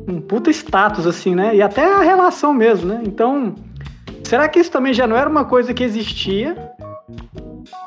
um 0.09 0.21
puta 0.21 0.51
status 0.51 1.07
assim, 1.07 1.35
né? 1.35 1.55
E 1.55 1.61
até 1.61 1.85
a 1.85 2.01
relação 2.01 2.55
mesmo, 2.55 2.89
né? 2.89 3.03
Então 3.05 3.55
Será 4.25 4.49
que 4.49 4.59
isso 4.59 4.71
também 4.71 4.95
já 4.95 5.07
não 5.07 5.17
era 5.17 5.29
uma 5.29 5.45
coisa 5.45 5.75
que 5.75 5.85
existia? 5.85 6.57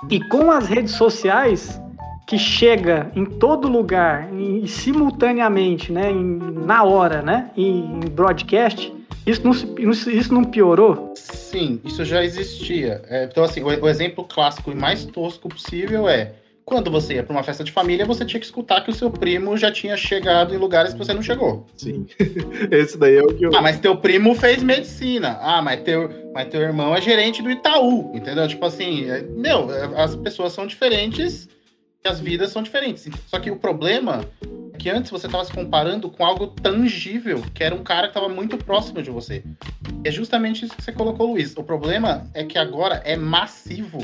E 0.10 0.20
com 0.28 0.52
as 0.52 0.68
redes 0.68 0.94
sociais, 0.94 1.80
que 2.28 2.38
chega 2.38 3.12
em 3.16 3.26
todo 3.26 3.68
lugar 3.68 4.34
e 4.34 4.68
simultaneamente, 4.68 5.92
né, 5.92 6.12
em, 6.12 6.40
na 6.66 6.84
hora, 6.84 7.22
né, 7.22 7.52
em, 7.56 8.00
broadcast, 8.12 8.94
isso 9.26 9.42
não, 9.44 9.52
isso 9.52 10.34
não 10.34 10.44
piorou? 10.44 11.14
Sim, 11.16 11.80
isso 11.84 12.04
já 12.04 12.24
existia. 12.24 13.02
É, 13.08 13.26
então, 13.26 13.44
assim, 13.44 13.62
o, 13.62 13.68
o 13.68 13.90
exemplo 13.90 14.24
clássico 14.24 14.72
e 14.72 14.76
mais 14.76 15.06
tosco 15.06 15.50
possível 15.50 16.08
é 16.08 16.34
quando 16.66 16.90
você 16.90 17.14
ia 17.14 17.24
para 17.24 17.32
uma 17.32 17.44
festa 17.44 17.64
de 17.64 17.72
família, 17.72 18.06
você 18.06 18.26
tinha 18.26 18.40
que 18.40 18.46
escutar 18.46 18.82
que 18.82 18.90
o 18.90 18.94
seu 18.94 19.12
primo 19.12 19.56
já 19.56 19.72
tinha 19.72 19.96
chegado 19.96 20.54
em 20.54 20.58
lugares 20.58 20.94
que 20.94 20.98
você 20.98 21.14
não 21.14 21.22
chegou. 21.22 21.68
Sim. 21.78 22.08
Esse 22.72 22.98
daí 22.98 23.18
é 23.18 23.22
o 23.22 23.28
que 23.28 23.46
eu. 23.46 23.56
Ah, 23.56 23.62
mas 23.62 23.80
teu 23.80 23.96
primo 23.98 24.34
fez 24.34 24.64
medicina. 24.64 25.38
Ah, 25.40 25.62
mas 25.62 25.82
teu, 25.82 26.10
mas 26.34 26.50
teu 26.50 26.62
irmão 26.62 26.96
é 26.96 27.00
gerente 27.00 27.44
do 27.44 27.52
Itaú. 27.52 28.12
Entendeu? 28.16 28.48
Tipo 28.48 28.66
assim, 28.66 29.08
é, 29.08 29.22
meu, 29.22 29.72
é, 29.72 30.02
as 30.02 30.16
pessoas 30.16 30.54
são 30.54 30.66
diferentes 30.66 31.48
e 32.04 32.08
as 32.08 32.20
vidas 32.20 32.50
são 32.50 32.64
diferentes. 32.64 33.08
Só 33.28 33.40
que 33.40 33.52
o 33.52 33.58
problema 33.58 34.26
é 34.74 34.78
que 34.78 34.90
antes 34.90 35.12
você 35.12 35.28
estava 35.28 35.46
se 35.46 35.54
comparando 35.54 36.10
com 36.10 36.26
algo 36.26 36.48
tangível, 36.48 37.44
que 37.54 37.64
era 37.64 37.76
um 37.76 37.84
cara 37.84 38.08
que 38.08 38.18
estava 38.18 38.28
muito 38.28 38.58
próximo 38.58 39.04
de 39.04 39.12
você. 39.12 39.44
É 40.04 40.10
justamente 40.10 40.66
isso 40.66 40.76
que 40.76 40.84
você 40.84 40.92
colocou, 40.92 41.28
Luiz. 41.28 41.56
O 41.56 41.64
problema 41.64 42.28
é 42.34 42.44
que 42.44 42.58
agora 42.58 43.04
é 43.06 43.16
massivo. 43.16 44.00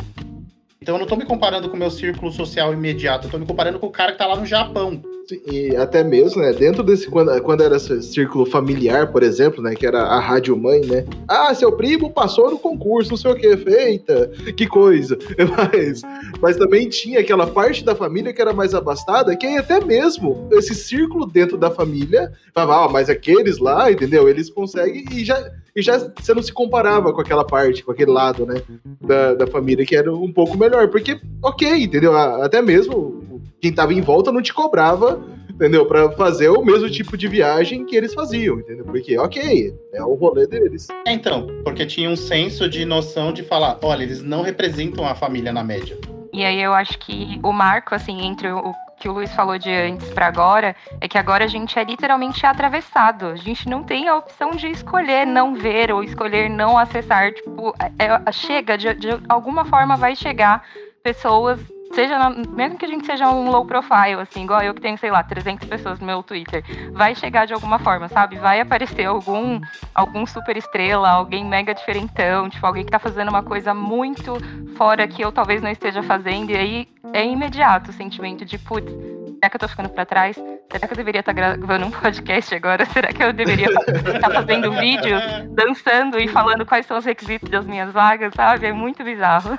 Então 0.84 0.96
eu 0.96 1.00
não 1.00 1.06
tô 1.06 1.16
me 1.16 1.26
comparando 1.26 1.70
com 1.70 1.76
o 1.76 1.80
meu 1.80 1.92
círculo 1.92 2.32
social 2.32 2.74
imediato, 2.74 3.28
eu 3.28 3.32
tô 3.32 3.38
me 3.38 3.46
comparando 3.46 3.78
com 3.78 3.86
o 3.86 3.92
cara 3.92 4.14
que 4.14 4.18
tá 4.18 4.26
lá 4.26 4.36
no 4.36 4.48
Japão. 4.48 5.00
E 5.46 5.76
até 5.76 6.04
mesmo, 6.04 6.42
né, 6.42 6.52
dentro 6.52 6.82
desse, 6.82 7.08
quando, 7.08 7.40
quando 7.44 7.62
era 7.62 7.78
círculo 7.78 8.48
familiar, 8.48 9.12
por 9.12 9.22
exemplo, 9.22 9.62
né, 9.62 9.76
que 9.76 9.86
era 9.86 10.02
a 10.02 10.20
rádio 10.20 10.58
mãe, 10.58 10.82
né, 10.82 11.06
ah, 11.28 11.54
seu 11.54 11.72
primo 11.74 12.12
passou 12.12 12.50
no 12.50 12.58
concurso, 12.58 13.12
não 13.12 13.18
sei 13.18 13.32
o 13.32 13.36
que, 13.36 13.56
feita, 13.58 14.32
que 14.58 14.66
coisa, 14.66 15.16
mas, 15.56 16.02
mas 16.42 16.58
também 16.58 16.90
tinha 16.90 17.20
aquela 17.20 17.46
parte 17.46 17.86
da 17.86 17.94
família 17.94 18.34
que 18.34 18.42
era 18.42 18.52
mais 18.52 18.74
abastada, 18.74 19.36
que 19.36 19.46
até 19.46 19.80
mesmo 19.86 20.50
esse 20.52 20.74
círculo 20.74 21.28
dentro 21.28 21.60
da 21.60 21.70
família, 21.70 22.32
falava, 22.56 22.86
ah, 22.86 22.90
mas 22.90 23.08
aqueles 23.08 23.60
lá, 23.60 23.92
entendeu, 23.92 24.28
eles 24.28 24.50
conseguem, 24.50 25.06
e 25.12 25.24
já, 25.24 25.40
e 25.76 25.82
já 25.82 25.98
você 25.98 26.34
não 26.34 26.42
se 26.42 26.52
comparava 26.52 27.14
com 27.14 27.22
aquela 27.22 27.46
parte, 27.46 27.84
com 27.84 27.92
aquele 27.92 28.12
lado, 28.12 28.46
né, 28.46 28.62
da, 29.00 29.34
da 29.34 29.48
família 29.48 29.86
que 29.86 29.96
era 29.96 30.14
um 30.14 30.32
pouco 30.32 30.58
melhor, 30.58 30.90
porque, 30.90 31.20
ok, 31.42 31.84
entendeu? 31.84 32.16
Até 32.16 32.62
mesmo 32.62 33.42
quem 33.62 33.72
tava 33.72 33.94
em 33.94 34.02
volta 34.02 34.32
não 34.32 34.42
te 34.42 34.54
cobrava, 34.54 35.22
entendeu? 35.50 35.86
Para 35.86 36.12
fazer 36.12 36.50
o 36.50 36.64
mesmo 36.64 36.90
tipo 36.90 37.16
de 37.16 37.28
viagem 37.28 37.86
que 37.86 37.96
eles 37.96 38.14
faziam, 38.14 38.60
entendeu? 38.60 38.84
Porque, 38.86 39.18
ok, 39.18 39.74
é 39.94 40.04
o 40.04 40.16
rolê 40.16 40.48
deles. 40.48 40.88
É, 41.06 41.14
então, 41.14 41.48
porque 41.64 41.86
tinha 41.86 42.10
um 42.10 42.16
senso 42.16 42.68
de 42.68 42.84
noção 42.84 43.32
de 43.32 43.44
falar, 43.44 43.78
olha, 43.84 44.04
eles 44.04 44.24
não 44.24 44.42
representam 44.42 45.06
a 45.06 45.14
família 45.14 45.54
na 45.54 45.64
média. 45.64 45.98
E 46.34 46.44
aí 46.44 46.62
eu 46.62 46.74
acho 46.74 46.98
que 46.98 47.40
o 47.44 47.52
marco, 47.52 47.94
assim, 47.94 48.26
entre 48.26 48.50
o 48.50 48.74
que 49.02 49.10
o 49.10 49.14
Luiz 49.14 49.34
falou 49.34 49.58
de 49.58 49.74
antes 49.74 50.08
para 50.12 50.28
agora, 50.28 50.76
é 51.02 51.08
que 51.08 51.18
agora 51.18 51.46
a 51.46 51.48
gente 51.48 51.78
é 51.78 51.84
literalmente 51.84 52.46
atravessado. 52.46 53.26
A 53.26 53.36
gente 53.36 53.68
não 53.68 53.84
tem 53.84 54.08
a 54.08 54.16
opção 54.16 54.52
de 54.52 54.68
escolher 54.68 55.26
não 55.26 55.56
ver 55.56 55.92
ou 55.92 56.04
escolher 56.04 56.48
não 56.48 56.78
acessar. 56.78 57.34
Tipo, 57.34 57.74
é, 57.98 58.06
é 58.06 58.32
chega, 58.32 58.78
de, 58.78 58.94
de 58.94 59.10
alguma 59.28 59.66
forma 59.66 59.98
vai 59.98 60.16
chegar 60.16 60.64
pessoas 61.02 61.60
seja 61.94 62.18
na, 62.18 62.30
mesmo 62.30 62.78
que 62.78 62.86
a 62.86 62.88
gente 62.88 63.06
seja 63.06 63.30
um 63.30 63.50
low 63.50 63.66
profile, 63.66 64.22
assim, 64.22 64.44
igual 64.44 64.62
eu 64.62 64.74
que 64.74 64.80
tenho, 64.82 64.98
sei 64.98 65.12
lá, 65.12 65.22
300 65.24 65.68
pessoas 65.68 66.00
no 66.00 66.06
meu 66.06 66.24
Twitter, 66.24 66.64
vai 66.94 67.14
chegar 67.16 67.46
de 67.46 67.54
alguma 67.54 67.80
forma, 67.80 68.08
sabe? 68.08 68.38
Vai 68.38 68.62
aparecer 68.62 69.06
algum, 69.06 69.60
algum 69.94 70.26
super 70.26 70.56
estrela, 70.56 71.10
alguém 71.10 71.44
mega 71.44 71.74
diferentão, 71.74 72.50
tipo, 72.50 72.66
alguém 72.66 72.86
que 72.86 72.92
tá 72.92 73.00
fazendo 73.00 73.30
uma 73.30 73.44
coisa 73.44 73.74
muito 73.74 74.38
fora 74.78 75.08
que 75.08 75.22
eu 75.22 75.32
talvez 75.32 75.62
não 75.62 75.70
esteja 75.70 76.02
fazendo, 76.02 76.52
e 76.52 76.56
aí 76.56 76.88
é 77.14 77.26
imediato 77.26 77.90
o 77.90 77.94
sentimento 77.94 78.46
de, 78.46 78.58
putz, 78.58 78.92
será 78.92 79.50
que 79.50 79.56
eu 79.56 79.60
tô 79.60 79.68
ficando 79.68 79.90
pra 79.90 80.06
trás? 80.06 80.36
Será 80.72 80.88
que 80.88 80.94
eu 80.94 80.98
deveria 80.98 81.20
estar 81.20 81.34
tá 81.34 81.56
gravando 81.56 81.86
um 81.88 81.92
podcast 81.92 82.54
agora? 82.56 82.86
Será 82.94 83.10
que 83.10 83.22
eu 83.22 83.34
deveria 83.34 83.68
estar 83.68 84.20
tá 84.20 84.30
fazendo 84.30 84.72
vídeo, 84.72 85.18
dançando 85.52 86.18
e 86.20 86.28
falando 86.28 86.66
quais 86.66 86.86
são 86.86 86.98
os 86.98 87.06
requisitos 87.06 87.50
das 87.50 87.66
minhas 87.66 87.92
vagas, 87.92 88.34
sabe? 88.36 88.68
É 88.68 88.74
muito 88.74 89.04
bizarro. 89.04 89.58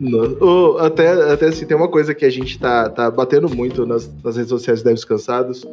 Não, 0.00 0.78
até, 0.78 1.32
até 1.32 1.46
assim, 1.46 1.66
tem 1.66 1.76
uma 1.76 1.88
coisa 1.88 2.14
que 2.14 2.24
a 2.24 2.30
gente 2.30 2.58
tá, 2.58 2.88
tá 2.88 3.10
batendo 3.10 3.48
muito 3.54 3.86
nas, 3.86 4.12
nas 4.22 4.36
redes 4.36 4.50
sociais 4.50 4.82
Devs 4.82 5.04
Cansados, 5.04 5.64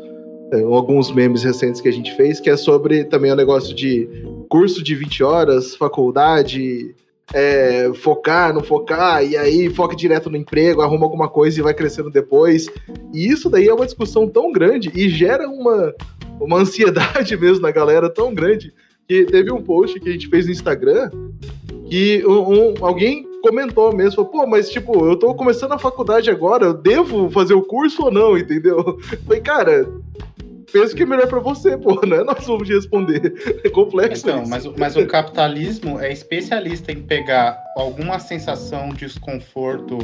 é, 0.51 0.61
alguns 0.61 1.11
memes 1.11 1.43
recentes 1.43 1.81
que 1.81 1.87
a 1.87 1.93
gente 1.93 2.15
fez, 2.15 2.39
que 2.39 2.49
é 2.49 2.57
sobre 2.57 3.05
também 3.05 3.31
o 3.31 3.35
negócio 3.35 3.75
de 3.75 4.07
curso 4.49 4.83
de 4.83 4.95
20 4.95 5.23
horas, 5.23 5.75
faculdade, 5.75 6.95
é, 7.33 7.91
focar, 7.95 8.53
não 8.53 8.63
focar, 8.63 9.23
e 9.23 9.37
aí 9.37 9.69
foca 9.69 9.95
direto 9.95 10.29
no 10.29 10.37
emprego, 10.37 10.81
arruma 10.81 11.05
alguma 11.05 11.27
coisa 11.27 11.59
e 11.59 11.63
vai 11.63 11.73
crescendo 11.73 12.09
depois. 12.09 12.67
E 13.13 13.27
isso 13.27 13.49
daí 13.49 13.67
é 13.67 13.73
uma 13.73 13.85
discussão 13.85 14.27
tão 14.27 14.51
grande 14.51 14.91
e 14.95 15.09
gera 15.09 15.47
uma, 15.47 15.93
uma 16.39 16.57
ansiedade 16.57 17.35
mesmo 17.37 17.61
na 17.61 17.71
galera 17.71 18.09
tão 18.09 18.33
grande 18.33 18.73
que 19.07 19.25
teve 19.25 19.51
um 19.51 19.61
post 19.61 19.99
que 19.99 20.09
a 20.09 20.11
gente 20.11 20.27
fez 20.27 20.45
no 20.45 20.51
Instagram 20.51 21.09
que 21.89 22.23
um, 22.25 22.53
um, 22.53 22.73
alguém 22.81 23.27
comentou 23.41 23.93
mesmo, 23.93 24.17
falou, 24.17 24.29
pô, 24.29 24.47
mas 24.47 24.69
tipo, 24.69 25.05
eu 25.05 25.15
tô 25.15 25.33
começando 25.33 25.71
a 25.71 25.79
faculdade 25.79 26.29
agora, 26.29 26.65
eu 26.65 26.73
devo 26.73 27.29
fazer 27.31 27.55
o 27.55 27.63
curso 27.63 28.03
ou 28.03 28.11
não, 28.11 28.37
entendeu? 28.37 28.99
Falei, 29.25 29.41
cara, 29.41 29.89
penso 30.71 30.95
que 30.95 31.03
é 31.03 31.05
melhor 31.05 31.27
para 31.27 31.39
você, 31.39 31.77
pô, 31.77 32.05
né? 32.05 32.23
Nós 32.23 32.45
vamos 32.45 32.67
responder. 32.67 33.33
É 33.63 33.69
complexo. 33.69 34.29
Então, 34.29 34.45
mas, 34.47 34.65
mas 34.77 34.95
o 34.95 35.05
capitalismo 35.05 35.99
é 35.99 36.11
especialista 36.11 36.91
em 36.91 37.01
pegar 37.01 37.61
alguma 37.75 38.19
sensação 38.19 38.89
de 38.89 39.05
desconforto 39.05 39.99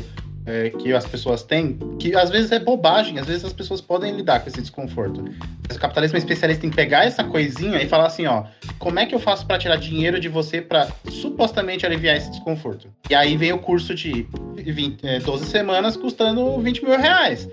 é, 0.46 0.70
que 0.70 0.94
as 0.94 1.06
pessoas 1.06 1.44
têm, 1.44 1.78
que 2.00 2.16
às 2.16 2.30
vezes 2.30 2.52
é 2.52 2.60
bobagem, 2.60 3.18
às 3.20 3.26
vezes 3.26 3.44
as 3.44 3.54
pessoas 3.54 3.82
podem 3.82 4.16
lidar 4.16 4.42
com 4.42 4.50
esse 4.50 4.62
desconforto. 4.62 5.24
Mas 5.68 5.78
o 5.78 5.80
capitalismo 5.80 6.18
é 6.18 6.20
especialista 6.20 6.66
em 6.66 6.70
pegar 6.70 7.06
essa 7.06 7.24
coisinha 7.24 7.82
e 7.82 7.88
falar 7.88 8.08
assim, 8.08 8.28
ó, 8.28 8.44
como 8.78 9.00
é 9.00 9.06
que 9.06 9.16
eu 9.16 9.20
faço 9.20 9.46
para 9.46 9.58
tirar 9.58 9.78
dinheiro 9.78 10.20
de 10.20 10.30
você 10.30 10.62
para 10.62 10.88
supostamente 11.10 11.86
aliviar 11.86 12.16
esse 12.16 12.30
desconforto? 12.30 12.88
E 13.10 13.16
aí 13.16 13.36
vem 13.36 13.54
o 13.54 13.58
curso 13.58 13.96
de 13.96 14.28
20, 14.56 15.06
é, 15.06 15.20
12 15.20 15.46
semanas 15.46 15.98
custando 15.98 16.60
20 16.60 16.84
mil 16.84 16.98
reais. 16.98 17.50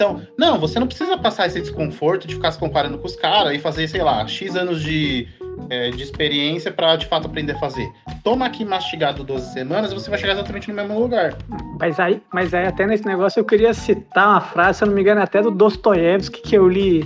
Então, 0.00 0.22
não, 0.34 0.58
você 0.58 0.80
não 0.80 0.86
precisa 0.86 1.18
passar 1.18 1.46
esse 1.46 1.60
desconforto 1.60 2.26
de 2.26 2.34
ficar 2.34 2.50
se 2.52 2.58
comparando 2.58 2.96
com 2.96 3.06
os 3.06 3.14
caras 3.14 3.52
e 3.52 3.58
fazer, 3.58 3.86
sei 3.86 4.02
lá, 4.02 4.26
X 4.26 4.56
anos 4.56 4.80
de, 4.80 5.28
é, 5.68 5.90
de 5.90 6.02
experiência 6.02 6.72
para 6.72 6.96
de 6.96 7.04
fato 7.04 7.26
aprender 7.26 7.52
a 7.52 7.58
fazer. 7.58 7.86
Toma 8.24 8.46
aqui 8.46 8.64
mastigado 8.64 9.22
12 9.22 9.52
semanas 9.52 9.92
e 9.92 9.94
você 9.94 10.08
vai 10.08 10.18
chegar 10.18 10.32
exatamente 10.32 10.70
no 10.70 10.74
mesmo 10.74 10.98
lugar. 10.98 11.36
Mas 11.78 12.00
aí, 12.00 12.22
mas 12.32 12.54
aí 12.54 12.66
até 12.66 12.86
nesse 12.86 13.04
negócio 13.04 13.40
eu 13.40 13.44
queria 13.44 13.74
citar 13.74 14.26
uma 14.26 14.40
frase, 14.40 14.78
se 14.78 14.84
eu 14.84 14.88
não 14.88 14.94
me 14.94 15.02
engano, 15.02 15.20
até 15.20 15.42
do 15.42 15.50
Dostoiévski, 15.50 16.40
que 16.40 16.56
eu 16.56 16.66
li 16.66 17.04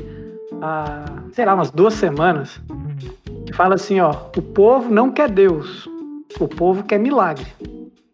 há, 0.63 1.05
sei 1.33 1.45
lá, 1.47 1.55
umas 1.55 1.73
duas 1.73 1.95
semanas, 1.95 2.61
que 3.45 3.53
fala 3.53 3.75
assim, 3.75 3.99
ó, 3.99 4.13
o 4.37 4.41
povo 4.41 4.89
não 4.89 5.11
quer 5.11 5.29
Deus, 5.29 5.89
o 6.39 6.47
povo 6.47 6.85
quer 6.85 7.01
milagre. 7.01 7.47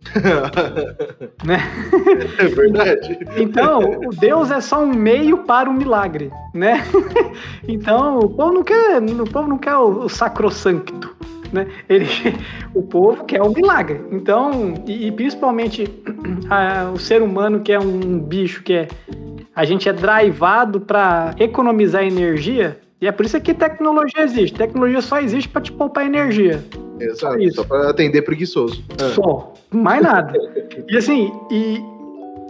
né? 1.44 1.60
É 2.38 2.46
verdade. 2.46 3.18
Então, 3.36 3.80
o 4.06 4.10
Deus 4.10 4.50
é 4.50 4.60
só 4.60 4.82
um 4.82 4.92
meio 4.92 5.38
para 5.38 5.68
o 5.68 5.72
milagre, 5.72 6.30
né? 6.54 6.84
Então, 7.68 8.18
o 8.18 8.28
povo 8.28 8.54
não 8.54 8.62
quer, 8.64 9.00
o 9.02 9.30
povo 9.30 9.48
não 9.48 9.58
quer 9.58 9.76
o, 9.76 10.04
o 10.04 10.08
sacrossancto, 10.08 11.14
né? 11.52 11.66
Ele, 11.88 12.06
o 12.74 12.82
povo 12.82 13.24
quer 13.24 13.42
o 13.42 13.50
milagre. 13.50 14.00
Então, 14.10 14.74
e, 14.86 15.06
e 15.06 15.12
principalmente 15.12 15.84
a, 16.50 16.90
o 16.90 16.98
ser 16.98 17.22
humano 17.22 17.60
que 17.60 17.72
é 17.72 17.78
um 17.78 18.18
bicho 18.18 18.62
que 18.62 18.72
é 18.72 18.88
a 19.54 19.64
gente 19.64 19.88
é 19.88 19.92
drivado 19.92 20.80
para 20.80 21.34
economizar 21.38 22.02
energia, 22.02 22.80
e 23.00 23.06
é 23.06 23.12
por 23.12 23.26
isso 23.26 23.40
que 23.40 23.52
tecnologia 23.52 24.22
existe. 24.22 24.56
Tecnologia 24.56 25.00
só 25.00 25.18
existe 25.20 25.48
para 25.48 25.62
te 25.62 25.72
poupar 25.72 26.06
energia. 26.06 26.62
Exato, 27.00 27.40
Isso. 27.40 27.56
só 27.56 27.64
para 27.64 27.90
atender 27.90 28.22
preguiçoso. 28.22 28.84
É. 28.98 29.08
Só, 29.08 29.54
mais 29.72 30.02
nada. 30.02 30.32
e 30.88 30.96
assim, 30.96 31.32
e, 31.50 31.82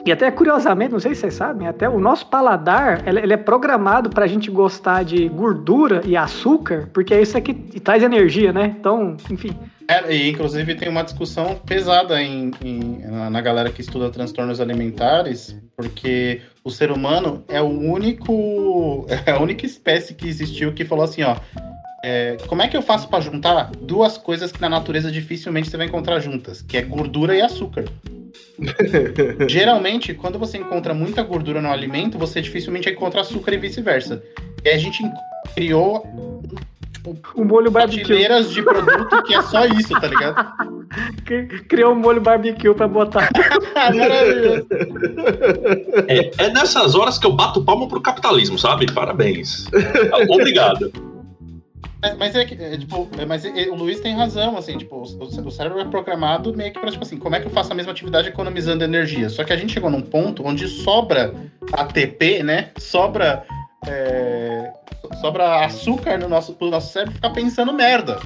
e 0.04 0.12
até 0.12 0.30
curiosamente, 0.30 0.92
não 0.92 1.00
sei 1.00 1.14
se 1.14 1.20
vocês 1.20 1.35
sabem, 1.35 1.68
até 1.68 1.88
o 1.88 2.00
nosso 2.00 2.26
paladar, 2.26 3.06
ele, 3.06 3.33
é 3.33 3.37
programado 3.37 4.09
para 4.11 4.24
a 4.24 4.28
gente 4.28 4.50
gostar 4.50 5.04
de 5.04 5.28
gordura 5.28 6.02
e 6.04 6.16
açúcar, 6.16 6.88
porque 6.92 7.12
é 7.12 7.20
isso 7.20 7.37
aqui 7.37 7.54
traz 7.80 8.02
energia, 8.02 8.52
né? 8.52 8.74
Então, 8.78 9.16
enfim. 9.30 9.54
É, 9.88 10.14
e 10.14 10.30
inclusive 10.30 10.74
tem 10.76 10.88
uma 10.88 11.02
discussão 11.02 11.56
pesada 11.66 12.22
em, 12.22 12.52
em, 12.64 13.00
na 13.30 13.40
galera 13.40 13.70
que 13.70 13.80
estuda 13.80 14.09
transtornos 14.09 14.61
alimentares, 14.61 15.59
porque 15.76 16.42
o 16.62 16.70
ser 16.70 16.92
humano 16.92 17.44
é 17.48 17.61
o 17.61 17.68
único, 17.68 19.06
é 19.26 19.33
a 19.33 19.40
única 19.40 19.66
espécie 19.66 20.14
que 20.14 20.28
existiu 20.28 20.72
que 20.72 20.85
falou 20.85 21.04
assim, 21.04 21.22
ó, 21.24 21.37
é, 22.02 22.36
como 22.46 22.62
é 22.62 22.68
que 22.68 22.76
eu 22.76 22.82
faço 22.82 23.08
para 23.08 23.20
juntar 23.20 23.70
duas 23.80 24.16
coisas 24.16 24.50
que 24.50 24.60
na 24.60 24.68
natureza 24.68 25.10
dificilmente 25.10 25.68
você 25.68 25.76
vai 25.76 25.86
encontrar 25.86 26.18
juntas, 26.20 26.62
que 26.62 26.76
é 26.76 26.82
gordura 26.82 27.36
e 27.36 27.40
açúcar? 27.40 27.84
Geralmente, 29.48 30.14
quando 30.14 30.38
você 30.38 30.58
encontra 30.58 30.94
muita 30.94 31.22
gordura 31.22 31.60
no 31.60 31.70
alimento, 31.70 32.18
você 32.18 32.40
dificilmente 32.40 32.88
encontra 32.88 33.20
açúcar 33.20 33.52
e 33.54 33.58
vice-versa. 33.58 34.22
E 34.64 34.68
a 34.68 34.78
gente 34.78 35.02
criou 35.54 36.04
tipo, 36.92 37.16
um 37.36 37.44
molho 37.44 37.70
barbecue. 37.70 38.26
de 38.48 38.62
produto 38.62 39.22
que 39.24 39.34
é 39.34 39.42
só 39.42 39.64
isso, 39.66 39.88
tá 40.00 40.06
ligado? 40.06 40.52
Criou 41.68 41.92
um 41.92 41.98
molho 41.98 42.20
barbecue 42.20 42.74
pra 42.74 42.88
botar. 42.88 43.28
Maravilhoso. 43.74 44.66
É, 46.08 46.44
é 46.44 46.50
nessas 46.50 46.94
horas 46.94 47.18
que 47.18 47.26
eu 47.26 47.32
bato 47.32 47.62
palma 47.62 47.88
pro 47.88 48.00
capitalismo, 48.00 48.58
sabe? 48.58 48.92
Parabéns. 48.92 49.66
Obrigado. 50.28 50.92
Mas, 52.18 52.34
é 52.34 52.44
que, 52.46 52.54
é, 52.54 52.78
tipo, 52.78 53.08
é, 53.18 53.26
mas 53.26 53.44
é, 53.44 53.68
o 53.68 53.74
Luiz 53.74 54.00
tem 54.00 54.14
razão, 54.14 54.56
assim, 54.56 54.78
tipo, 54.78 54.96
o, 54.96 55.02
o, 55.02 55.50
cérebro 55.50 55.80
é 55.80 55.84
programado 55.84 56.56
meio 56.56 56.72
que 56.72 56.78
pra, 56.78 56.90
tipo 56.90 57.02
assim, 57.02 57.18
como 57.18 57.36
é 57.36 57.40
que 57.40 57.46
eu 57.46 57.50
faço 57.50 57.72
a 57.72 57.74
mesma 57.74 57.92
atividade 57.92 58.28
economizando 58.28 58.82
energia? 58.82 59.28
Só 59.28 59.44
que 59.44 59.52
a 59.52 59.56
gente 59.56 59.72
chegou 59.72 59.90
num 59.90 60.00
ponto 60.00 60.42
onde 60.46 60.66
sobra 60.66 61.34
ATP, 61.72 62.42
né? 62.42 62.70
Sobra. 62.78 63.44
É, 63.86 64.72
sobra 65.20 65.64
açúcar 65.64 66.18
no 66.18 66.28
nosso, 66.28 66.54
pro 66.54 66.70
nosso 66.70 66.92
cérebro 66.92 67.14
ficar 67.14 67.30
pensando 67.30 67.72
merda. 67.72 68.18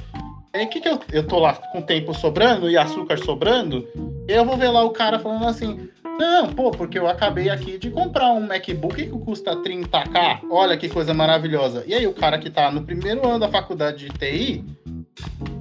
Aí 0.53 0.65
o 0.65 0.69
que, 0.69 0.79
que 0.79 0.87
eu, 0.87 0.99
eu 1.11 1.27
tô 1.27 1.39
lá 1.39 1.53
com 1.53 1.81
tempo 1.81 2.13
sobrando 2.13 2.69
e 2.69 2.77
açúcar 2.77 3.17
sobrando, 3.17 3.85
eu 4.27 4.45
vou 4.45 4.55
ver 4.55 4.69
lá 4.69 4.83
o 4.83 4.91
cara 4.91 5.19
falando 5.19 5.45
assim, 5.47 5.89
não, 6.17 6.53
pô, 6.53 6.71
porque 6.71 6.97
eu 6.97 7.07
acabei 7.07 7.49
aqui 7.49 7.77
de 7.77 7.89
comprar 7.89 8.31
um 8.31 8.45
MacBook 8.45 8.95
que 8.95 9.09
custa 9.09 9.55
30k. 9.55 10.41
Olha 10.49 10.77
que 10.77 10.89
coisa 10.89 11.13
maravilhosa. 11.13 11.83
E 11.85 11.93
aí 11.93 12.07
o 12.07 12.13
cara 12.13 12.37
que 12.37 12.49
tá 12.49 12.71
no 12.71 12.83
primeiro 12.83 13.27
ano 13.27 13.39
da 13.39 13.49
faculdade 13.49 14.07
de 14.07 14.17
TI, 14.17 14.63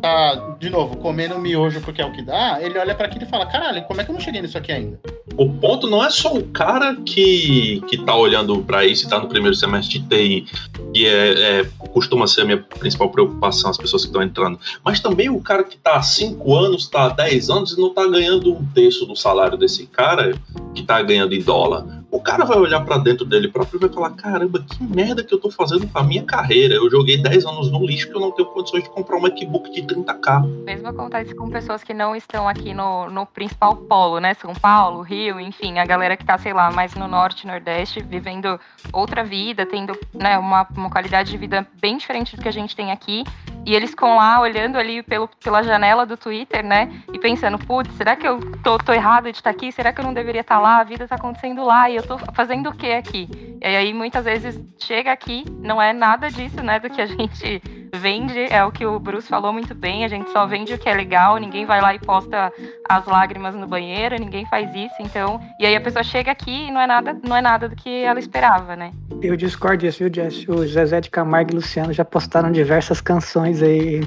tá, 0.00 0.56
de 0.58 0.68
novo, 0.68 0.96
comendo 0.96 1.38
miojo 1.38 1.80
porque 1.80 2.02
é 2.02 2.06
o 2.06 2.12
que 2.12 2.22
dá, 2.22 2.58
ele 2.60 2.78
olha 2.78 2.94
para 2.94 3.06
aquilo 3.06 3.24
e 3.24 3.28
fala: 3.28 3.46
caralho, 3.46 3.82
como 3.84 4.00
é 4.00 4.04
que 4.04 4.10
eu 4.10 4.14
não 4.14 4.20
cheguei 4.20 4.42
nisso 4.42 4.58
aqui 4.58 4.72
ainda? 4.72 5.00
O 5.36 5.48
ponto 5.54 5.88
não 5.88 6.04
é 6.04 6.10
só 6.10 6.32
o 6.32 6.46
cara 6.48 6.96
que, 6.96 7.82
que 7.88 7.98
tá 8.04 8.14
olhando 8.14 8.62
para 8.62 8.84
isso 8.84 9.06
e 9.06 9.08
tá 9.08 9.18
no 9.18 9.28
primeiro 9.28 9.56
semestre 9.56 9.98
de 9.98 10.08
TI, 10.08 10.46
que 10.92 11.06
é, 11.06 11.60
é, 11.60 11.64
costuma 11.90 12.26
ser 12.26 12.42
a 12.42 12.44
minha 12.44 12.58
principal 12.58 13.10
preocupação, 13.10 13.70
as 13.70 13.78
pessoas 13.78 14.02
que 14.02 14.08
estão 14.08 14.22
entrando, 14.22 14.58
mas 14.84 15.00
também 15.00 15.28
o 15.28 15.40
cara 15.40 15.64
que 15.64 15.76
tá 15.76 15.96
há 15.96 16.02
5 16.02 16.54
anos, 16.54 16.88
tá 16.88 17.06
há 17.06 17.08
10 17.08 17.50
anos 17.50 17.72
e 17.72 17.80
não 17.80 17.92
tá 17.92 18.06
ganhando 18.06 18.52
um 18.52 18.64
terço 18.66 19.06
do 19.06 19.16
salário 19.16 19.56
desse 19.56 19.86
cara 19.86 20.34
que 20.74 20.82
tá 20.82 21.00
ganhando 21.02 21.34
em 21.34 21.42
dólar. 21.42 22.03
O 22.14 22.20
cara 22.20 22.44
vai 22.44 22.56
olhar 22.56 22.80
para 22.84 22.96
dentro 22.96 23.24
dele 23.24 23.48
próprio 23.48 23.76
e 23.76 23.80
vai 23.80 23.88
falar: 23.88 24.10
caramba, 24.10 24.60
que 24.60 24.84
merda 24.84 25.24
que 25.24 25.34
eu 25.34 25.40
tô 25.40 25.50
fazendo 25.50 25.84
com 25.88 25.98
a 25.98 26.02
minha 26.04 26.22
carreira. 26.22 26.76
Eu 26.76 26.88
joguei 26.88 27.20
10 27.20 27.44
anos 27.44 27.72
no 27.72 27.84
lixo 27.84 28.08
que 28.08 28.14
eu 28.14 28.20
não 28.20 28.30
tenho 28.30 28.48
condições 28.50 28.84
de 28.84 28.90
comprar 28.90 29.16
um 29.16 29.20
MacBook 29.20 29.68
de 29.72 29.82
30k. 29.82 30.46
Mesmo 30.64 30.86
acontece 30.86 31.34
com 31.34 31.50
pessoas 31.50 31.82
que 31.82 31.92
não 31.92 32.14
estão 32.14 32.48
aqui 32.48 32.72
no, 32.72 33.10
no 33.10 33.26
principal 33.26 33.74
polo, 33.74 34.20
né? 34.20 34.32
São 34.34 34.54
Paulo, 34.54 35.02
Rio, 35.02 35.40
enfim, 35.40 35.80
a 35.80 35.84
galera 35.84 36.16
que 36.16 36.24
tá, 36.24 36.38
sei 36.38 36.52
lá, 36.52 36.70
mais 36.70 36.94
no 36.94 37.08
norte, 37.08 37.48
nordeste, 37.48 38.00
vivendo 38.00 38.60
outra 38.92 39.24
vida, 39.24 39.66
tendo 39.66 39.98
né, 40.14 40.38
uma, 40.38 40.68
uma 40.76 40.90
qualidade 40.90 41.32
de 41.32 41.36
vida 41.36 41.66
bem 41.80 41.98
diferente 41.98 42.36
do 42.36 42.42
que 42.42 42.48
a 42.48 42.52
gente 42.52 42.76
tem 42.76 42.92
aqui. 42.92 43.24
E 43.66 43.74
eles 43.74 43.90
ficam 43.90 44.16
lá 44.16 44.40
olhando 44.40 44.76
ali 44.76 45.02
pelo, 45.02 45.28
pela 45.42 45.62
janela 45.62 46.04
do 46.04 46.16
Twitter, 46.16 46.64
né? 46.64 46.90
E 47.12 47.18
pensando, 47.18 47.58
putz, 47.58 47.92
será 47.94 48.14
que 48.14 48.26
eu 48.26 48.38
tô, 48.62 48.76
tô 48.78 48.92
errado 48.92 49.30
de 49.30 49.38
estar 49.38 49.50
aqui? 49.50 49.72
Será 49.72 49.92
que 49.92 50.00
eu 50.00 50.04
não 50.04 50.12
deveria 50.12 50.42
estar 50.42 50.58
lá? 50.58 50.78
A 50.78 50.84
vida 50.84 51.08
tá 51.08 51.14
acontecendo 51.14 51.64
lá 51.64 51.88
e 51.88 51.96
eu 51.96 52.02
tô 52.02 52.18
fazendo 52.34 52.70
o 52.70 52.74
que 52.74 52.92
aqui? 52.92 53.28
E 53.62 53.66
aí 53.66 53.94
muitas 53.94 54.24
vezes 54.24 54.60
chega 54.78 55.10
aqui, 55.10 55.44
não 55.60 55.80
é 55.80 55.92
nada 55.92 56.30
disso, 56.30 56.62
né? 56.62 56.78
Do 56.78 56.90
que 56.90 57.00
a 57.00 57.06
gente 57.08 57.62
vende, 57.94 58.38
é 58.38 58.64
o 58.64 58.72
que 58.72 58.84
o 58.84 58.98
Bruce 58.98 59.28
falou 59.28 59.52
muito 59.52 59.74
bem, 59.74 60.04
a 60.04 60.08
gente 60.08 60.30
só 60.30 60.46
vende 60.46 60.74
o 60.74 60.78
que 60.78 60.88
é 60.88 60.94
legal, 60.94 61.36
ninguém 61.36 61.64
vai 61.64 61.80
lá 61.80 61.94
e 61.94 61.98
posta 61.98 62.52
as 62.88 63.06
lágrimas 63.06 63.54
no 63.54 63.66
banheiro, 63.66 64.16
ninguém 64.18 64.44
faz 64.46 64.74
isso, 64.74 64.94
então. 65.00 65.40
E 65.58 65.66
aí 65.66 65.74
a 65.74 65.80
pessoa 65.80 66.02
chega 66.02 66.30
aqui 66.30 66.68
e 66.68 66.70
não 66.70 66.80
é 66.80 66.86
nada, 66.86 67.16
não 67.26 67.36
é 67.36 67.40
nada 67.40 67.68
do 67.68 67.76
que 67.76 68.04
ela 68.04 68.18
esperava, 68.18 68.76
né? 68.76 68.90
Eu 69.22 69.36
discordo 69.36 69.78
disso, 69.78 69.98
viu, 70.00 70.12
Jess? 70.12 70.46
O 70.48 70.66
Zezé 70.66 71.00
de 71.00 71.10
Camargo 71.10 71.52
e 71.52 71.54
Luciano 71.54 71.92
já 71.92 72.04
postaram 72.04 72.52
diversas 72.52 73.00
canções 73.00 73.62
aí. 73.62 74.00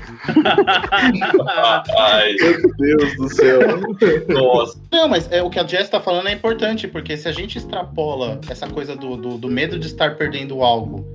Ai, 1.97 2.33
Meu 2.33 2.61
Deus 2.77 3.15
do 3.15 3.29
céu. 3.29 3.59
nossa. 4.27 4.79
Não, 4.91 5.07
mas 5.07 5.31
é, 5.31 5.41
o 5.41 5.49
que 5.49 5.59
a 5.59 5.65
Jess 5.65 5.89
tá 5.89 5.99
falando 5.99 6.27
é 6.27 6.33
importante, 6.33 6.87
porque 6.87 7.17
se 7.17 7.27
a 7.27 7.31
gente 7.31 7.57
extrapola 7.57 8.39
essa 8.49 8.67
coisa 8.67 8.95
do, 8.95 9.17
do, 9.17 9.37
do 9.37 9.47
medo 9.47 9.79
de 9.79 9.87
estar 9.87 10.15
perdendo 10.15 10.61
algo 10.61 11.05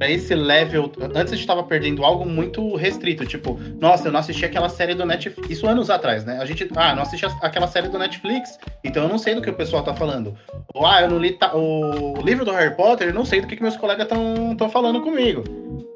pra 0.00 0.10
esse 0.10 0.34
level. 0.34 0.90
Antes 1.14 1.34
a 1.34 1.36
gente 1.36 1.46
tava 1.46 1.62
perdendo 1.62 2.02
algo 2.02 2.24
muito 2.24 2.74
restrito, 2.74 3.26
tipo, 3.26 3.60
nossa, 3.78 4.08
eu 4.08 4.12
não 4.12 4.20
assisti 4.20 4.46
aquela 4.46 4.70
série 4.70 4.94
do 4.94 5.04
Netflix. 5.04 5.50
Isso 5.50 5.68
anos 5.68 5.90
atrás, 5.90 6.24
né? 6.24 6.38
A 6.40 6.44
gente, 6.46 6.66
ah, 6.74 6.94
não 6.94 7.02
assisti 7.02 7.26
aquela 7.42 7.66
série 7.66 7.88
do 7.88 7.98
Netflix, 7.98 8.58
então 8.82 9.02
eu 9.02 9.08
não 9.10 9.18
sei 9.18 9.34
do 9.34 9.42
que 9.42 9.50
o 9.50 9.54
pessoal 9.54 9.82
tá 9.84 9.94
falando. 9.94 10.34
Ou, 10.74 10.86
ah, 10.86 11.02
eu 11.02 11.10
não 11.10 11.18
li 11.18 11.32
ta- 11.32 11.54
o 11.54 12.14
livro 12.22 12.46
do 12.46 12.50
Harry 12.50 12.74
Potter, 12.74 13.08
eu 13.08 13.14
não 13.14 13.26
sei 13.26 13.42
do 13.42 13.46
que, 13.46 13.56
que 13.56 13.62
meus 13.62 13.76
colegas 13.76 14.08
estão 14.10 14.70
falando 14.70 15.02
comigo. 15.02 15.44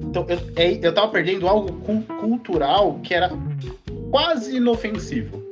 Então 0.02 0.26
eu, 0.28 0.38
é- 0.54 0.78
eu 0.86 0.92
tava 0.92 1.08
perdendo 1.08 1.48
algo 1.48 1.72
cu- 1.80 2.02
cultural 2.20 3.00
que 3.02 3.14
era 3.14 3.30
quase 4.10 4.58
inofensivo. 4.58 5.42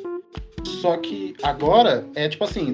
Só 0.62 0.99
que 0.99 1.35
agora 1.43 2.05
é 2.15 2.29
tipo 2.29 2.45
assim. 2.45 2.73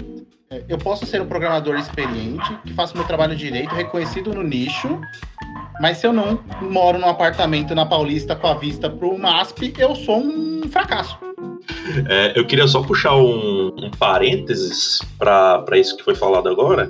é, 0.51 0.63
Eu 0.69 0.79
posso 0.79 1.07
ser 1.07 1.21
um 1.23 1.27
programador 1.27 1.77
experiente, 1.79 2.53
que 2.67 2.73
faço 2.75 2.97
meu 2.97 3.07
trabalho 3.07 3.37
direito, 3.37 3.75
reconhecido 3.75 4.35
no 4.35 4.43
nicho, 4.43 4.99
mas 5.81 5.99
se 5.99 6.07
eu 6.07 6.13
não 6.13 6.41
moro 6.63 6.99
num 6.99 7.09
apartamento 7.09 7.75
na 7.75 7.87
Paulista 7.87 8.35
com 8.35 8.47
a 8.47 8.55
vista 8.55 8.89
pro 8.91 9.19
MASP, 9.19 9.75
eu 9.79 9.95
sou 9.95 10.19
um 10.19 10.63
fracasso. 10.71 11.17
É, 12.09 12.39
eu 12.39 12.47
queria 12.47 12.67
só 12.67 12.83
puxar 12.83 13.17
um, 13.17 13.69
um 13.77 13.91
parênteses 13.99 15.01
para 15.19 15.65
isso 15.75 15.97
que 15.97 16.05
foi 16.05 16.15
falado 16.15 16.49
agora, 16.49 16.89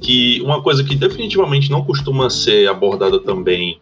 que 0.00 0.40
uma 0.42 0.62
coisa 0.62 0.84
que 0.84 0.94
definitivamente 0.94 1.70
não 1.70 1.84
costuma 1.84 2.30
ser 2.30 2.68
abordada 2.68 3.18
também 3.20 3.80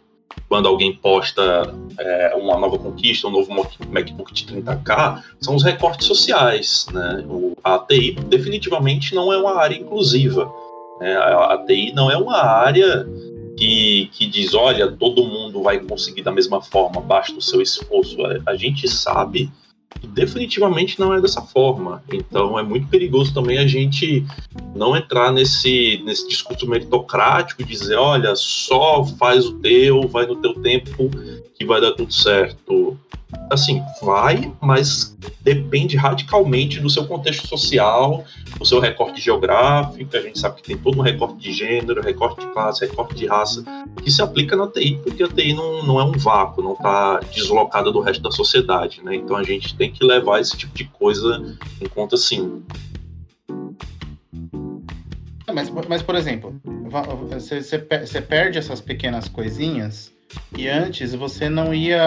quando 0.48 0.68
alguém 0.68 0.94
posta 0.94 1.74
é, 1.98 2.34
uma 2.36 2.56
nova 2.58 2.78
conquista, 2.78 3.26
um 3.26 3.30
novo 3.30 3.52
MacBook 3.90 4.32
de 4.32 4.46
30K, 4.46 5.22
são 5.40 5.56
os 5.56 5.62
recortes 5.62 6.06
sociais. 6.06 6.86
Né? 6.92 7.24
O, 7.28 7.56
a 7.64 7.78
TI 7.78 8.12
definitivamente 8.28 9.14
não 9.14 9.32
é 9.32 9.38
uma 9.38 9.56
área 9.56 9.76
inclusiva. 9.76 10.50
né? 11.00 11.16
A, 11.16 11.54
a 11.54 11.58
TI 11.66 11.92
não 11.92 12.10
é 12.10 12.16
uma 12.16 12.36
área 12.36 13.06
que, 13.56 14.10
que 14.12 14.26
diz, 14.26 14.54
olha, 14.54 14.90
todo 14.90 15.24
mundo 15.24 15.62
vai 15.62 15.78
conseguir 15.78 16.22
da 16.22 16.30
mesma 16.30 16.60
forma, 16.60 17.00
basta 17.00 17.36
o 17.36 17.42
seu 17.42 17.62
esforço. 17.62 18.16
A, 18.46 18.54
gente 18.54 18.86
sabe 18.86 19.50
que 19.98 20.06
definitivamente 20.06 21.00
não 21.00 21.14
é 21.14 21.20
dessa 21.20 21.40
forma. 21.40 22.02
Então 22.12 22.58
é 22.58 22.62
muito 22.62 22.86
perigoso 22.88 23.32
também 23.32 23.58
a 23.58 23.66
gente 23.66 24.24
não 24.74 24.94
entrar 24.94 25.32
nesse, 25.32 26.02
nesse 26.04 26.28
discurso 26.28 26.68
meritocrático 26.68 27.62
e 27.62 27.64
dizer, 27.64 27.96
olha, 27.96 28.36
só 28.36 29.04
faz 29.04 29.46
o 29.46 29.54
teu, 29.54 30.02
vai 30.06 30.26
no 30.26 30.36
teu 30.36 30.54
tempo 30.54 31.10
que 31.54 31.64
vai 31.64 31.80
dar 31.80 31.92
tudo 31.92 32.12
certo. 32.12 32.98
Assim, 33.50 33.82
vai, 34.00 34.52
mas 34.60 35.16
depende 35.40 35.96
radicalmente 35.96 36.80
do 36.80 36.88
seu 36.88 37.06
contexto 37.06 37.46
social, 37.46 38.24
do 38.58 38.64
seu 38.64 38.78
recorte 38.78 39.20
geográfico, 39.20 40.16
a 40.16 40.20
gente 40.20 40.38
sabe 40.38 40.56
que 40.56 40.62
tem 40.62 40.78
todo 40.78 40.98
um 40.98 41.02
recorte 41.02 41.36
de 41.36 41.52
gênero, 41.52 42.02
recorte 42.02 42.40
de 42.40 42.52
classe, 42.52 42.86
recorte 42.86 43.14
de 43.14 43.26
raça, 43.26 43.64
que 44.02 44.10
se 44.10 44.22
aplica 44.22 44.56
na 44.56 44.68
TI, 44.68 45.00
porque 45.02 45.24
a 45.24 45.28
TI 45.28 45.54
não, 45.54 45.84
não 45.84 46.00
é 46.00 46.04
um 46.04 46.12
vácuo, 46.12 46.62
não 46.62 46.72
está 46.72 47.18
deslocada 47.32 47.90
do 47.90 48.00
resto 48.00 48.22
da 48.22 48.30
sociedade, 48.30 49.02
né? 49.02 49.16
Então 49.16 49.36
a 49.36 49.42
gente 49.42 49.76
tem 49.76 49.90
que 49.92 50.04
levar 50.04 50.40
esse 50.40 50.56
tipo 50.56 50.74
de 50.74 50.84
coisa 50.84 51.58
em 51.80 51.88
conta 51.88 52.16
sim. 52.16 52.62
Mas, 55.52 55.70
mas 55.88 56.02
por 56.02 56.14
exemplo, 56.14 56.54
você 57.30 58.20
perde 58.20 58.58
essas 58.58 58.80
pequenas 58.80 59.28
coisinhas 59.28 60.15
e 60.56 60.68
antes 60.68 61.14
você 61.14 61.48
não 61.48 61.72
ia. 61.74 62.00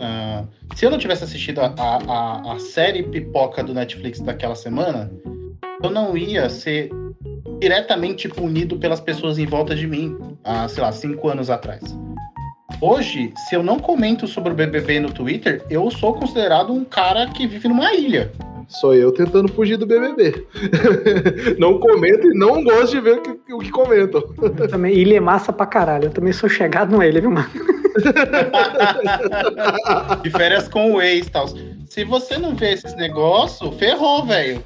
ah, 0.00 0.44
se 0.74 0.84
eu 0.84 0.90
não 0.90 0.98
tivesse 0.98 1.24
assistido 1.24 1.60
a, 1.60 1.72
a- 1.78 2.52
a 2.54 2.58
série 2.58 3.02
pipoca 3.02 3.62
do 3.62 3.72
Netflix 3.74 4.20
daquela 4.20 4.54
semana, 4.54 5.10
eu 5.82 5.90
não 5.90 6.16
ia 6.16 6.48
ser 6.50 6.90
diretamente 7.60 8.28
punido 8.28 8.78
pelas 8.78 9.00
pessoas 9.00 9.38
em 9.38 9.46
volta 9.46 9.74
de 9.74 9.86
mim, 9.86 10.16
há, 10.44 10.68
sei 10.68 10.82
lá, 10.82 10.92
cinco 10.92 11.28
anos 11.28 11.48
atrás. 11.50 11.82
Hoje, 12.80 13.32
se 13.48 13.54
eu 13.54 13.62
não 13.62 13.78
comento 13.78 14.26
sobre 14.26 14.52
o 14.52 14.54
BBB 14.54 15.00
no 15.00 15.10
Twitter, 15.10 15.64
eu 15.70 15.90
sou 15.90 16.12
considerado 16.14 16.72
um 16.72 16.84
cara 16.84 17.26
que 17.28 17.46
vive 17.46 17.68
numa 17.68 17.94
ilha. 17.94 18.30
Sou 18.68 18.94
eu 18.94 19.12
tentando 19.12 19.52
fugir 19.52 19.76
do 19.76 19.86
BBB. 19.86 20.46
não 21.58 21.78
comento 21.78 22.26
e 22.26 22.36
não 22.36 22.64
gosto 22.64 22.92
de 22.92 23.00
ver 23.00 23.18
o 23.18 23.22
que, 23.22 23.52
o 23.52 23.58
que 23.58 23.70
comentam. 23.70 24.22
Eu 24.42 24.68
também, 24.68 24.94
ilha 24.94 25.16
é 25.16 25.20
massa 25.20 25.52
pra 25.52 25.66
caralho. 25.66 26.06
Eu 26.06 26.10
também 26.10 26.32
sou 26.32 26.48
chegado 26.48 26.90
numa 26.90 27.06
ilha, 27.06 27.20
viu, 27.20 27.30
mano? 27.30 27.48
de 30.22 30.30
férias 30.30 30.68
com 30.68 30.94
o 30.94 31.02
ex 31.02 31.26
e 31.26 31.30
tal. 31.30 31.48
Se 31.88 32.04
você 32.04 32.38
não 32.38 32.54
vê 32.54 32.72
esses 32.72 32.94
negócios, 32.96 33.74
ferrou, 33.76 34.26
velho. 34.26 34.62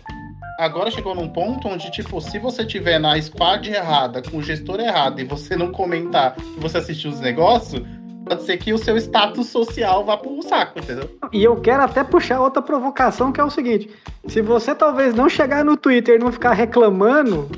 Agora 0.58 0.90
chegou 0.90 1.14
num 1.14 1.28
ponto 1.28 1.68
onde, 1.68 1.90
tipo, 1.90 2.20
se 2.20 2.38
você 2.38 2.66
tiver 2.66 2.98
na 2.98 3.20
squad 3.20 3.70
errada, 3.70 4.20
com 4.20 4.38
o 4.38 4.42
gestor 4.42 4.80
errado, 4.80 5.20
e 5.20 5.24
você 5.24 5.56
não 5.56 5.72
comentar 5.72 6.34
que 6.34 6.60
você 6.60 6.78
assistiu 6.78 7.10
os 7.10 7.20
negócios, 7.20 7.82
pode 8.30 8.44
ser 8.44 8.56
que 8.58 8.72
o 8.72 8.78
seu 8.78 8.96
status 8.96 9.48
social 9.48 10.04
vá 10.04 10.16
pro 10.16 10.40
saco, 10.42 10.78
entendeu? 10.78 11.10
E 11.32 11.42
eu 11.42 11.56
quero 11.56 11.82
até 11.82 12.04
puxar 12.04 12.40
outra 12.40 12.62
provocação, 12.62 13.32
que 13.32 13.40
é 13.40 13.44
o 13.44 13.50
seguinte: 13.50 13.90
se 14.28 14.40
você 14.40 14.72
talvez 14.72 15.14
não 15.14 15.28
chegar 15.28 15.64
no 15.64 15.76
Twitter 15.76 16.14
e 16.14 16.18
não 16.22 16.30
ficar 16.30 16.52
reclamando, 16.52 17.48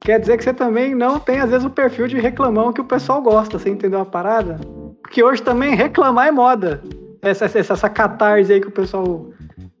quer 0.00 0.18
dizer 0.18 0.38
que 0.38 0.44
você 0.44 0.54
também 0.54 0.94
não 0.94 1.18
tem, 1.20 1.40
às 1.40 1.50
vezes, 1.50 1.66
o 1.66 1.70
perfil 1.70 2.06
de 2.08 2.18
reclamão 2.18 2.72
que 2.72 2.80
o 2.80 2.84
pessoal 2.84 3.20
gosta, 3.20 3.58
você 3.58 3.68
entendeu 3.68 4.00
a 4.00 4.06
parada? 4.06 4.58
Porque 5.02 5.22
hoje 5.22 5.42
também 5.42 5.74
reclamar 5.74 6.28
é 6.28 6.32
moda. 6.32 6.82
Essa, 7.20 7.44
essa, 7.44 7.58
essa 7.74 7.88
catarse 7.88 8.52
aí 8.52 8.60
que 8.60 8.68
o 8.68 8.72
pessoal 8.72 9.26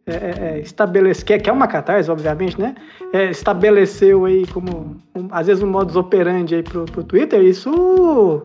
é, 0.06 0.12
é, 0.14 0.34
é, 0.56 0.60
estabelece, 0.60 1.24
que 1.24 1.32
é, 1.32 1.38
que 1.38 1.48
é 1.48 1.52
uma 1.52 1.66
catarse, 1.66 2.10
obviamente, 2.10 2.60
né? 2.60 2.74
É, 3.12 3.30
estabeleceu 3.30 4.26
aí 4.26 4.46
como, 4.48 4.96
um- 5.16 5.28
às 5.30 5.46
vezes, 5.46 5.62
um 5.62 5.66
modus 5.70 5.96
operandi 5.96 6.54
aí 6.54 6.62
pro, 6.62 6.84
pro 6.84 7.02
Twitter, 7.02 7.42
isso 7.42 8.44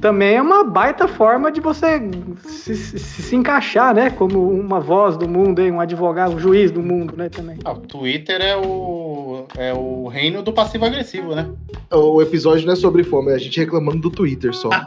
também 0.00 0.34
é 0.36 0.42
uma 0.42 0.64
baita 0.64 1.06
forma 1.06 1.50
de 1.52 1.60
você 1.60 2.00
se, 2.46 2.74
se- 2.74 2.98
se 2.98 3.36
encaixar, 3.36 3.94
né? 3.94 4.10
Como 4.10 4.50
uma 4.50 4.80
voz 4.80 5.16
do 5.16 5.28
mundo, 5.28 5.60
aí, 5.60 5.70
um 5.70 5.80
advogado, 5.80 6.34
um 6.34 6.38
juiz 6.38 6.70
do 6.70 6.82
mundo, 6.82 7.14
né? 7.16 7.28
Também. 7.28 7.58
Ah, 7.64 7.72
o 7.72 7.80
Twitter 7.80 8.40
é 8.40 8.56
o, 8.56 9.44
é 9.56 9.72
o 9.74 10.08
reino 10.08 10.42
do 10.42 10.52
passivo-agressivo, 10.52 11.34
né? 11.34 11.48
O 11.92 12.20
episódio 12.22 12.66
não 12.66 12.72
é 12.72 12.76
sobre 12.76 13.02
fome, 13.04 13.30
é 13.32 13.34
a 13.34 13.38
gente 13.38 13.58
reclamando 13.58 13.98
do 14.00 14.10
Twitter 14.10 14.54
só. 14.54 14.70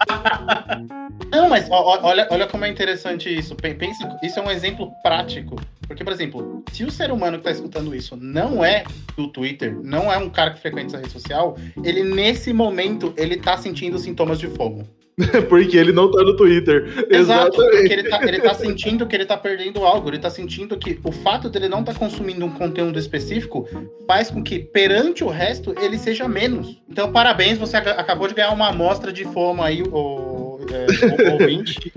Não, 1.32 1.50
mas 1.50 1.68
olha, 1.72 2.28
olha 2.30 2.48
como 2.48 2.64
é 2.66 2.70
interessante 2.70 3.28
isso. 3.34 3.56
Pen- 3.56 3.76
Pense, 3.76 4.04
isso 4.22 4.40
é 4.40 4.44
um 4.44 4.52
exemplo 4.52 4.92
prático. 5.02 5.56
Porque, 5.88 6.04
por 6.04 6.14
exemplo, 6.14 6.64
se 6.72 6.84
o 6.84 6.92
ser 6.92 7.12
humano 7.12 7.34
que 7.40 7.42
está 7.48 7.52
escutando 7.52 7.94
isso 7.96 8.16
não 8.16 8.64
é 8.64 8.84
do 9.18 9.28
Twitter, 9.28 9.76
não 9.84 10.12
é 10.14 10.18
um 10.18 10.30
cara 10.30 10.52
que 10.52 10.60
frequenta 10.62 10.88
essa 10.90 10.98
rede 10.98 11.12
social, 11.12 11.58
ele 11.84 12.04
nesse 12.04 12.54
momento 12.54 13.14
ele 13.18 13.38
tá 13.38 13.58
sentindo 13.58 13.98
sintomas 13.98 14.38
de 14.40 14.48
fomo. 14.48 14.88
Porque 15.48 15.78
ele 15.78 15.92
não 15.92 16.10
tá 16.10 16.24
no 16.24 16.36
Twitter. 16.36 17.06
Exato, 17.10 17.52
porque 17.58 17.78
Exatamente. 17.78 17.94
ele 17.94 18.10
tá, 18.10 18.24
ele 18.24 18.40
tá 18.40 18.54
sentindo 18.54 19.06
que 19.06 19.16
ele 19.16 19.26
tá 19.26 19.38
perdendo 19.38 19.86
algo, 19.86 20.10
ele 20.10 20.20
tá 20.20 20.30
sentindo 20.30 20.78
que 20.78 21.00
o 21.04 21.12
fato 21.12 21.50
dele 21.50 21.70
não 21.70 21.82
estar 21.82 21.94
consumindo 21.94 22.46
um 22.46 22.50
conteúdo 22.52 22.98
específico 22.98 23.68
faz 24.08 24.32
com 24.32 24.44
que, 24.44 24.60
perante 24.60 25.24
o 25.24 25.30
resto, 25.30 25.76
ele 25.80 25.98
seja 25.98 26.28
menos. 26.28 26.82
Então, 26.90 27.12
parabéns, 27.12 27.58
você 27.58 27.78
ac- 27.78 27.90
acabou 27.90 28.28
de 28.28 28.34
ganhar 28.34 28.52
uma 28.52 28.70
amostra 28.70 29.14
de 29.14 29.24
fomo 29.26 29.62
aí, 29.62 29.84
o, 29.84 30.60
é, 30.72 31.30
o 31.30 31.32
ouvinte. 31.34 31.94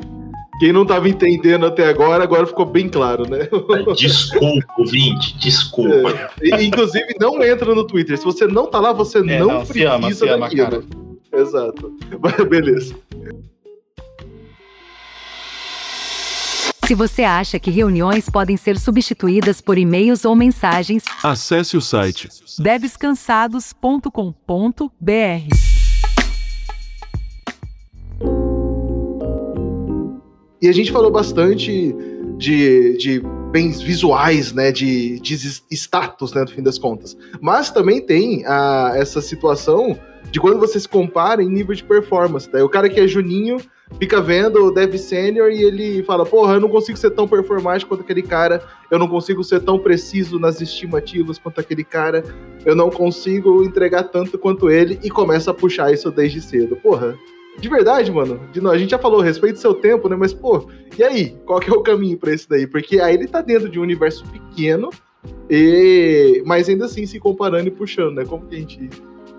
Quem 0.58 0.72
não 0.72 0.86
tava 0.86 1.08
entendendo 1.08 1.66
até 1.66 1.86
agora, 1.86 2.22
agora 2.22 2.46
ficou 2.46 2.64
bem 2.64 2.88
claro, 2.88 3.28
né? 3.28 3.48
Desculpa, 3.96 4.66
ouvinte, 4.78 5.36
desculpa. 5.38 6.30
É. 6.42 6.62
Inclusive, 6.62 7.14
não 7.20 7.42
entra 7.42 7.74
no 7.74 7.86
Twitter. 7.86 8.16
Se 8.16 8.24
você 8.24 8.46
não 8.46 8.66
tá 8.66 8.80
lá, 8.80 8.92
você 8.92 9.18
é, 9.18 9.38
não, 9.38 9.48
não 9.48 9.66
precisa 9.66 9.94
ama, 10.34 10.48
daquilo. 10.48 10.76
Ama, 10.76 11.05
Exato. 11.32 11.96
Mas 12.20 12.48
beleza. 12.48 12.94
Se 16.86 16.94
você 16.94 17.24
acha 17.24 17.58
que 17.58 17.68
reuniões 17.68 18.30
podem 18.30 18.56
ser 18.56 18.78
substituídas 18.78 19.60
por 19.60 19.76
e-mails 19.76 20.24
ou 20.24 20.36
mensagens, 20.36 21.02
acesse 21.20 21.76
o 21.76 21.80
site 21.80 22.28
devescansados.com.br. 22.60 24.86
E 30.62 30.68
a 30.68 30.72
gente 30.72 30.92
falou 30.92 31.10
bastante 31.10 31.92
de, 32.38 32.96
de 32.98 33.20
bens 33.50 33.80
visuais, 33.80 34.52
né, 34.52 34.70
de, 34.70 35.18
de 35.20 35.34
status, 35.72 36.34
né, 36.34 36.42
no 36.42 36.48
fim 36.48 36.62
das 36.62 36.78
contas. 36.78 37.16
Mas 37.40 37.70
também 37.70 38.00
tem 38.00 38.44
a, 38.46 38.92
essa 38.94 39.20
situação 39.20 39.98
de 40.30 40.40
quando 40.40 40.58
você 40.58 40.78
se 40.78 40.88
compara 40.88 41.42
em 41.42 41.48
nível 41.48 41.74
de 41.74 41.84
performance. 41.84 42.48
Tá? 42.48 42.62
O 42.64 42.68
cara 42.68 42.88
que 42.88 43.00
é 43.00 43.06
Juninho 43.06 43.58
fica 43.98 44.20
vendo 44.20 44.64
o 44.64 44.70
Dev 44.70 44.94
Senior 44.96 45.50
e 45.50 45.62
ele 45.62 46.02
fala: 46.02 46.24
Porra, 46.24 46.54
eu 46.54 46.60
não 46.60 46.68
consigo 46.68 46.98
ser 46.98 47.10
tão 47.10 47.26
performático 47.28 47.88
quanto 47.88 48.02
aquele 48.02 48.22
cara, 48.22 48.62
eu 48.90 48.98
não 48.98 49.08
consigo 49.08 49.42
ser 49.44 49.60
tão 49.60 49.78
preciso 49.78 50.38
nas 50.38 50.60
estimativas 50.60 51.38
quanto 51.38 51.60
aquele 51.60 51.84
cara, 51.84 52.24
eu 52.64 52.74
não 52.74 52.90
consigo 52.90 53.62
entregar 53.62 54.04
tanto 54.04 54.38
quanto 54.38 54.70
ele, 54.70 54.98
e 55.02 55.10
começa 55.10 55.50
a 55.50 55.54
puxar 55.54 55.92
isso 55.92 56.10
desde 56.10 56.40
cedo. 56.40 56.76
Porra. 56.76 57.16
De 57.58 57.70
verdade, 57.70 58.12
mano, 58.12 58.38
de, 58.52 58.60
a 58.68 58.76
gente 58.76 58.90
já 58.90 58.98
falou, 58.98 59.22
respeito 59.22 59.58
seu 59.58 59.72
tempo, 59.72 60.10
né? 60.10 60.16
Mas, 60.16 60.34
pô, 60.34 60.68
e 60.98 61.02
aí? 61.02 61.38
Qual 61.46 61.58
que 61.58 61.70
é 61.70 61.72
o 61.72 61.80
caminho 61.80 62.18
para 62.18 62.34
isso 62.34 62.46
daí? 62.46 62.66
Porque 62.66 63.00
aí 63.00 63.14
ele 63.14 63.26
tá 63.26 63.40
dentro 63.40 63.66
de 63.66 63.78
um 63.78 63.82
universo 63.82 64.26
pequeno, 64.26 64.90
e 65.48 66.42
mas 66.44 66.68
ainda 66.68 66.84
assim 66.84 67.06
se 67.06 67.18
comparando 67.18 67.68
e 67.68 67.70
puxando, 67.70 68.16
né? 68.16 68.26
Como 68.26 68.46
que 68.46 68.56
a 68.56 68.58
gente 68.58 68.90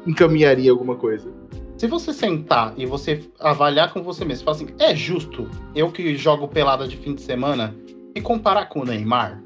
encaminharia 0.07 0.71
alguma 0.71 0.95
coisa? 0.95 1.31
Se 1.77 1.85
você 1.85 2.11
sentar 2.11 2.73
e 2.75 2.85
você 2.85 3.23
avaliar 3.39 3.93
com 3.93 4.01
você 4.01 4.25
mesmo, 4.25 4.45
falar 4.45 4.57
assim, 4.57 4.67
é 4.79 4.95
justo 4.95 5.47
eu 5.75 5.91
que 5.91 6.15
jogo 6.15 6.47
pelada 6.47 6.87
de 6.87 6.97
fim 6.97 7.13
de 7.13 7.21
semana 7.21 7.75
e 8.15 8.21
comparar 8.21 8.67
com 8.67 8.79
o 8.79 8.85
Neymar? 8.85 9.43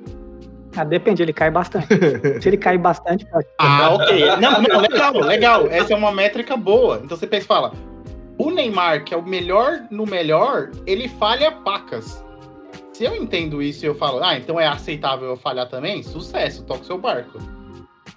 Ah, 0.76 0.86
depende, 0.86 1.22
ele 1.22 1.34
cai 1.34 1.52
bastante. 1.52 1.88
Se 2.42 2.48
ele 2.48 2.56
cai 2.56 2.78
bastante, 2.78 3.26
pode. 3.26 3.46
Ah, 3.60 3.90
ok. 3.90 4.38
Não, 4.38 4.62
não, 4.62 4.80
legal, 4.80 5.14
legal. 5.20 5.68
Essa 5.68 5.94
é 5.94 5.98
uma 5.98 6.14
métrica 6.14 6.56
boa. 6.56 7.02
Então 7.04 7.18
você 7.18 7.28
pensa 7.28 7.44
e 7.44 7.48
fala: 7.48 7.74
o 8.38 8.50
Neymar, 8.50 9.04
que 9.04 9.14
é 9.14 9.18
o 9.18 9.22
melhor 9.22 9.84
no 9.92 10.06
melhor, 10.06 10.72
ele 10.88 11.10
falha 11.10 11.52
pacas. 11.52 12.24
Se 12.94 13.04
eu 13.04 13.16
entendo 13.16 13.62
isso 13.62 13.84
e 13.84 13.88
eu 13.88 13.96
falo, 13.96 14.24
ah, 14.24 14.38
então 14.38 14.60
é 14.60 14.68
aceitável 14.68 15.30
eu 15.30 15.38
falhar 15.38 15.68
também, 15.68 16.04
sucesso, 16.04 16.64
toca 16.64 16.82
o 16.82 16.86
seu 16.86 16.98
barco. 16.98 17.40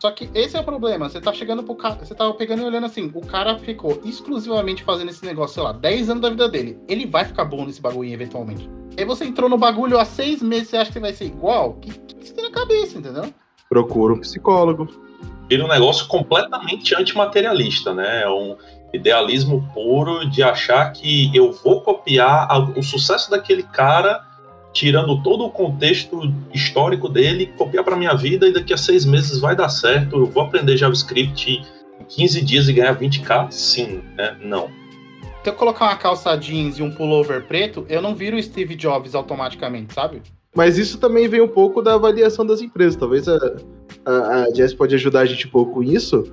Só 0.05 0.11
que 0.11 0.29
esse 0.35 0.55
é 0.55 0.61
o 0.61 0.65
problema. 0.65 1.09
Você 1.09 1.19
tá 1.19 1.33
chegando 1.33 1.63
pro 1.63 1.75
cara. 1.75 1.95
Você 2.05 2.15
tá 2.15 2.31
pegando 2.35 2.61
e 2.61 2.67
olhando 2.67 2.85
assim. 2.85 3.11
O 3.15 3.23
cara 3.23 3.59
ficou 3.59 4.03
exclusivamente 4.05 4.85
fazendo 4.85 5.09
esse 5.09 5.25
negócio, 5.25 5.55
sei 5.55 5.63
lá, 5.63 5.73
10 5.73 6.11
anos 6.11 6.23
da 6.23 6.29
vida 6.29 6.47
dele. 6.47 6.79
Ele 6.87 7.07
vai 7.07 7.25
ficar 7.25 7.47
bom 7.47 7.65
nesse 7.65 7.81
bagulho 7.81 8.13
eventualmente. 8.13 8.69
Aí 8.99 9.05
você 9.07 9.25
entrou 9.25 9.49
no 9.49 9.57
bagulho 9.57 9.99
há 9.99 10.05
seis 10.05 10.43
meses 10.43 10.75
e 10.75 10.77
acha 10.77 10.93
que 10.93 11.01
vai 11.01 11.15
ser 11.15 11.25
igual? 11.25 11.71
O 11.71 11.75
que, 11.77 11.91
que 11.91 12.27
você 12.29 12.35
tem 12.35 12.45
na 12.45 12.51
cabeça, 12.51 12.99
entendeu? 12.99 13.33
Procura 13.67 14.13
um 14.13 14.21
psicólogo. 14.21 14.89
Vira 15.49 15.65
um 15.65 15.69
negócio 15.69 16.07
completamente 16.07 16.95
antimaterialista, 16.95 17.95
né? 17.95 18.25
É 18.25 18.29
um 18.29 18.59
idealismo 18.93 19.67
puro 19.73 20.29
de 20.29 20.43
achar 20.43 20.93
que 20.93 21.35
eu 21.35 21.51
vou 21.51 21.81
copiar 21.81 22.47
o 22.79 22.83
sucesso 22.83 23.31
daquele 23.31 23.63
cara 23.63 24.23
tirando 24.75 25.23
todo 25.23 25.45
o 25.45 25.51
contexto 25.51 26.21
histórico 26.53 27.09
dele, 27.09 27.47
copiar 27.57 27.85
para 27.85 27.97
minha 27.97 28.13
vida 28.15 28.49
e 28.49 28.53
daqui 28.53 28.75
a 28.75 28.77
seis 28.77 29.07
meses 29.07 29.39
vai 29.39 29.55
dar 29.55 29.69
certo, 29.69 30.17
eu 30.17 30.27
vou 30.27 30.43
aprender 30.43 30.77
JavaScript 30.77 31.63
em 32.01 32.05
15 32.05 32.45
dias 32.45 32.69
e 32.69 32.73
ganhar 32.73 32.99
20k? 32.99 33.51
Sim, 33.53 34.03
né? 34.17 34.37
Não. 34.43 34.69
Se 35.45 35.51
eu 35.51 35.55
colocar 35.55 35.85
uma 35.85 35.97
calça 35.97 36.35
jeans 36.37 36.79
e 36.79 36.83
um 36.83 36.91
pullover 36.91 37.47
preto, 37.47 37.87
eu 37.89 38.03
não 38.03 38.15
viro 38.15 38.43
Steve 38.43 38.75
Jobs 38.75 39.15
automaticamente, 39.15 39.95
sabe? 39.95 40.23
Mas 40.55 40.77
isso 40.79 40.99
também 40.99 41.29
vem 41.29 41.41
um 41.41 41.49
pouco 41.49 41.81
da 41.81 41.95
avaliação 41.95 42.45
das 42.45 42.61
empresas. 42.61 42.97
Talvez 42.97 43.29
a, 43.29 43.39
a, 44.05 44.45
a 44.45 44.55
Jess 44.55 44.75
pode 44.75 44.95
ajudar 44.95 45.21
a 45.21 45.27
gente 45.27 45.47
um 45.47 45.51
pouco 45.51 45.75
com 45.75 45.83
isso, 45.83 46.25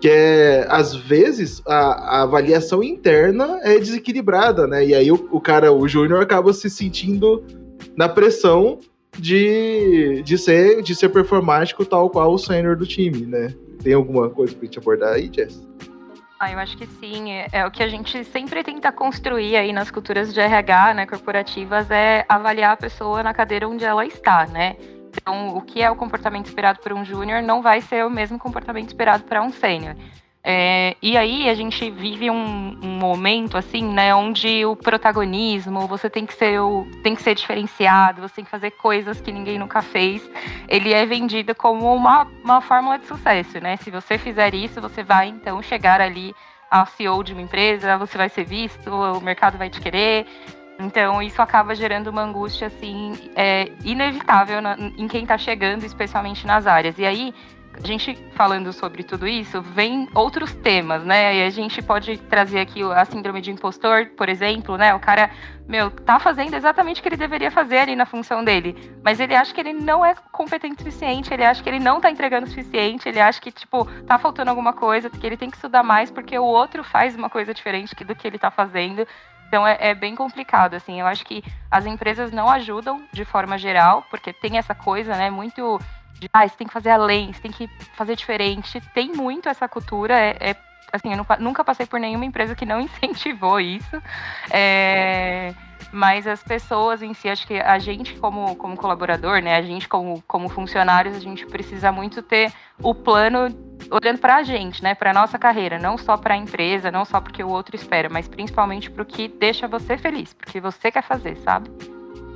que 0.00 0.08
é, 0.08 0.66
às 0.68 0.94
vezes, 0.94 1.62
a, 1.66 2.18
a 2.18 2.22
avaliação 2.22 2.82
interna 2.82 3.58
é 3.62 3.78
desequilibrada, 3.78 4.66
né? 4.66 4.84
E 4.84 4.94
aí 4.94 5.10
o, 5.10 5.28
o 5.32 5.40
cara, 5.40 5.72
o 5.72 5.88
júnior, 5.88 6.20
acaba 6.20 6.52
se 6.52 6.68
sentindo 6.68 7.44
na 7.96 8.08
pressão 8.08 8.78
de, 9.18 10.22
de, 10.22 10.38
ser, 10.38 10.82
de 10.82 10.94
ser 10.94 11.08
performático 11.08 11.84
tal 11.84 12.08
qual 12.10 12.32
o 12.32 12.38
sênior 12.38 12.76
do 12.76 12.86
time, 12.86 13.26
né? 13.26 13.54
Tem 13.82 13.94
alguma 13.94 14.28
coisa 14.28 14.54
pra 14.54 14.64
gente 14.64 14.78
abordar 14.78 15.14
aí, 15.14 15.30
Jess? 15.32 15.66
Ah, 16.40 16.52
eu 16.52 16.58
acho 16.58 16.76
que 16.76 16.86
sim. 16.86 17.32
É, 17.32 17.48
é, 17.52 17.66
o 17.66 17.70
que 17.70 17.82
a 17.82 17.88
gente 17.88 18.24
sempre 18.24 18.62
tenta 18.62 18.92
construir 18.92 19.56
aí 19.56 19.72
nas 19.72 19.90
culturas 19.90 20.32
de 20.32 20.40
RH, 20.40 20.94
né, 20.94 21.06
corporativas, 21.06 21.90
é 21.90 22.24
avaliar 22.28 22.72
a 22.72 22.76
pessoa 22.76 23.22
na 23.22 23.34
cadeira 23.34 23.68
onde 23.68 23.84
ela 23.84 24.06
está, 24.06 24.46
né? 24.46 24.76
Então, 25.10 25.56
o 25.56 25.60
que 25.60 25.82
é 25.82 25.90
o 25.90 25.96
comportamento 25.96 26.46
esperado 26.46 26.78
por 26.80 26.92
um 26.92 27.04
júnior 27.04 27.42
não 27.42 27.60
vai 27.60 27.80
ser 27.80 28.04
o 28.04 28.10
mesmo 28.10 28.38
comportamento 28.38 28.88
esperado 28.88 29.24
para 29.24 29.42
um 29.42 29.50
sênior. 29.50 29.96
É, 30.50 30.96
e 31.02 31.14
aí 31.14 31.46
a 31.46 31.52
gente 31.52 31.90
vive 31.90 32.30
um, 32.30 32.78
um, 32.82 32.98
momento 32.98 33.58
assim, 33.58 33.84
né, 33.84 34.14
onde 34.14 34.64
o 34.64 34.74
protagonismo, 34.74 35.86
você 35.86 36.08
tem 36.08 36.24
que 36.24 36.32
ser 36.32 36.58
o, 36.58 36.86
tem 37.02 37.14
que 37.14 37.22
ser 37.22 37.34
diferenciado, 37.34 38.22
você 38.22 38.36
tem 38.36 38.44
que 38.46 38.50
fazer 38.50 38.70
coisas 38.70 39.20
que 39.20 39.30
ninguém 39.30 39.58
nunca 39.58 39.82
fez. 39.82 40.26
Ele 40.66 40.94
é 40.94 41.04
vendido 41.04 41.54
como 41.54 41.94
uma, 41.94 42.26
uma 42.42 42.62
fórmula 42.62 42.98
de 42.98 43.06
sucesso, 43.06 43.60
né? 43.60 43.76
Se 43.76 43.90
você 43.90 44.16
fizer 44.16 44.54
isso, 44.54 44.80
você 44.80 45.02
vai 45.02 45.28
então 45.28 45.60
chegar 45.60 46.00
ali 46.00 46.34
a 46.70 46.86
CEO 46.86 47.22
de 47.22 47.34
uma 47.34 47.42
empresa, 47.42 47.98
você 47.98 48.16
vai 48.16 48.30
ser 48.30 48.44
visto, 48.44 48.90
o 48.90 49.20
mercado 49.20 49.58
vai 49.58 49.68
te 49.68 49.82
querer. 49.82 50.26
Então 50.80 51.20
isso 51.20 51.42
acaba 51.42 51.74
gerando 51.74 52.06
uma 52.06 52.22
angústia 52.22 52.68
assim 52.68 53.30
é, 53.36 53.70
inevitável 53.84 54.62
na, 54.62 54.78
em 54.78 55.06
quem 55.08 55.24
está 55.24 55.36
chegando, 55.36 55.84
especialmente 55.84 56.46
nas 56.46 56.66
áreas. 56.66 56.98
E 56.98 57.04
aí 57.04 57.34
a 57.82 57.86
gente 57.86 58.18
falando 58.34 58.72
sobre 58.72 59.02
tudo 59.02 59.26
isso, 59.26 59.62
vem 59.62 60.08
outros 60.14 60.52
temas, 60.54 61.04
né? 61.04 61.36
E 61.36 61.42
a 61.44 61.50
gente 61.50 61.80
pode 61.80 62.18
trazer 62.18 62.60
aqui 62.60 62.82
a 62.82 63.04
síndrome 63.04 63.40
de 63.40 63.50
impostor, 63.50 64.06
por 64.16 64.28
exemplo, 64.28 64.76
né? 64.76 64.92
O 64.94 64.98
cara, 64.98 65.30
meu, 65.66 65.90
tá 65.90 66.18
fazendo 66.18 66.54
exatamente 66.54 67.00
o 67.00 67.02
que 67.02 67.08
ele 67.08 67.16
deveria 67.16 67.50
fazer 67.50 67.78
ali 67.78 67.94
na 67.94 68.04
função 68.04 68.42
dele, 68.42 68.76
mas 69.02 69.20
ele 69.20 69.34
acha 69.34 69.54
que 69.54 69.60
ele 69.60 69.72
não 69.72 70.04
é 70.04 70.14
competente 70.32 70.74
o 70.74 70.78
suficiente, 70.78 71.32
ele 71.32 71.44
acha 71.44 71.62
que 71.62 71.68
ele 71.68 71.78
não 71.78 72.00
tá 72.00 72.10
entregando 72.10 72.46
o 72.46 72.50
suficiente, 72.50 73.08
ele 73.08 73.20
acha 73.20 73.40
que, 73.40 73.52
tipo, 73.52 73.84
tá 74.06 74.18
faltando 74.18 74.50
alguma 74.50 74.72
coisa, 74.72 75.08
que 75.08 75.26
ele 75.26 75.36
tem 75.36 75.50
que 75.50 75.56
estudar 75.56 75.82
mais 75.82 76.10
porque 76.10 76.36
o 76.38 76.44
outro 76.44 76.82
faz 76.82 77.14
uma 77.14 77.30
coisa 77.30 77.54
diferente 77.54 77.94
do 77.94 78.14
que 78.14 78.26
ele 78.26 78.38
tá 78.38 78.50
fazendo. 78.50 79.06
Então 79.46 79.66
é, 79.66 79.78
é, 79.80 79.94
bem 79.94 80.14
complicado, 80.14 80.74
assim. 80.74 81.00
Eu 81.00 81.06
acho 81.06 81.24
que 81.24 81.42
as 81.70 81.86
empresas 81.86 82.30
não 82.30 82.50
ajudam 82.50 83.02
de 83.12 83.24
forma 83.24 83.56
geral, 83.56 84.04
porque 84.10 84.32
tem 84.32 84.58
essa 84.58 84.74
coisa, 84.74 85.16
né, 85.16 85.30
muito 85.30 85.80
de 86.18 86.28
ah, 86.32 86.46
você 86.46 86.56
tem 86.56 86.66
que 86.66 86.72
fazer 86.72 86.90
além, 86.90 87.32
você 87.32 87.40
tem 87.40 87.52
que 87.52 87.68
fazer 87.94 88.16
diferente. 88.16 88.80
Tem 88.94 89.12
muito 89.12 89.48
essa 89.48 89.68
cultura, 89.68 90.14
é, 90.14 90.36
é 90.40 90.56
assim, 90.92 91.12
eu 91.12 91.26
nunca 91.40 91.64
passei 91.64 91.86
por 91.86 92.00
nenhuma 92.00 92.24
empresa 92.24 92.54
que 92.54 92.66
não 92.66 92.80
incentivou 92.82 93.60
isso. 93.60 94.02
É, 94.50 95.54
mas 95.92 96.26
as 96.26 96.42
pessoas 96.42 97.02
em 97.02 97.14
si, 97.14 97.28
acho 97.28 97.46
que 97.46 97.58
a 97.58 97.78
gente 97.78 98.14
como, 98.16 98.54
como 98.56 98.76
colaborador, 98.76 99.40
né, 99.40 99.56
a 99.56 99.62
gente 99.62 99.88
como, 99.88 100.22
como 100.26 100.48
funcionários, 100.48 101.16
a 101.16 101.20
gente 101.20 101.46
precisa 101.46 101.90
muito 101.90 102.22
ter 102.22 102.52
o 102.82 102.94
plano 102.94 103.48
olhando 103.90 104.18
para 104.18 104.36
a 104.36 104.42
gente, 104.42 104.82
né, 104.82 104.94
para 104.94 105.14
nossa 105.14 105.38
carreira, 105.38 105.78
não 105.78 105.96
só 105.96 106.16
para 106.16 106.34
a 106.34 106.36
empresa, 106.36 106.90
não 106.90 107.04
só 107.04 107.20
porque 107.20 107.42
o 107.42 107.48
outro 107.48 107.74
espera, 107.74 108.08
mas 108.08 108.28
principalmente 108.28 108.90
para 108.90 109.02
o 109.02 109.06
que 109.06 109.28
deixa 109.28 109.66
você 109.66 109.96
feliz, 109.96 110.34
porque 110.34 110.60
você 110.60 110.90
quer 110.90 111.02
fazer, 111.02 111.36
sabe? 111.38 111.70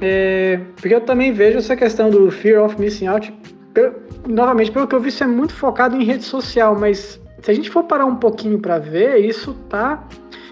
É, 0.01 0.59
porque 0.77 0.95
eu 0.95 1.01
também 1.01 1.33
vejo 1.33 1.59
essa 1.59 1.77
questão 1.77 2.11
do 2.11 2.31
fear 2.31 2.65
of 2.65 2.81
missing 2.81 3.07
out 3.07 3.33
pelo, 3.73 3.95
novamente, 4.27 4.71
pelo 4.71 4.87
que 4.87 4.95
eu 4.95 5.01
vi, 5.01 5.09
isso 5.09 5.25
é 5.25 5.27
muito 5.27 5.55
focado 5.55 5.97
em 5.97 6.05
rede 6.05 6.25
social, 6.25 6.77
mas 6.79 7.21
se 7.43 7.51
a 7.51 7.55
gente 7.55 7.71
for 7.71 7.85
parar 7.85 8.07
um 8.07 8.17
pouquinho 8.17 8.59
para 8.59 8.79
ver, 8.79 9.19
isso 9.19 9.55
tá 9.69 10.03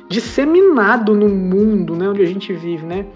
disseminado 0.08 1.14
no 1.14 1.28
mundo, 1.28 1.94
né, 1.94 2.08
onde 2.08 2.22
a 2.22 2.26
gente 2.26 2.52
vive, 2.52 2.84
né? 2.84 3.06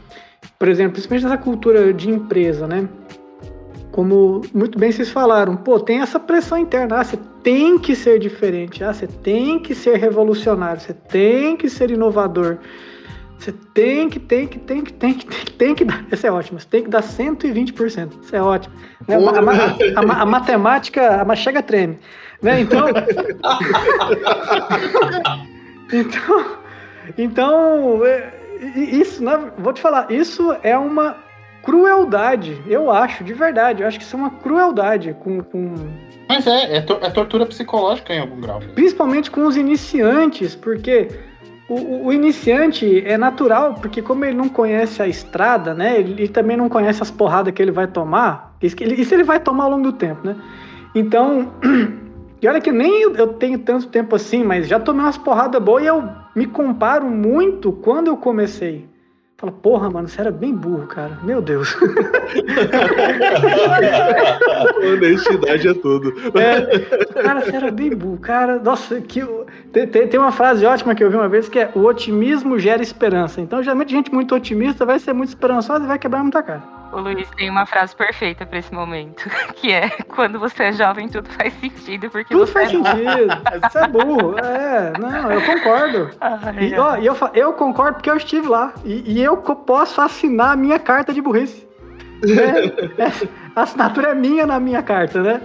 Por 0.58 0.68
exemplo, 0.68 0.92
principalmente 0.92 1.24
nessa 1.24 1.38
cultura 1.38 1.92
de 1.92 2.08
empresa, 2.08 2.66
né? 2.66 2.88
Como 3.90 4.42
muito 4.54 4.78
bem 4.78 4.92
vocês 4.92 5.10
falaram, 5.10 5.56
pô, 5.56 5.78
tem 5.80 6.00
essa 6.00 6.20
pressão 6.20 6.56
interna, 6.58 7.00
ah, 7.00 7.04
você 7.04 7.18
tem 7.42 7.78
que 7.78 7.96
ser 7.96 8.18
diferente, 8.18 8.82
ah, 8.82 8.92
você 8.92 9.06
tem 9.06 9.58
que 9.58 9.74
ser 9.74 9.96
revolucionário, 9.96 10.80
você 10.80 10.92
tem 10.92 11.56
que 11.56 11.68
ser 11.68 11.90
inovador. 11.90 12.58
Você 13.38 13.52
tem 13.74 14.08
que, 14.08 14.18
tem 14.18 14.46
que, 14.46 14.58
tem 14.58 14.82
que, 14.82 14.92
tem 14.92 15.14
que, 15.14 15.26
tem 15.26 15.44
que, 15.44 15.52
tem 15.52 15.74
que 15.74 15.84
dar. 15.84 16.04
Essa 16.10 16.28
é 16.28 16.32
ótima. 16.32 16.58
Você 16.58 16.66
tem 16.68 16.84
que 16.84 16.90
dar 16.90 17.02
120%. 17.02 18.22
Isso 18.22 18.34
é 18.34 18.42
ótimo. 18.42 18.74
Né? 19.06 19.16
A, 19.16 19.18
a, 19.18 19.22
a, 20.00 20.22
a, 20.22 20.26
matemática, 20.26 21.20
a 21.20 21.24
machega 21.24 21.62
treme. 21.62 21.98
Né? 22.40 22.60
Então. 22.60 22.86
então. 25.92 26.56
Então. 27.18 28.06
É, 28.06 28.32
isso, 28.76 29.22
né? 29.22 29.52
Vou 29.58 29.72
te 29.72 29.80
falar, 29.80 30.10
isso 30.10 30.56
é 30.62 30.76
uma 30.78 31.16
crueldade, 31.64 32.62
eu 32.66 32.90
acho, 32.90 33.24
de 33.24 33.32
verdade. 33.32 33.82
Eu 33.82 33.88
acho 33.88 33.98
que 33.98 34.04
isso 34.04 34.14
é 34.14 34.18
uma 34.18 34.30
crueldade 34.30 35.16
com. 35.20 35.42
com... 35.42 35.74
Mas 36.28 36.46
é, 36.46 36.76
é, 36.76 36.80
to 36.80 36.98
é, 37.00 37.10
tortura 37.10 37.46
psicológica 37.46 38.14
em 38.14 38.20
algum 38.20 38.40
grau. 38.40 38.60
Principalmente 38.74 39.30
com 39.30 39.46
os 39.46 39.56
iniciantes, 39.56 40.54
porque 40.54 41.08
o, 41.68 42.06
o, 42.06 42.12
iniciante 42.12 43.02
é 43.06 43.16
natural, 43.16 43.74
porque 43.74 44.02
como 44.02 44.24
ele 44.24 44.36
não 44.36 44.48
conhece 44.48 45.02
a 45.02 45.08
estrada, 45.08 45.72
né? 45.72 45.98
Ele, 45.98 46.12
ele 46.12 46.28
também 46.28 46.56
não 46.56 46.68
conhece 46.68 47.02
as 47.02 47.10
porradas 47.10 47.54
que 47.54 47.62
ele 47.62 47.70
vai 47.70 47.86
tomar. 47.86 48.56
Isso, 48.60 48.76
ele, 48.80 49.00
isso 49.00 49.14
ele 49.14 49.24
vai 49.24 49.40
tomar 49.40 49.64
ao 49.64 49.70
longo 49.70 49.84
do 49.84 49.92
tempo, 49.92 50.26
né? 50.26 50.36
Então. 50.94 51.52
E 52.42 52.46
olha 52.46 52.60
que 52.60 52.70
nem 52.70 53.00
eu 53.00 53.28
tenho 53.28 53.58
tanto 53.58 53.86
tempo 53.86 54.14
assim, 54.14 54.44
mas 54.44 54.68
já 54.68 54.78
tomei 54.78 55.02
umas 55.02 55.16
porradas 55.16 55.62
boas 55.62 55.82
e 55.82 55.86
eu 55.86 56.06
me 56.36 56.44
comparo 56.44 57.06
muito 57.06 57.72
quando 57.72 58.08
eu 58.08 58.18
comecei. 58.18 58.86
Fala, 59.44 59.52
porra, 59.52 59.90
mano, 59.90 60.08
você 60.08 60.22
era 60.22 60.30
bem 60.30 60.54
burro, 60.54 60.86
cara. 60.86 61.18
Meu 61.22 61.42
Deus. 61.42 61.76
Honestidade 64.82 65.68
é 65.68 65.74
tudo. 65.74 66.14
É, 66.38 66.78
cara, 67.22 67.42
você 67.42 67.54
era 67.54 67.70
bem 67.70 67.90
burro. 67.90 68.16
Cara, 68.16 68.58
nossa, 68.58 69.02
que, 69.02 69.22
tem, 69.70 69.86
tem 69.86 70.18
uma 70.18 70.32
frase 70.32 70.64
ótima 70.64 70.94
que 70.94 71.04
eu 71.04 71.10
vi 71.10 71.16
uma 71.16 71.28
vez 71.28 71.46
que 71.46 71.58
é: 71.58 71.70
o 71.74 71.80
otimismo 71.80 72.58
gera 72.58 72.82
esperança. 72.82 73.38
Então, 73.42 73.62
geralmente, 73.62 73.90
gente 73.90 74.10
muito 74.10 74.34
otimista 74.34 74.86
vai 74.86 74.98
ser 74.98 75.12
muito 75.12 75.28
esperançosa 75.28 75.84
e 75.84 75.88
vai 75.88 75.98
quebrar 75.98 76.22
muita 76.22 76.42
cara. 76.42 76.73
O 76.94 77.00
Luiz 77.00 77.28
tem 77.30 77.50
uma 77.50 77.66
frase 77.66 77.94
perfeita 77.96 78.46
para 78.46 78.58
esse 78.60 78.72
momento, 78.72 79.28
que 79.56 79.72
é 79.72 79.88
quando 80.14 80.38
você 80.38 80.64
é 80.64 80.72
jovem 80.72 81.08
tudo 81.08 81.28
faz 81.30 81.52
sentido 81.54 82.08
porque 82.08 82.32
tudo 82.32 82.46
você 82.46 82.52
faz 82.52 82.68
é 82.68 82.70
sentido. 82.70 83.68
Você 83.68 83.78
é 83.78 83.88
burro. 83.88 84.38
É, 84.38 84.92
não, 84.98 85.32
eu 85.32 85.42
concordo. 85.42 86.10
Ai, 86.20 86.68
e, 86.68 86.78
ó, 86.78 86.96
eu, 86.96 87.16
eu 87.34 87.52
concordo 87.54 87.94
porque 87.94 88.10
eu 88.10 88.16
estive 88.16 88.46
lá 88.46 88.72
e, 88.84 89.14
e 89.14 89.22
eu 89.22 89.36
posso 89.36 90.00
assinar 90.00 90.52
a 90.52 90.56
minha 90.56 90.78
carta 90.78 91.12
de 91.12 91.20
burrice. 91.20 91.66
É, 92.22 93.02
é, 93.02 93.28
a 93.56 93.62
assinatura 93.62 94.10
é 94.10 94.14
minha 94.14 94.46
na 94.46 94.60
minha 94.60 94.82
carta, 94.82 95.20
né? 95.20 95.42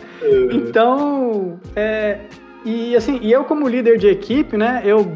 Então, 0.51 1.59
é, 1.75 2.19
e 2.63 2.95
assim, 2.95 3.19
e 3.23 3.31
eu 3.31 3.43
como 3.43 3.67
líder 3.67 3.97
de 3.97 4.07
equipe, 4.07 4.55
né? 4.55 4.81
Eu 4.85 5.11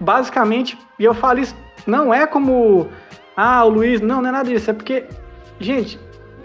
basicamente, 0.00 0.76
e 0.98 1.04
eu 1.04 1.14
falo 1.14 1.38
isso, 1.38 1.54
não 1.86 2.12
é 2.12 2.26
como 2.26 2.88
ah, 3.36 3.64
o 3.64 3.68
Luiz, 3.68 4.00
não, 4.00 4.20
não 4.20 4.28
é 4.28 4.32
nada 4.32 4.48
disso, 4.48 4.70
é 4.70 4.74
porque 4.74 5.04
Gente, 5.60 5.98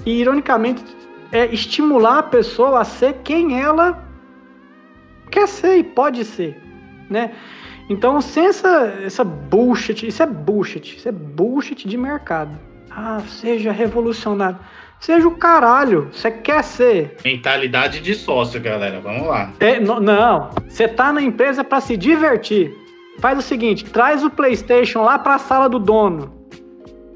e 0.06 0.20
ironicamente, 0.20 0.84
é 1.32 1.46
estimular 1.48 2.20
a 2.20 2.24
pessoa 2.24 2.82
a 2.82 2.84
ser 2.84 3.16
quem 3.24 3.60
ela 3.60 4.04
quer 5.30 5.48
ser 5.48 5.78
e 5.78 5.84
pode 5.84 6.24
ser, 6.24 6.62
né? 7.10 7.32
Então, 7.90 8.20
sem 8.20 8.48
essa, 8.48 9.00
essa 9.04 9.24
bullshit, 9.24 10.06
isso 10.06 10.22
é 10.22 10.26
bullshit, 10.26 10.98
isso 10.98 11.08
é 11.08 11.12
bullshit 11.12 11.88
de 11.88 11.98
mercado. 11.98 12.58
Ah, 12.90 13.22
seja 13.28 13.72
revolucionário. 13.72 14.60
Seja 15.00 15.28
o 15.28 15.36
caralho, 15.36 16.10
você 16.12 16.32
quer 16.32 16.64
ser. 16.64 17.18
Mentalidade 17.24 18.02
de 18.02 18.16
sócio, 18.16 18.60
galera, 18.60 19.00
vamos 19.00 19.28
lá. 19.28 19.54
É, 19.60 19.80
não, 19.80 20.50
você 20.68 20.88
tá 20.88 21.14
na 21.14 21.22
empresa 21.22 21.64
para 21.64 21.80
se 21.80 21.96
divertir. 21.96 22.76
Faz 23.20 23.38
o 23.38 23.42
seguinte, 23.42 23.86
traz 23.86 24.24
o 24.24 24.30
PlayStation 24.30 25.04
lá 25.04 25.18
para 25.20 25.36
a 25.36 25.40
sala 25.40 25.70
do 25.70 25.80
dono. 25.80 26.36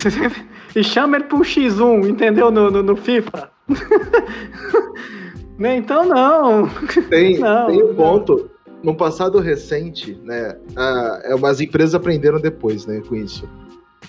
e 0.75 0.83
chama 0.83 1.17
ele 1.17 1.25
para 1.25 1.37
um 1.37 1.41
X1, 1.41 2.09
entendeu? 2.09 2.51
No, 2.51 2.71
no, 2.71 2.83
no 2.83 2.95
FIFA. 2.95 3.51
né? 5.57 5.77
Então, 5.77 6.05
não. 6.05 6.69
Tem, 7.09 7.37
não, 7.39 7.67
tem 7.67 7.83
um 7.83 7.93
ponto. 7.93 8.49
No 8.83 8.95
passado 8.95 9.39
recente, 9.39 10.19
né, 10.23 10.57
a, 10.75 11.47
as 11.47 11.61
empresas 11.61 11.93
aprenderam 11.93 12.39
depois, 12.39 12.87
né, 12.87 13.01
com 13.07 13.15
isso. 13.15 13.47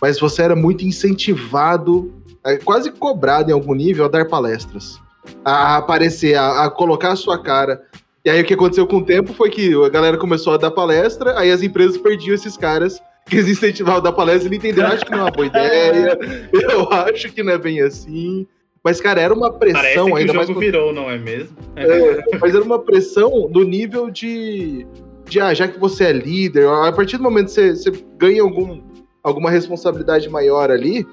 Mas 0.00 0.18
você 0.18 0.42
era 0.42 0.56
muito 0.56 0.82
incentivado, 0.82 2.10
é, 2.44 2.56
quase 2.56 2.90
cobrado 2.90 3.50
em 3.50 3.52
algum 3.52 3.74
nível 3.74 4.06
a 4.06 4.08
dar 4.08 4.26
palestras, 4.26 4.98
a 5.44 5.76
aparecer, 5.76 6.36
a, 6.36 6.64
a 6.64 6.70
colocar 6.70 7.12
a 7.12 7.16
sua 7.16 7.42
cara. 7.42 7.82
E 8.24 8.30
aí 8.30 8.40
o 8.40 8.44
que 8.46 8.54
aconteceu 8.54 8.86
com 8.86 8.98
o 8.98 9.04
tempo 9.04 9.34
foi 9.34 9.50
que 9.50 9.74
a 9.74 9.88
galera 9.90 10.16
começou 10.16 10.54
a 10.54 10.56
dar 10.56 10.70
palestra, 10.70 11.38
aí 11.38 11.50
as 11.50 11.62
empresas 11.62 11.98
perdiam 11.98 12.34
esses 12.34 12.56
caras 12.56 12.98
que 13.26 13.36
eles 13.36 13.48
incentivavam 13.48 14.02
da 14.02 14.12
palestra, 14.12 14.48
ele 14.48 14.56
entendeu, 14.56 14.86
acho 14.86 15.04
que 15.04 15.10
não 15.10 15.18
é 15.18 15.22
uma 15.22 15.30
boa 15.30 15.46
ideia, 15.48 16.18
eu 16.52 16.92
acho 16.92 17.32
que 17.32 17.42
não 17.42 17.52
é 17.52 17.58
bem 17.58 17.80
assim. 17.80 18.46
Mas, 18.84 19.00
cara, 19.00 19.20
era 19.20 19.32
uma 19.32 19.52
pressão 19.52 19.80
Parece 19.80 20.04
que 20.04 20.18
ainda 20.18 20.32
o 20.32 20.34
jogo 20.34 20.54
mais. 20.54 20.58
virou, 20.58 20.92
não 20.92 21.08
é 21.08 21.16
mesmo? 21.16 21.56
É, 21.76 22.36
mas 22.40 22.54
era 22.54 22.64
uma 22.64 22.80
pressão 22.80 23.48
do 23.48 23.62
nível 23.62 24.10
de. 24.10 24.84
de 25.28 25.40
ah, 25.40 25.54
já 25.54 25.68
que 25.68 25.78
você 25.78 26.06
é 26.06 26.12
líder, 26.12 26.66
a 26.66 26.90
partir 26.90 27.16
do 27.16 27.22
momento 27.22 27.46
que 27.46 27.52
você, 27.52 27.76
você 27.76 28.04
ganha 28.18 28.42
algum, 28.42 28.80
alguma 29.22 29.50
responsabilidade 29.50 30.28
maior 30.28 30.68
ali, 30.68 31.06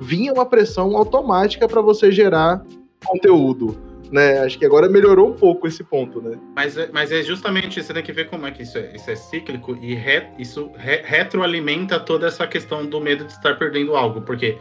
vinha 0.00 0.34
uma 0.34 0.44
pressão 0.44 0.94
automática 0.98 1.66
para 1.66 1.80
você 1.80 2.12
gerar 2.12 2.62
conteúdo 3.06 3.74
né? 4.10 4.38
Acho 4.40 4.58
que 4.58 4.64
agora 4.64 4.88
melhorou 4.88 5.30
um 5.30 5.34
pouco 5.34 5.66
esse 5.66 5.82
ponto, 5.82 6.20
né? 6.20 6.36
Mas, 6.54 6.76
é, 6.76 6.88
mas 6.92 7.10
é 7.12 7.22
justamente 7.22 7.82
você 7.82 7.92
tem 7.92 8.02
que 8.02 8.12
ver 8.12 8.28
como 8.28 8.46
é 8.46 8.50
que 8.50 8.62
isso 8.62 8.78
é, 8.78 8.92
isso 8.94 9.10
é 9.10 9.16
cíclico 9.16 9.78
e 9.80 9.94
re, 9.94 10.24
isso 10.38 10.70
re, 10.76 11.02
retroalimenta 11.04 11.98
toda 12.00 12.26
essa 12.26 12.46
questão 12.46 12.86
do 12.86 13.00
medo 13.00 13.24
de 13.24 13.32
estar 13.32 13.58
perdendo 13.58 13.96
algo, 13.96 14.22
porque 14.22 14.58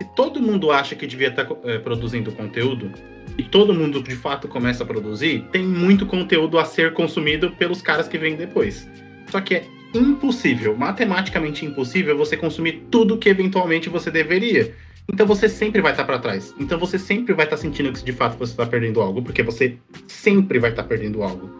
se 0.00 0.08
todo 0.14 0.40
mundo 0.40 0.70
acha 0.70 0.94
que 0.94 1.06
devia 1.06 1.28
estar 1.28 1.46
é, 1.64 1.78
produzindo 1.78 2.32
conteúdo 2.32 2.92
e 3.38 3.42
todo 3.42 3.74
mundo 3.74 4.02
de 4.02 4.14
fato 4.14 4.48
começa 4.48 4.82
a 4.82 4.86
produzir, 4.86 5.46
tem 5.52 5.62
muito 5.62 6.06
conteúdo 6.06 6.58
a 6.58 6.64
ser 6.64 6.92
consumido 6.92 7.50
pelos 7.52 7.82
caras 7.82 8.08
que 8.08 8.18
vêm 8.18 8.36
depois. 8.36 8.88
Só 9.30 9.40
que 9.40 9.56
é 9.56 9.64
impossível, 9.94 10.76
matematicamente 10.76 11.64
impossível, 11.64 12.16
você 12.16 12.36
consumir 12.36 12.86
tudo 12.90 13.18
que 13.18 13.28
eventualmente 13.28 13.88
você 13.88 14.10
deveria. 14.10 14.74
Então 15.12 15.26
você 15.26 15.48
sempre 15.48 15.80
vai 15.80 15.92
estar 15.92 16.04
para 16.04 16.18
trás. 16.18 16.54
Então 16.58 16.78
você 16.78 16.98
sempre 16.98 17.32
vai 17.32 17.46
estar 17.46 17.56
sentindo 17.56 17.92
que 17.92 18.04
de 18.04 18.12
fato 18.12 18.38
você 18.38 18.52
está 18.52 18.66
perdendo 18.66 19.00
algo, 19.00 19.22
porque 19.22 19.42
você 19.42 19.76
sempre 20.06 20.58
vai 20.58 20.70
estar 20.70 20.84
perdendo 20.84 21.22
algo. 21.22 21.50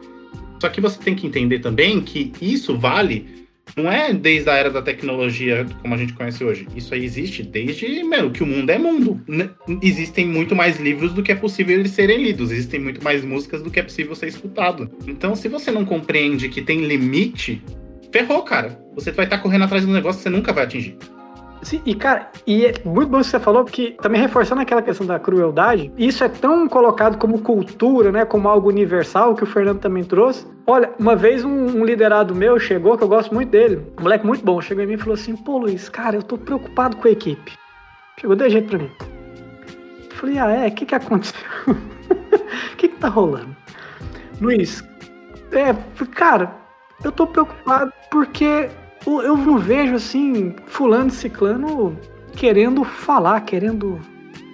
Só 0.60 0.68
que 0.68 0.80
você 0.80 0.98
tem 0.98 1.14
que 1.14 1.26
entender 1.26 1.60
também 1.60 2.00
que 2.00 2.32
isso 2.40 2.76
vale 2.76 3.46
não 3.74 3.90
é 3.90 4.12
desde 4.12 4.48
a 4.48 4.54
era 4.54 4.70
da 4.70 4.80
tecnologia 4.80 5.66
como 5.82 5.94
a 5.94 5.96
gente 5.96 6.12
conhece 6.12 6.44
hoje. 6.44 6.68
Isso 6.76 6.94
aí 6.94 7.04
existe 7.04 7.42
desde, 7.42 8.04
meu, 8.04 8.30
que 8.30 8.42
o 8.42 8.46
mundo 8.46 8.70
é 8.70 8.78
mundo. 8.78 9.20
Existem 9.82 10.26
muito 10.26 10.54
mais 10.54 10.78
livros 10.78 11.12
do 11.12 11.22
que 11.22 11.32
é 11.32 11.34
possível 11.34 11.78
eles 11.78 11.90
serem 11.90 12.22
lidos. 12.22 12.52
Existem 12.52 12.80
muito 12.80 13.02
mais 13.02 13.24
músicas 13.24 13.62
do 13.62 13.70
que 13.70 13.80
é 13.80 13.82
possível 13.82 14.14
ser 14.14 14.28
escutado. 14.28 14.90
Então, 15.06 15.34
se 15.34 15.48
você 15.48 15.70
não 15.70 15.84
compreende 15.84 16.48
que 16.48 16.62
tem 16.62 16.86
limite, 16.86 17.60
ferrou, 18.12 18.42
cara. 18.42 18.80
Você 18.94 19.10
vai 19.10 19.26
estar 19.26 19.38
correndo 19.38 19.64
atrás 19.64 19.84
de 19.84 19.90
um 19.90 19.94
negócio 19.94 20.18
que 20.18 20.22
você 20.22 20.30
nunca 20.30 20.52
vai 20.52 20.64
atingir. 20.64 20.96
Sim, 21.62 21.80
e 21.84 21.94
cara, 21.94 22.30
e 22.46 22.66
é 22.66 22.74
muito 22.84 23.08
bom 23.08 23.18
que 23.18 23.26
você 23.26 23.40
falou, 23.40 23.64
porque 23.64 23.96
também 24.00 24.20
reforçando 24.20 24.60
aquela 24.60 24.82
questão 24.82 25.06
da 25.06 25.18
crueldade, 25.18 25.90
isso 25.96 26.22
é 26.22 26.28
tão 26.28 26.68
colocado 26.68 27.18
como 27.18 27.40
cultura, 27.40 28.12
né, 28.12 28.24
como 28.24 28.48
algo 28.48 28.68
universal, 28.68 29.34
que 29.34 29.42
o 29.42 29.46
Fernando 29.46 29.80
também 29.80 30.04
trouxe. 30.04 30.46
Olha, 30.66 30.90
uma 30.98 31.16
vez 31.16 31.44
um, 31.44 31.50
um 31.50 31.84
liderado 31.84 32.34
meu 32.34 32.58
chegou, 32.58 32.96
que 32.96 33.04
eu 33.04 33.08
gosto 33.08 33.34
muito 33.34 33.50
dele, 33.50 33.82
um 33.98 34.02
moleque 34.02 34.26
muito 34.26 34.44
bom, 34.44 34.60
chegou 34.60 34.84
em 34.84 34.86
mim 34.86 34.94
e 34.94 34.98
falou 34.98 35.14
assim, 35.14 35.34
pô 35.36 35.58
Luiz, 35.58 35.88
cara, 35.88 36.16
eu 36.16 36.22
tô 36.22 36.38
preocupado 36.38 36.96
com 36.96 37.08
a 37.08 37.10
equipe. 37.10 37.52
Chegou 38.20 38.36
de 38.36 38.48
jeito 38.48 38.68
pra 38.68 38.78
mim. 38.78 38.90
Eu 40.10 40.16
falei, 40.16 40.38
ah 40.38 40.50
é, 40.50 40.68
o 40.68 40.72
que 40.72 40.86
que 40.86 40.94
aconteceu? 40.94 41.40
O 42.72 42.76
que 42.76 42.88
que 42.88 42.96
tá 42.98 43.08
rolando? 43.08 43.56
Luiz, 44.40 44.84
é, 45.50 45.74
cara, 46.14 46.54
eu 47.02 47.10
tô 47.10 47.26
preocupado 47.26 47.92
porque 48.10 48.68
eu 49.06 49.36
não 49.36 49.58
vejo 49.58 49.94
assim, 49.94 50.54
fulano 50.66 51.08
e 51.08 51.12
ciclano 51.12 51.96
querendo 52.32 52.84
falar, 52.84 53.40
querendo 53.42 54.00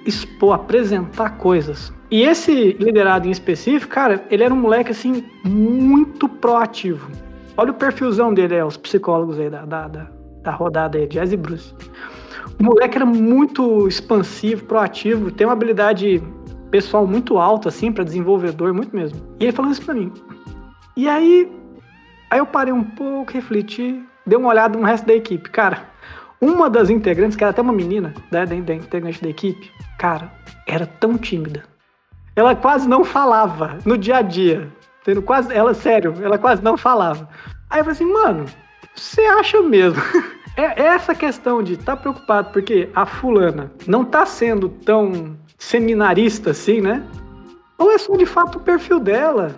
expor, 0.07 0.55
apresentar 0.55 1.31
coisas. 1.39 1.93
E 2.11 2.23
esse 2.23 2.73
liderado 2.75 3.27
em 3.27 3.31
específico, 3.31 3.93
cara, 3.93 4.25
ele 4.31 4.45
era 4.45 4.53
um 4.53 4.61
moleque 4.61 4.91
assim, 4.91 5.25
muito 5.45 6.29
proativo. 6.29 7.11
Olha 7.57 7.71
o 7.71 7.75
perfilzão 7.75 8.33
dele, 8.33 8.55
é, 8.55 8.65
os 8.65 8.77
psicólogos 8.77 9.39
aí 9.39 9.49
da, 9.49 9.65
da, 9.65 9.89
da, 9.89 10.11
da 10.43 10.51
rodada 10.51 10.99
aí, 10.99 11.07
Jazz 11.07 11.33
e 11.33 11.37
Bruce. 11.37 11.75
O 12.61 12.65
moleque 12.65 12.97
era 12.97 13.07
muito 13.07 13.89
expansivo, 13.89 14.65
proativo, 14.65 15.31
tem 15.31 15.47
uma 15.47 15.55
habilidade 15.55 16.23
pessoal 16.71 17.07
muito 17.07 17.39
alta, 17.39 17.69
assim, 17.69 17.93
para 17.93 18.05
desenvolvedor, 18.05 18.73
muito 18.73 18.95
mesmo. 18.95 19.21
E 19.39 19.45
ele 19.45 19.53
falou 19.53 19.71
isso 19.71 19.83
pra 19.83 19.95
mim. 19.95 20.13
E 20.97 21.09
aí, 21.09 21.51
aí 22.31 22.39
eu 22.39 22.47
parei 22.47 22.73
um 22.73 22.85
pouco, 22.85 23.33
refleti, 23.33 24.03
dei 24.27 24.39
uma 24.39 24.49
olhada 24.49 24.79
no 24.79 24.85
resto 24.85 25.07
da 25.07 25.15
equipe. 25.15 25.51
Cara, 25.51 25.89
uma 26.41 26.69
das 26.69 26.91
integrantes, 26.91 27.37
que 27.37 27.45
era 27.45 27.51
até 27.51 27.63
uma 27.63 27.73
menina, 27.73 28.15
né, 28.31 28.45
da, 28.45 28.55
da 28.55 28.75
integrante 28.75 29.23
da 29.23 29.29
equipe, 29.29 29.71
cara, 29.99 30.33
era 30.67 30.87
tão 30.87 31.17
tímida. 31.17 31.63
Ela 32.35 32.57
quase 32.57 32.89
não 32.89 33.05
falava 33.05 33.79
no 33.85 33.97
dia 33.97 34.17
a 34.17 34.23
dia. 34.23 34.69
Tendo 35.05 35.23
quase, 35.23 35.53
ela, 35.53 35.75
sério, 35.75 36.15
ela 36.23 36.39
quase 36.39 36.63
não 36.63 36.77
falava. 36.77 37.29
Aí 37.69 37.81
eu 37.81 37.85
falei 37.85 37.97
assim, 37.97 38.13
mano, 38.13 38.47
você 38.95 39.21
acha 39.23 39.63
mesmo? 39.63 40.03
é 40.57 40.83
essa 40.83 41.15
questão 41.15 41.63
de 41.63 41.75
estar 41.75 41.97
tá 41.97 42.03
preocupado 42.03 42.51
porque 42.53 42.89
a 42.95 43.07
fulana 43.07 43.73
não 43.87 44.05
tá 44.05 44.27
sendo 44.27 44.69
tão 44.69 45.37
seminarista 45.59 46.51
assim, 46.51 46.81
né? 46.81 47.05
Ou 47.79 47.91
é 47.93 47.99
só 47.99 48.17
de 48.17 48.27
fato 48.27 48.59
o 48.59 48.61
perfil 48.61 49.01
dela? 49.01 49.55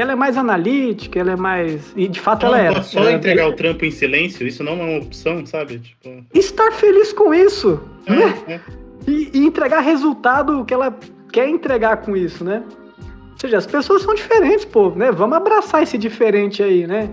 Que 0.00 0.02
ela 0.02 0.12
é 0.12 0.16
mais 0.16 0.38
analítica, 0.38 1.20
ela 1.20 1.32
é 1.32 1.36
mais. 1.36 1.92
E 1.94 2.08
de 2.08 2.18
fato 2.18 2.46
Não, 2.46 2.54
ela 2.54 2.58
era. 2.58 2.82
só 2.82 3.00
Ela 3.00 3.12
entregar 3.12 3.46
o 3.48 3.52
trampo 3.52 3.84
em 3.84 3.90
silêncio, 3.90 4.46
isso 4.46 4.64
não 4.64 4.72
é 4.72 4.76
uma 4.76 4.98
opção, 4.98 5.44
sabe? 5.44 5.78
Tipo, 5.78 6.24
Estar 6.32 6.72
feliz 6.72 7.12
com 7.12 7.34
isso. 7.34 7.78
né? 8.08 8.34
é, 8.48 8.52
é. 8.54 8.60
E, 9.06 9.30
e 9.34 9.38
entregar 9.44 9.80
resultado 9.80 10.64
que 10.64 10.72
ela 10.72 10.96
quer 11.30 11.50
entregar 11.50 11.98
com 11.98 12.16
isso, 12.16 12.42
né? 12.42 12.62
Ou 13.32 13.38
seja, 13.38 13.58
as 13.58 13.66
pessoas 13.66 14.00
são 14.00 14.14
diferentes, 14.14 14.64
pô, 14.64 14.88
né? 14.90 15.12
Vamos 15.12 15.36
abraçar 15.36 15.82
esse 15.82 15.98
diferente 15.98 16.62
aí, 16.62 16.86
né? 16.86 17.10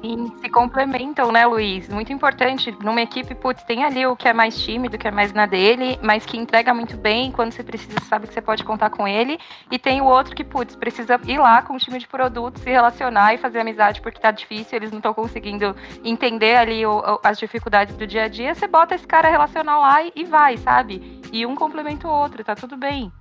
Sim, 0.00 0.32
se 0.40 0.48
complementam, 0.48 1.30
né, 1.30 1.46
Luiz? 1.46 1.88
Muito 1.88 2.12
importante. 2.12 2.74
Numa 2.82 3.00
equipe, 3.02 3.34
putz, 3.34 3.62
tem 3.62 3.84
ali 3.84 4.04
o 4.06 4.16
que 4.16 4.26
é 4.28 4.32
mais 4.32 4.60
tímido, 4.60 4.98
que 4.98 5.06
é 5.06 5.10
mais 5.10 5.32
na 5.32 5.46
dele, 5.46 5.98
mas 6.02 6.24
que 6.26 6.36
entrega 6.36 6.72
muito 6.74 6.96
bem. 6.96 7.30
Quando 7.30 7.52
você 7.52 7.62
precisa, 7.62 8.00
sabe 8.00 8.26
que 8.26 8.34
você 8.34 8.40
pode 8.40 8.64
contar 8.64 8.90
com 8.90 9.06
ele. 9.06 9.38
E 9.70 9.78
tem 9.78 10.00
o 10.00 10.06
outro 10.06 10.34
que, 10.34 10.42
putz, 10.42 10.74
precisa 10.74 11.20
ir 11.26 11.38
lá 11.38 11.62
com 11.62 11.74
o 11.74 11.78
time 11.78 11.98
de 11.98 12.08
produto, 12.08 12.58
se 12.58 12.70
relacionar 12.70 13.34
e 13.34 13.38
fazer 13.38 13.60
amizade 13.60 14.00
porque 14.00 14.18
tá 14.20 14.30
difícil, 14.30 14.76
eles 14.76 14.90
não 14.90 14.98
estão 14.98 15.14
conseguindo 15.14 15.76
entender 16.04 16.56
ali 16.56 16.84
o- 16.86 16.98
o- 16.98 17.20
as 17.22 17.38
dificuldades 17.38 17.94
do 17.96 18.06
dia 18.06 18.24
a 18.24 18.28
dia. 18.28 18.54
Você 18.54 18.66
bota 18.66 18.94
esse 18.94 19.06
cara 19.06 19.30
relacional 19.30 19.82
lá 19.82 20.02
e, 20.02 20.12
e 20.16 20.24
vai, 20.24 20.56
sabe? 20.56 21.20
E 21.32 21.46
um 21.46 21.54
complementa 21.54 22.08
o 22.08 22.10
outro, 22.10 22.42
tá 22.42 22.54
tudo 22.56 22.76
bem. 22.76 23.12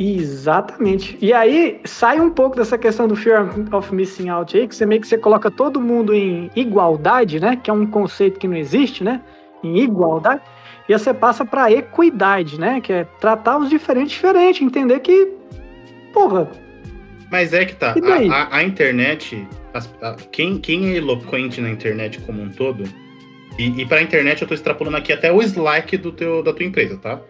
Exatamente. 0.00 1.18
E 1.20 1.30
aí 1.30 1.78
sai 1.84 2.18
um 2.18 2.30
pouco 2.30 2.56
dessa 2.56 2.78
questão 2.78 3.06
do 3.06 3.14
fear 3.14 3.46
of 3.70 3.94
missing 3.94 4.30
out 4.30 4.56
aí, 4.56 4.66
que 4.66 4.74
você 4.74 4.86
meio 4.86 5.00
que 5.02 5.06
você 5.06 5.18
coloca 5.18 5.50
todo 5.50 5.78
mundo 5.78 6.14
em 6.14 6.50
igualdade, 6.56 7.38
né? 7.38 7.56
Que 7.62 7.68
é 7.70 7.72
um 7.72 7.84
conceito 7.86 8.40
que 8.40 8.48
não 8.48 8.56
existe, 8.56 9.04
né? 9.04 9.20
Em 9.62 9.78
igualdade. 9.80 10.40
E 10.88 10.94
aí 10.94 10.98
você 10.98 11.12
passa 11.12 11.44
para 11.44 11.70
equidade, 11.70 12.58
né? 12.58 12.80
Que 12.80 12.94
é 12.94 13.04
tratar 13.20 13.58
os 13.58 13.68
diferentes 13.68 14.12
diferente, 14.12 14.64
entender 14.64 15.00
que, 15.00 15.28
porra, 16.14 16.48
Mas 17.30 17.52
é 17.52 17.64
que 17.66 17.76
tá. 17.76 17.94
A, 17.94 18.34
a- 18.34 18.56
a 18.56 18.62
internet, 18.64 19.46
as- 19.74 19.92
a- 20.02 20.16
quem, 20.32 20.58
quem 20.58 20.92
é 20.94 20.96
eloquente 20.96 21.60
na 21.60 21.68
internet 21.70 22.18
como 22.22 22.42
um 22.42 22.48
todo, 22.48 22.84
e, 23.58 23.82
e 23.82 23.86
pra 23.86 24.00
internet 24.00 24.40
eu 24.42 24.48
tô 24.48 24.54
extrapolando 24.54 24.96
aqui 24.96 25.12
até 25.12 25.30
o 25.30 25.40
Slack 25.42 25.96
do 25.98 26.10
teu, 26.10 26.42
da 26.42 26.52
tua 26.54 26.64
empresa, 26.64 26.96
tá? 26.96 27.20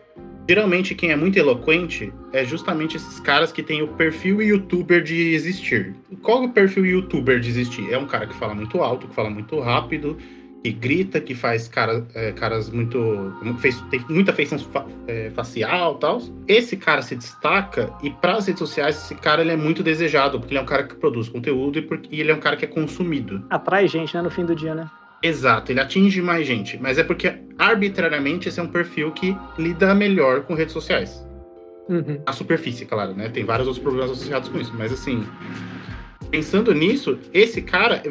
Geralmente 0.50 0.96
quem 0.96 1.12
é 1.12 1.16
muito 1.16 1.38
eloquente 1.38 2.12
é 2.32 2.44
justamente 2.44 2.96
esses 2.96 3.20
caras 3.20 3.52
que 3.52 3.62
têm 3.62 3.82
o 3.82 3.86
perfil 3.86 4.42
youtuber 4.42 5.00
de 5.00 5.32
existir. 5.32 5.94
Qual 6.22 6.42
é 6.42 6.46
o 6.46 6.50
perfil 6.50 6.84
youtuber 6.84 7.38
de 7.38 7.48
existir? 7.48 7.88
É 7.92 7.96
um 7.96 8.04
cara 8.04 8.26
que 8.26 8.34
fala 8.34 8.52
muito 8.52 8.82
alto, 8.82 9.06
que 9.06 9.14
fala 9.14 9.30
muito 9.30 9.60
rápido, 9.60 10.18
que 10.64 10.72
grita, 10.72 11.20
que 11.20 11.36
faz 11.36 11.68
cara, 11.68 12.04
é, 12.16 12.32
caras 12.32 12.68
muito. 12.68 13.32
Fez, 13.60 13.80
tem 13.92 14.04
muita 14.08 14.32
feição 14.32 14.58
fa- 14.58 14.86
é, 15.06 15.30
facial 15.30 15.94
e 15.94 16.00
tal. 16.00 16.20
Esse 16.48 16.76
cara 16.76 17.00
se 17.00 17.14
destaca 17.14 17.88
e 18.02 18.10
para 18.10 18.32
as 18.34 18.48
redes 18.48 18.58
sociais, 18.58 18.96
esse 18.96 19.14
cara 19.14 19.42
ele 19.42 19.52
é 19.52 19.56
muito 19.56 19.84
desejado, 19.84 20.40
porque 20.40 20.52
ele 20.52 20.58
é 20.58 20.62
um 20.62 20.66
cara 20.66 20.82
que 20.82 20.96
produz 20.96 21.28
conteúdo 21.28 21.78
e, 21.78 21.82
porque, 21.82 22.08
e 22.10 22.20
ele 22.20 22.32
é 22.32 22.34
um 22.34 22.40
cara 22.40 22.56
que 22.56 22.64
é 22.64 22.68
consumido. 22.68 23.44
atrai 23.48 23.86
gente, 23.86 24.16
né? 24.16 24.20
No 24.20 24.30
fim 24.32 24.44
do 24.44 24.56
dia, 24.56 24.74
né? 24.74 24.90
Exato, 25.22 25.70
ele 25.70 25.80
atinge 25.80 26.22
mais 26.22 26.46
gente, 26.46 26.78
mas 26.78 26.96
é 26.96 27.04
porque 27.04 27.34
arbitrariamente 27.58 28.48
esse 28.48 28.58
é 28.58 28.62
um 28.62 28.68
perfil 28.68 29.12
que 29.12 29.36
lida 29.58 29.94
melhor 29.94 30.42
com 30.42 30.54
redes 30.54 30.72
sociais. 30.72 31.26
Uhum. 31.88 32.22
A 32.24 32.32
superfície, 32.32 32.86
claro, 32.86 33.14
né? 33.14 33.28
Tem 33.28 33.44
vários 33.44 33.66
outros 33.66 33.82
problemas 33.82 34.12
associados 34.12 34.48
com 34.48 34.58
isso, 34.58 34.72
mas 34.78 34.92
assim, 34.92 35.26
pensando 36.30 36.72
nisso, 36.72 37.18
esse 37.34 37.60
cara, 37.60 38.02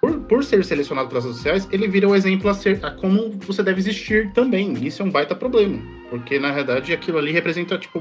por, 0.00 0.18
por 0.20 0.44
ser 0.44 0.64
selecionado 0.64 1.08
pelas 1.08 1.24
redes 1.24 1.38
sociais, 1.38 1.68
ele 1.70 1.88
vira 1.88 2.08
o 2.08 2.14
exemplo 2.14 2.48
a, 2.48 2.54
ser, 2.54 2.78
a 2.82 2.90
como 2.90 3.32
você 3.40 3.62
deve 3.62 3.80
existir 3.80 4.32
também. 4.32 4.72
Isso 4.86 5.02
é 5.02 5.04
um 5.04 5.10
baita 5.10 5.34
problema, 5.34 5.78
porque 6.08 6.38
na 6.38 6.52
verdade 6.52 6.92
aquilo 6.92 7.18
ali 7.18 7.32
representa, 7.32 7.76
tipo, 7.76 8.00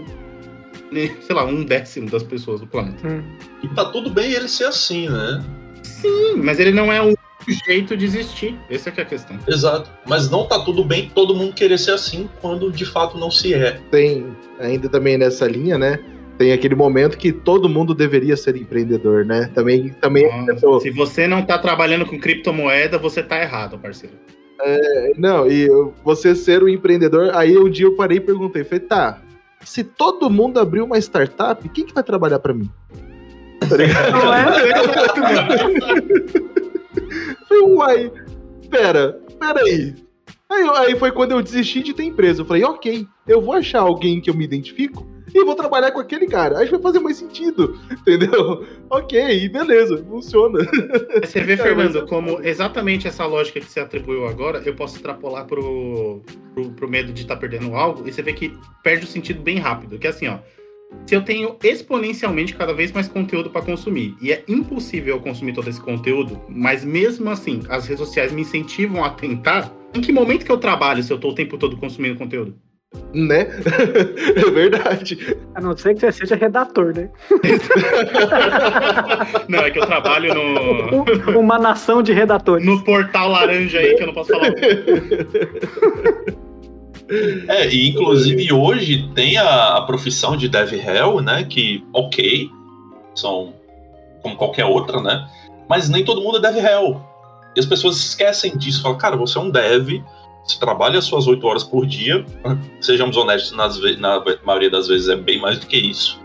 né, 0.92 1.14
sei 1.22 1.36
lá, 1.36 1.44
um 1.44 1.66
décimo 1.66 2.10
das 2.10 2.24
pessoas 2.24 2.62
do 2.62 2.68
planeta. 2.68 3.06
Hum. 3.06 3.22
E 3.64 3.68
tá 3.70 3.86
tudo 3.86 4.10
bem 4.10 4.32
ele 4.32 4.48
ser 4.48 4.66
assim, 4.66 5.10
né? 5.10 5.44
Sim, 5.84 6.36
mas 6.38 6.60
ele 6.60 6.72
não 6.72 6.94
é 6.94 7.02
o 7.02 7.18
jeito 7.50 7.96
de 7.96 8.06
existir. 8.06 8.58
Essa 8.70 8.90
é 8.90 8.92
que 8.92 9.00
é 9.00 9.04
a 9.04 9.06
questão. 9.06 9.38
Exato. 9.48 9.90
Mas 10.06 10.30
não 10.30 10.46
tá 10.48 10.60
tudo 10.60 10.84
bem 10.84 11.10
todo 11.14 11.36
mundo 11.36 11.54
querer 11.54 11.78
ser 11.78 11.92
assim 11.92 12.30
quando 12.42 12.72
de 12.72 12.86
fato 12.86 13.18
não 13.18 13.32
se 13.32 13.54
é. 13.54 13.80
Tem 13.92 14.36
ainda 14.60 14.90
também 14.90 15.18
nessa 15.18 15.48
linha, 15.48 15.78
né? 15.78 16.00
Tem 16.38 16.54
aquele 16.54 16.76
momento 16.76 17.18
que 17.18 17.34
todo 17.34 17.68
mundo 17.68 17.94
deveria 17.94 18.38
ser 18.38 18.56
empreendedor, 18.56 19.26
né? 19.26 19.52
Também, 19.54 19.90
também 20.00 20.26
Nossa, 20.46 20.80
se 20.80 20.90
você 20.90 21.28
não 21.28 21.46
tá 21.46 21.58
trabalhando 21.58 22.06
com 22.06 22.18
criptomoeda, 22.18 22.98
você 22.98 23.22
tá 23.22 23.42
errado, 23.42 23.78
parceiro. 23.78 24.16
Não, 25.18 25.50
e 25.50 25.68
você 26.04 26.36
ser 26.36 26.64
um 26.64 26.70
empreendedor, 26.70 27.32
aí 27.34 27.58
um 27.58 27.70
dia 27.70 27.86
eu 27.86 27.96
parei 27.96 28.18
e 28.18 28.22
perguntei, 28.22 28.64
falei, 28.64 28.82
tá, 28.82 29.22
se 29.62 29.84
todo 29.84 30.30
mundo 30.30 30.60
abrir 30.60 30.82
uma 30.82 30.98
startup, 30.98 31.68
quem 31.70 31.86
que 31.86 31.94
vai 31.94 32.04
trabalhar 32.04 32.40
pra 32.40 32.54
mim? 32.54 32.70
Tá 33.68 33.78
ligado? 33.78 34.12
Não 34.12 34.34
é? 34.34 34.46
falei, 37.48 37.64
uai, 37.64 38.12
pera, 38.70 39.20
pera 39.40 39.62
aí. 39.62 39.96
Aí, 40.50 40.98
foi 40.98 41.12
quando 41.12 41.32
eu 41.32 41.44
desisti 41.44 41.84
de 41.84 41.94
ter 41.94 42.04
empresa. 42.04 42.42
Eu 42.42 42.46
falei, 42.46 42.64
ok, 42.64 43.08
eu 43.28 43.40
vou 43.40 43.54
achar 43.54 43.82
alguém 43.82 44.20
que 44.20 44.30
eu 44.30 44.34
me 44.34 44.44
identifico 44.44 45.08
e 45.34 45.46
vou 45.46 45.56
trabalhar 45.56 45.92
com 45.92 46.00
aquele 46.00 46.26
cara. 46.26 46.58
Aí 46.58 46.68
vai 46.68 46.82
fazer 46.82 47.00
mais 47.00 47.18
sentido, 47.18 47.80
entendeu? 47.92 48.66
Ok, 48.90 49.50
beleza, 49.50 50.04
funciona. 50.10 50.60
Você 51.22 51.42
vê, 51.42 51.56
Fernando, 51.58 52.06
como 52.08 52.40
exatamente 52.42 53.08
essa 53.08 53.26
lógica 53.26 53.60
que 53.60 53.70
você 53.70 53.80
atribuiu 53.80 54.28
agora, 54.28 54.62
eu 54.66 54.76
posso 54.76 54.96
extrapolar 54.96 55.46
pro, 55.46 56.22
pro, 56.54 56.72
pro 56.72 56.90
medo 56.90 57.14
de 57.14 57.22
estar 57.22 57.36
perdendo 57.36 57.76
algo, 57.76 58.08
e 58.08 58.12
você 58.12 58.22
vê 58.22 58.34
que 58.34 58.58
perde 58.84 59.06
o 59.06 59.08
sentido 59.08 59.42
bem 59.42 59.60
rápido. 59.60 60.00
Que 60.00 60.08
é 60.08 60.10
assim, 60.10 60.28
ó. 60.28 60.40
Se 61.06 61.16
eu 61.16 61.22
tenho 61.24 61.56
exponencialmente 61.64 62.56
cada 62.56 62.74
vez 62.74 62.92
mais 62.92 63.08
conteúdo 63.08 63.50
para 63.50 63.62
consumir, 63.64 64.16
e 64.22 64.32
é 64.32 64.44
impossível 64.48 65.16
eu 65.16 65.22
consumir 65.22 65.54
todo 65.54 65.68
esse 65.70 65.82
conteúdo, 65.82 66.40
mas 66.48 66.84
mesmo 66.86 67.30
assim, 67.30 67.62
as 67.70 67.88
redes 67.88 68.06
sociais 68.06 68.32
me 68.32 68.42
incentivam 68.42 69.04
a 69.04 69.10
tentar, 69.10 69.72
em 69.94 70.02
que 70.02 70.12
momento 70.12 70.46
que 70.46 70.52
eu 70.52 70.58
trabalho 70.58 71.02
se 71.02 71.12
eu 71.12 71.18
tô 71.20 71.30
o 71.30 71.36
tempo 71.36 71.58
todo 71.58 71.78
consumindo 71.78 72.16
conteúdo? 72.16 72.56
Né? 73.14 73.48
É 74.36 74.50
verdade. 74.52 75.38
A 75.56 75.62
não 75.62 75.76
ser 75.78 75.94
que 75.94 76.00
você 76.02 76.12
seja 76.12 76.36
redator, 76.36 76.94
né? 76.96 77.10
Não, 79.48 79.60
é 79.60 79.70
que 79.72 79.80
eu 79.80 79.86
trabalho 79.86 80.34
no, 80.34 81.04
Um- 81.34 81.40
Uma 81.40 81.60
nação 81.60 82.02
de 82.02 82.14
redatores. 82.14 82.66
no 82.66 82.84
portal 82.84 83.30
laranja 83.30 83.80
aí, 83.80 83.96
que 83.96 84.04
eu 84.04 84.08
não 84.08 84.14
posso 84.14 84.32
falar. 84.32 84.52
É, 87.48 87.68
e 87.68 87.90
inclusive 87.90 88.54
hoje 88.54 89.10
tem 89.16 89.38
a, 89.38 89.78
a 89.78 89.82
profissão 89.82 90.38
de 90.38 90.48
dev 90.48 90.74
hell, 90.74 91.22
né? 91.22 91.44
Que, 91.44 91.84
ok, 91.94 92.50
são 93.16 93.54
como 94.22 94.36
qualquer 94.36 94.66
outra, 94.66 95.02
né? 95.02 95.28
Mas 95.68 95.90
nem 95.90 96.04
todo 96.04 96.22
mundo 96.22 96.38
é 96.38 96.42
dev 96.42 96.58
hell. 96.58 97.02
E 97.56 97.60
as 97.60 97.66
pessoas 97.66 97.98
esquecem 97.98 98.56
disso. 98.58 98.82
Falam, 98.82 98.98
cara, 98.98 99.18
você 99.18 99.38
é 99.38 99.42
um 99.42 99.50
dev, 99.50 100.04
você 100.44 100.60
trabalha 100.60 101.00
as 101.00 101.06
suas 101.06 101.28
oito 101.28 101.46
horas 101.48 101.64
por 101.64 101.86
dia. 101.86 102.26
Sejamos 102.80 103.18
honestos, 103.18 103.52
nas 103.54 103.80
na 103.98 104.24
maioria 104.44 104.70
das 104.70 104.88
vezes 104.88 105.10
é 105.10 105.16
bem 105.16 105.40
mais 105.40 105.60
do 105.60 105.66
que 105.66 105.78
isso. 105.78 106.20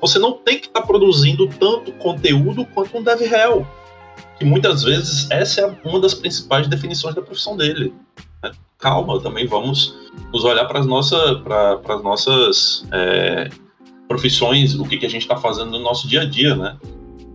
Você 0.00 0.18
não 0.18 0.32
tem 0.32 0.58
que 0.58 0.66
estar 0.66 0.82
produzindo 0.82 1.46
tanto 1.46 1.92
conteúdo 1.92 2.64
quanto 2.66 2.96
um 2.96 3.02
dev 3.02 3.20
hell. 3.22 3.66
Que 4.38 4.44
muitas 4.44 4.82
vezes 4.82 5.30
essa 5.30 5.60
é 5.60 5.88
uma 5.88 6.00
das 6.00 6.14
principais 6.14 6.66
definições 6.66 7.14
da 7.14 7.22
profissão 7.22 7.56
dele. 7.56 7.94
Calma, 8.78 9.20
também 9.20 9.46
vamos 9.46 9.94
nos 10.32 10.44
olhar 10.44 10.64
para 10.64 10.80
as 10.80 10.86
nossa, 10.86 11.36
pra- 11.36 11.76
pras 11.76 12.02
nossas 12.02 12.84
é, 12.90 13.48
profissões, 14.08 14.74
o 14.74 14.84
que, 14.84 14.98
que 14.98 15.06
a 15.06 15.08
gente 15.08 15.22
está 15.22 15.36
fazendo 15.36 15.70
no 15.70 15.78
nosso 15.78 16.08
dia 16.08 16.22
a 16.22 16.24
dia, 16.24 16.56
né? 16.56 16.76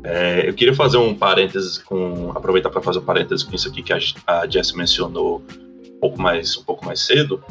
É, 0.03 0.47
eu 0.47 0.53
queria 0.53 0.73
fazer 0.73 0.97
um 0.97 1.15
parênteses 1.15 1.77
com. 1.77 2.31
aproveitar 2.35 2.69
para 2.69 2.81
fazer 2.81 2.99
um 2.99 3.03
parênteses 3.03 3.43
com 3.43 3.55
isso 3.55 3.67
aqui 3.67 3.81
que 3.81 3.93
a, 3.93 3.97
a 4.27 4.47
Jess 4.47 4.73
mencionou 4.73 5.41
um 5.95 5.99
pouco 5.99 6.21
mais, 6.21 6.57
um 6.57 6.63
pouco 6.63 6.85
mais 6.85 6.99
cedo, 6.99 7.43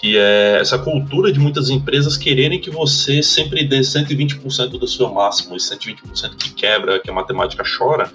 que 0.00 0.16
é 0.16 0.58
essa 0.60 0.78
cultura 0.78 1.30
de 1.30 1.38
muitas 1.38 1.70
empresas 1.70 2.16
quererem 2.16 2.60
que 2.60 2.70
você 2.70 3.22
sempre 3.22 3.64
dê 3.64 3.80
120% 3.80 4.70
do 4.70 4.88
seu 4.88 5.12
máximo, 5.12 5.54
e 5.54 5.58
120% 5.58 6.36
que 6.36 6.54
quebra, 6.54 6.98
que 6.98 7.10
a 7.10 7.14
matemática 7.14 7.62
chora, 7.78 8.10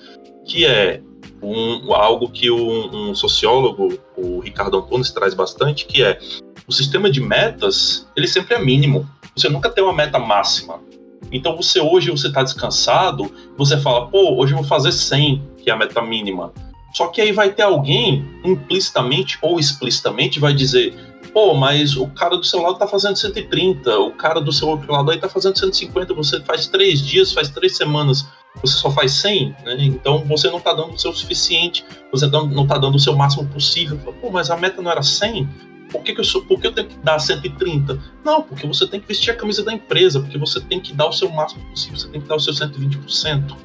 que 0.46 0.66
é 0.66 1.02
um, 1.42 1.94
algo 1.94 2.30
que 2.30 2.52
um, 2.52 3.10
um 3.10 3.16
sociólogo, 3.16 4.00
o 4.16 4.40
Ricardo 4.40 4.78
Antunes, 4.78 5.12
traz 5.12 5.34
bastante, 5.34 5.86
que 5.86 6.04
é 6.04 6.20
o 6.68 6.72
sistema 6.72 7.10
de 7.10 7.20
metas, 7.20 8.08
ele 8.16 8.28
sempre 8.28 8.56
é 8.56 8.60
mínimo. 8.60 9.10
Você 9.36 9.50
nunca 9.50 9.70
tem 9.70 9.84
uma 9.84 9.94
meta 9.94 10.20
máxima. 10.20 10.80
Então 11.32 11.56
você 11.56 11.80
hoje 11.80 12.12
você 12.12 12.28
está 12.28 12.44
descansado, 12.44 13.32
você 13.58 13.78
fala, 13.78 14.08
pô, 14.08 14.36
hoje 14.36 14.54
eu 14.54 14.58
vou 14.58 14.68
fazer 14.68 14.92
100, 14.92 15.42
que 15.58 15.70
é 15.70 15.74
a 15.74 15.78
meta 15.78 16.02
mínima. 16.02 16.52
Só 16.94 17.08
que 17.08 17.22
aí 17.22 17.32
vai 17.32 17.52
ter 17.52 17.64
alguém, 17.64 18.26
implicitamente 18.44 19.38
ou 19.42 19.60
explicitamente, 19.60 20.40
vai 20.40 20.54
dizer, 20.54 20.94
pô, 21.34 21.54
mas 21.54 21.96
o 21.96 22.08
cara 22.08 22.36
do 22.36 22.44
seu 22.44 22.62
lado 22.62 22.78
tá 22.78 22.88
fazendo 22.88 23.16
130, 23.16 23.98
o 24.00 24.12
cara 24.12 24.42
do 24.42 24.52
seu 24.52 24.68
outro 24.68 24.92
lado 24.92 25.10
aí 25.10 25.18
tá 25.18 25.30
fazendo 25.30 25.58
150, 25.58 26.14
você 26.14 26.42
faz 26.42 26.68
três 26.68 27.02
dias, 27.02 27.32
faz 27.32 27.50
três 27.50 27.78
semanas, 27.78 28.28
você 28.62 28.78
só 28.78 28.92
faz 28.92 29.12
100, 29.14 29.56
né? 29.66 29.78
Então 29.80 30.24
você 30.26 30.50
não 30.50 30.60
tá 30.60 30.74
dando 30.74 30.94
o 30.94 31.00
seu 31.00 31.14
suficiente, 31.14 31.86
você 32.12 32.28
não 32.28 32.48
não 32.48 32.68
tá 32.68 32.78
dando 32.78 32.96
o 32.96 33.00
seu 33.00 33.16
máximo 33.16 33.48
possível. 33.48 33.98
Pô, 34.20 34.30
mas 34.30 34.50
a 34.50 34.58
meta 34.58 34.82
não 34.82 34.92
era 34.92 35.02
100? 35.02 35.48
Por 35.92 36.04
que, 36.04 36.14
que 36.14 36.22
eu, 36.22 36.26
sou, 36.26 36.42
por 36.44 36.60
que 36.60 36.68
eu 36.68 36.72
tenho 36.72 36.88
que 36.88 36.98
dar 37.00 37.20
130? 37.20 38.00
Não, 38.24 38.42
porque 38.42 38.66
você 38.66 38.88
tem 38.88 39.00
que 39.00 39.08
vestir 39.08 39.32
a 39.32 39.36
camisa 39.36 39.62
da 39.62 39.74
empresa, 39.74 40.22
porque 40.22 40.38
você 40.38 40.62
tem 40.62 40.80
que 40.80 40.94
dar 40.94 41.08
o 41.08 41.12
seu 41.12 41.30
máximo 41.30 41.64
possível, 41.70 41.98
você 41.98 42.08
tem 42.08 42.22
que 42.22 42.28
dar 42.28 42.36
o 42.36 42.40
seu 42.40 42.54
120%. 42.54 43.58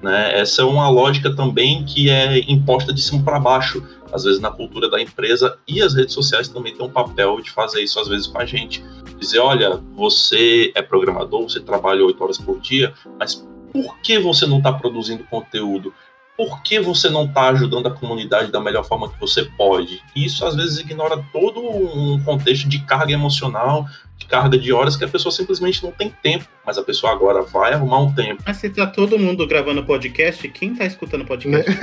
Né? 0.00 0.38
Essa 0.38 0.62
é 0.62 0.64
uma 0.64 0.88
lógica 0.88 1.34
também 1.34 1.84
que 1.84 2.10
é 2.10 2.38
imposta 2.48 2.92
de 2.92 3.02
cima 3.02 3.24
para 3.24 3.40
baixo, 3.40 3.82
às 4.12 4.22
vezes 4.22 4.38
na 4.38 4.50
cultura 4.50 4.88
da 4.88 5.00
empresa, 5.00 5.58
e 5.66 5.82
as 5.82 5.94
redes 5.94 6.14
sociais 6.14 6.46
também 6.46 6.72
têm 6.72 6.86
um 6.86 6.90
papel 6.90 7.40
de 7.40 7.50
fazer 7.50 7.82
isso 7.82 7.98
às 7.98 8.06
vezes 8.06 8.28
com 8.28 8.38
a 8.38 8.44
gente. 8.44 8.84
Dizer, 9.18 9.40
olha, 9.40 9.80
você 9.96 10.70
é 10.76 10.82
programador, 10.82 11.42
você 11.42 11.58
trabalha 11.58 12.04
oito 12.04 12.22
horas 12.22 12.38
por 12.38 12.60
dia, 12.60 12.92
mas 13.18 13.44
por 13.74 13.98
que 13.98 14.20
você 14.20 14.46
não 14.46 14.58
está 14.58 14.72
produzindo 14.72 15.24
conteúdo? 15.24 15.92
Por 16.36 16.62
que 16.62 16.78
você 16.78 17.10
não 17.10 17.24
está 17.24 17.48
ajudando 17.48 17.88
a 17.88 17.90
comunidade 17.90 18.52
da 18.52 18.60
melhor 18.60 18.84
forma 18.84 19.10
que 19.10 19.18
você 19.20 19.44
pode? 19.56 20.00
Isso 20.14 20.46
às 20.46 20.54
vezes 20.54 20.78
ignora 20.78 21.24
todo 21.32 21.60
um 21.60 22.22
contexto 22.22 22.68
de 22.68 22.80
carga 22.80 23.12
emocional, 23.12 23.86
de 24.16 24.26
carga 24.26 24.56
de 24.56 24.72
horas 24.72 24.96
que 24.96 25.04
a 25.04 25.08
pessoa 25.08 25.32
simplesmente 25.32 25.82
não 25.82 25.90
tem 25.90 26.14
tempo. 26.22 26.44
Mas 26.64 26.78
a 26.78 26.82
pessoa 26.82 27.12
agora 27.12 27.42
vai 27.42 27.72
arrumar 27.72 28.00
um 28.00 28.12
tempo. 28.12 28.42
Mas 28.46 28.58
se 28.58 28.70
tá 28.70 28.86
todo 28.86 29.18
mundo 29.18 29.46
gravando 29.46 29.84
podcast, 29.84 30.48
quem 30.48 30.74
tá 30.74 30.84
escutando 30.84 31.24
podcast? 31.24 31.70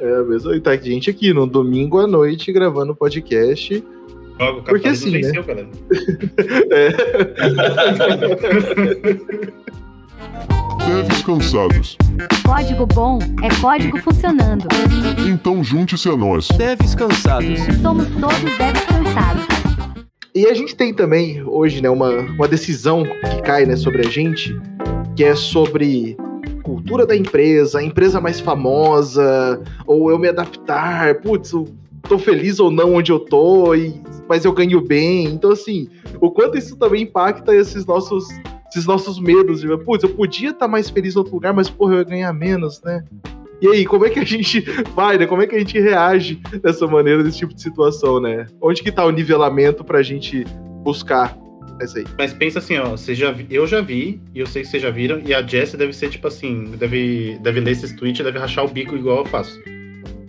é 0.00 0.22
mesmo. 0.22 0.54
E 0.54 0.60
tá 0.60 0.76
gente 0.76 1.08
aqui 1.08 1.32
no 1.32 1.46
domingo 1.46 1.98
à 1.98 2.06
noite 2.06 2.52
gravando 2.52 2.94
podcast. 2.94 3.82
Logo, 4.38 4.62
Porque 4.62 4.88
assim, 4.88 5.10
né? 5.10 5.20
venceu, 5.20 5.44
galera. 5.44 5.68
É. 6.70 6.90
Devs 10.86 11.22
cansados. 11.22 11.98
Código 12.46 12.86
bom 12.86 13.18
é 13.42 13.60
código 13.60 13.98
funcionando. 13.98 14.66
Então 15.28 15.62
junte-se 15.62 16.08
a 16.08 16.16
nós. 16.16 16.48
Devs 16.48 16.94
cansados. 16.94 17.60
Somos 17.82 18.06
todos 18.08 18.58
devs 18.58 18.84
cansados. 18.86 19.44
E 20.34 20.46
a 20.46 20.54
gente 20.54 20.76
tem 20.76 20.94
também 20.94 21.42
hoje, 21.42 21.82
né, 21.82 21.90
uma, 21.90 22.10
uma 22.10 22.46
decisão 22.46 23.02
que 23.04 23.42
cai 23.42 23.66
né, 23.66 23.76
sobre 23.76 24.06
a 24.06 24.10
gente, 24.10 24.56
que 25.16 25.24
é 25.24 25.34
sobre 25.34 26.16
cultura 26.62 27.06
da 27.06 27.16
empresa, 27.16 27.78
a 27.80 27.82
empresa 27.82 28.20
mais 28.20 28.38
famosa, 28.38 29.60
ou 29.86 30.10
eu 30.10 30.18
me 30.18 30.28
adaptar, 30.28 31.16
putz, 31.16 31.52
tô 32.02 32.18
feliz 32.18 32.58
ou 32.60 32.70
não 32.70 32.94
onde 32.94 33.10
eu 33.10 33.18
tô, 33.18 33.74
e, 33.74 33.94
mas 34.28 34.44
eu 34.44 34.52
ganho 34.52 34.80
bem. 34.80 35.26
Então, 35.26 35.50
assim, 35.50 35.88
o 36.20 36.30
quanto 36.30 36.58
isso 36.58 36.76
também 36.76 37.02
impacta 37.02 37.54
esses 37.54 37.86
nossos, 37.86 38.26
esses 38.70 38.86
nossos 38.86 39.18
medos, 39.18 39.60
de, 39.60 39.78
putz, 39.78 40.04
eu 40.04 40.10
podia 40.10 40.50
estar 40.50 40.68
mais 40.68 40.90
feliz 40.90 41.14
em 41.14 41.18
outro 41.18 41.34
lugar, 41.34 41.52
mas, 41.52 41.68
porra, 41.70 41.94
eu 41.94 41.98
ia 41.98 42.04
ganhar 42.04 42.32
menos, 42.32 42.82
né? 42.82 43.04
E 43.60 43.66
aí, 43.66 43.84
como 43.84 44.06
é 44.06 44.10
que 44.10 44.20
a 44.20 44.24
gente 44.24 44.60
vai, 44.94 45.18
né? 45.18 45.26
Como 45.26 45.42
é 45.42 45.46
que 45.46 45.56
a 45.56 45.58
gente 45.58 45.78
reage 45.80 46.40
dessa 46.62 46.86
maneira, 46.86 47.24
desse 47.24 47.38
tipo 47.38 47.54
de 47.54 47.60
situação, 47.60 48.20
né? 48.20 48.46
Onde 48.60 48.82
que 48.82 48.92
tá 48.92 49.04
o 49.04 49.10
nivelamento 49.10 49.82
pra 49.82 50.02
gente 50.02 50.44
buscar 50.84 51.36
essa 51.80 51.98
aí? 51.98 52.04
Mas 52.16 52.32
pensa 52.32 52.60
assim, 52.60 52.76
ó, 52.78 52.90
você 52.90 53.14
já, 53.14 53.34
eu 53.50 53.66
já 53.66 53.80
vi, 53.80 54.20
e 54.32 54.38
eu 54.38 54.46
sei 54.46 54.62
que 54.62 54.68
vocês 54.68 54.82
já 54.82 54.90
viram, 54.90 55.20
e 55.24 55.34
a 55.34 55.44
Jess 55.44 55.74
deve 55.74 55.92
ser 55.92 56.08
tipo 56.08 56.28
assim, 56.28 56.64
deve, 56.78 57.38
deve 57.42 57.60
ler 57.60 57.72
esses 57.72 57.92
tweets, 57.92 58.24
deve 58.24 58.38
rachar 58.38 58.64
o 58.64 58.68
bico 58.68 58.94
igual 58.94 59.18
eu 59.18 59.24
faço. 59.24 59.60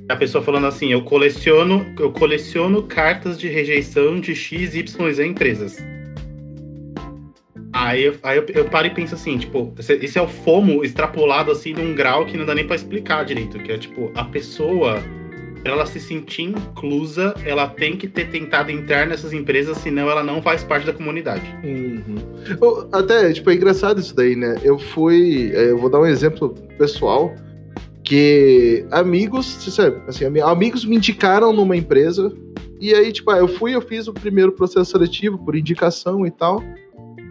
A 0.09 0.15
pessoa 0.15 0.43
falando 0.43 0.65
assim, 0.65 0.91
eu 0.91 1.03
coleciono, 1.03 1.85
eu 1.99 2.11
coleciono 2.11 2.81
cartas 2.81 3.37
de 3.37 3.47
rejeição 3.47 4.19
de 4.19 4.33
X, 4.35 4.73
Y 4.73 5.13
Z 5.13 5.23
empresas. 5.23 5.77
Aí, 7.71 8.05
eu, 8.05 8.15
aí 8.23 8.37
eu, 8.39 8.45
eu 8.55 8.65
paro 8.65 8.87
e 8.87 8.89
penso 8.89 9.13
assim, 9.13 9.37
tipo, 9.37 9.71
esse, 9.77 10.17
é 10.17 10.21
o 10.21 10.27
FOMO 10.27 10.83
extrapolado 10.83 11.51
assim 11.51 11.73
num 11.73 11.93
grau 11.93 12.25
que 12.25 12.35
não 12.35 12.43
dá 12.43 12.55
nem 12.55 12.65
pra 12.65 12.75
explicar 12.75 13.23
direito, 13.23 13.59
que 13.59 13.71
é 13.71 13.77
tipo, 13.77 14.11
a 14.15 14.23
pessoa, 14.23 14.99
pra 15.61 15.73
ela 15.73 15.85
se 15.85 15.99
sentir 15.99 16.41
inclusa, 16.41 17.35
ela 17.45 17.67
tem 17.67 17.95
que 17.95 18.07
ter 18.07 18.29
tentado 18.29 18.71
entrar 18.71 19.05
nessas 19.05 19.31
empresas, 19.31 19.77
senão 19.77 20.09
ela 20.09 20.23
não 20.23 20.41
faz 20.41 20.63
parte 20.63 20.87
da 20.87 20.93
comunidade. 20.93 21.45
Uhum. 21.63 22.87
Até, 22.91 23.31
tipo, 23.31 23.51
é 23.51 23.53
engraçado 23.53 23.99
isso 23.99 24.15
daí, 24.15 24.35
né? 24.35 24.59
Eu 24.63 24.79
fui. 24.79 25.51
é, 25.53 25.69
Eu 25.69 25.77
vou 25.77 25.91
dar 25.91 25.99
um 25.99 26.07
exemplo 26.07 26.49
pessoal. 26.79 27.35
Que 28.09 28.87
amigos, 28.89 29.69
assim, 30.07 30.25
ami- 30.25 30.41
amigos 30.41 30.83
me 30.83 30.95
indicaram 30.95 31.53
numa 31.53 31.77
empresa. 31.77 32.33
E 32.81 32.91
aí, 32.91 33.11
tipo, 33.11 33.29
ah, 33.29 33.37
eu 33.37 33.47
fui, 33.47 33.75
eu 33.75 33.81
fiz 33.81 34.07
o 34.07 34.13
primeiro 34.13 34.51
processo 34.51 34.89
seletivo 34.89 35.37
por 35.37 35.55
indicação 35.55 36.25
e 36.25 36.31
tal. 36.31 36.59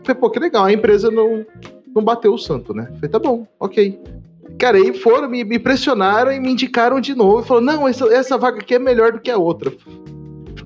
Falei, 0.04 0.20
pô, 0.20 0.30
que 0.30 0.38
legal, 0.38 0.66
a 0.66 0.72
empresa 0.72 1.10
não, 1.10 1.44
não 1.92 2.04
bateu 2.04 2.32
o 2.32 2.38
santo, 2.38 2.72
né? 2.72 2.86
Falei, 2.94 3.08
tá 3.10 3.18
bom, 3.18 3.44
ok. 3.58 4.00
Cara, 4.56 4.76
aí 4.76 4.94
foram, 4.94 5.28
me, 5.28 5.42
me 5.42 5.58
pressionaram 5.58 6.30
e 6.30 6.38
me 6.38 6.52
indicaram 6.52 7.00
de 7.00 7.12
novo. 7.12 7.42
Falaram, 7.42 7.66
não, 7.66 7.88
essa, 7.88 8.04
essa 8.14 8.38
vaga 8.38 8.60
aqui 8.60 8.76
é 8.76 8.78
melhor 8.78 9.10
do 9.10 9.18
que 9.18 9.32
a 9.32 9.36
outra. 9.36 9.72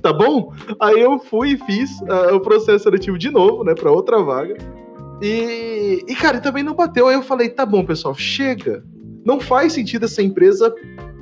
Tá 0.02 0.12
bom? 0.12 0.52
Aí 0.78 1.00
eu 1.00 1.18
fui 1.20 1.52
e 1.52 1.56
fiz 1.64 1.90
ah, 2.06 2.34
o 2.34 2.40
processo 2.40 2.84
seletivo 2.84 3.16
de 3.16 3.30
novo, 3.30 3.64
né, 3.64 3.74
pra 3.74 3.90
outra 3.90 4.22
vaga. 4.22 4.58
E, 5.22 6.04
e, 6.06 6.14
cara, 6.14 6.38
também 6.38 6.62
não 6.62 6.74
bateu. 6.74 7.08
Aí 7.08 7.14
eu 7.14 7.22
falei, 7.22 7.48
tá 7.48 7.64
bom, 7.64 7.82
pessoal, 7.82 8.14
chega. 8.14 8.84
Não 9.24 9.38
faz 9.40 9.72
sentido 9.72 10.04
essa 10.04 10.22
empresa 10.22 10.74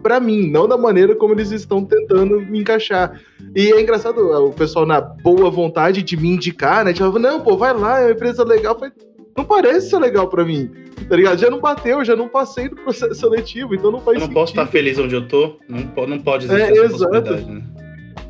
pra 0.02 0.18
mim, 0.18 0.50
não 0.50 0.66
da 0.66 0.78
maneira 0.78 1.14
como 1.14 1.34
eles 1.34 1.50
estão 1.50 1.84
tentando 1.84 2.40
me 2.40 2.60
encaixar. 2.60 3.20
E 3.54 3.70
é 3.72 3.80
engraçado, 3.80 4.32
ah, 4.32 4.40
o 4.40 4.52
pessoal 4.52 4.86
na 4.86 5.00
boa 5.00 5.50
vontade 5.50 6.02
de 6.02 6.16
me 6.16 6.30
indicar, 6.30 6.84
né? 6.84 6.92
Tipo, 6.92 7.18
não, 7.18 7.40
pô, 7.40 7.56
vai 7.56 7.74
lá, 7.74 8.00
é 8.00 8.06
uma 8.06 8.12
empresa 8.12 8.42
legal. 8.44 8.78
Falei, 8.78 8.92
não 9.36 9.44
parece 9.44 9.90
ser 9.90 9.98
legal 9.98 10.28
pra 10.28 10.44
mim, 10.44 10.70
tá 11.08 11.14
ligado? 11.16 11.38
Já 11.38 11.50
não 11.50 11.60
bateu, 11.60 12.02
já 12.04 12.16
não 12.16 12.28
passei 12.28 12.68
no 12.68 12.76
processo 12.76 13.14
seletivo, 13.14 13.74
então 13.74 13.90
não 13.90 14.00
faz 14.00 14.14
Eu 14.16 14.20
não 14.20 14.26
sentido. 14.28 14.34
posso 14.34 14.52
estar 14.52 14.66
feliz 14.66 14.98
onde 14.98 15.14
eu 15.14 15.28
tô, 15.28 15.56
não, 15.68 16.06
não 16.06 16.18
pode 16.18 16.46
existir 16.46 16.62
É, 16.62 16.70
essa 16.72 16.84
exato. 16.94 17.10
possibilidade, 17.12 17.50
né? 17.50 17.62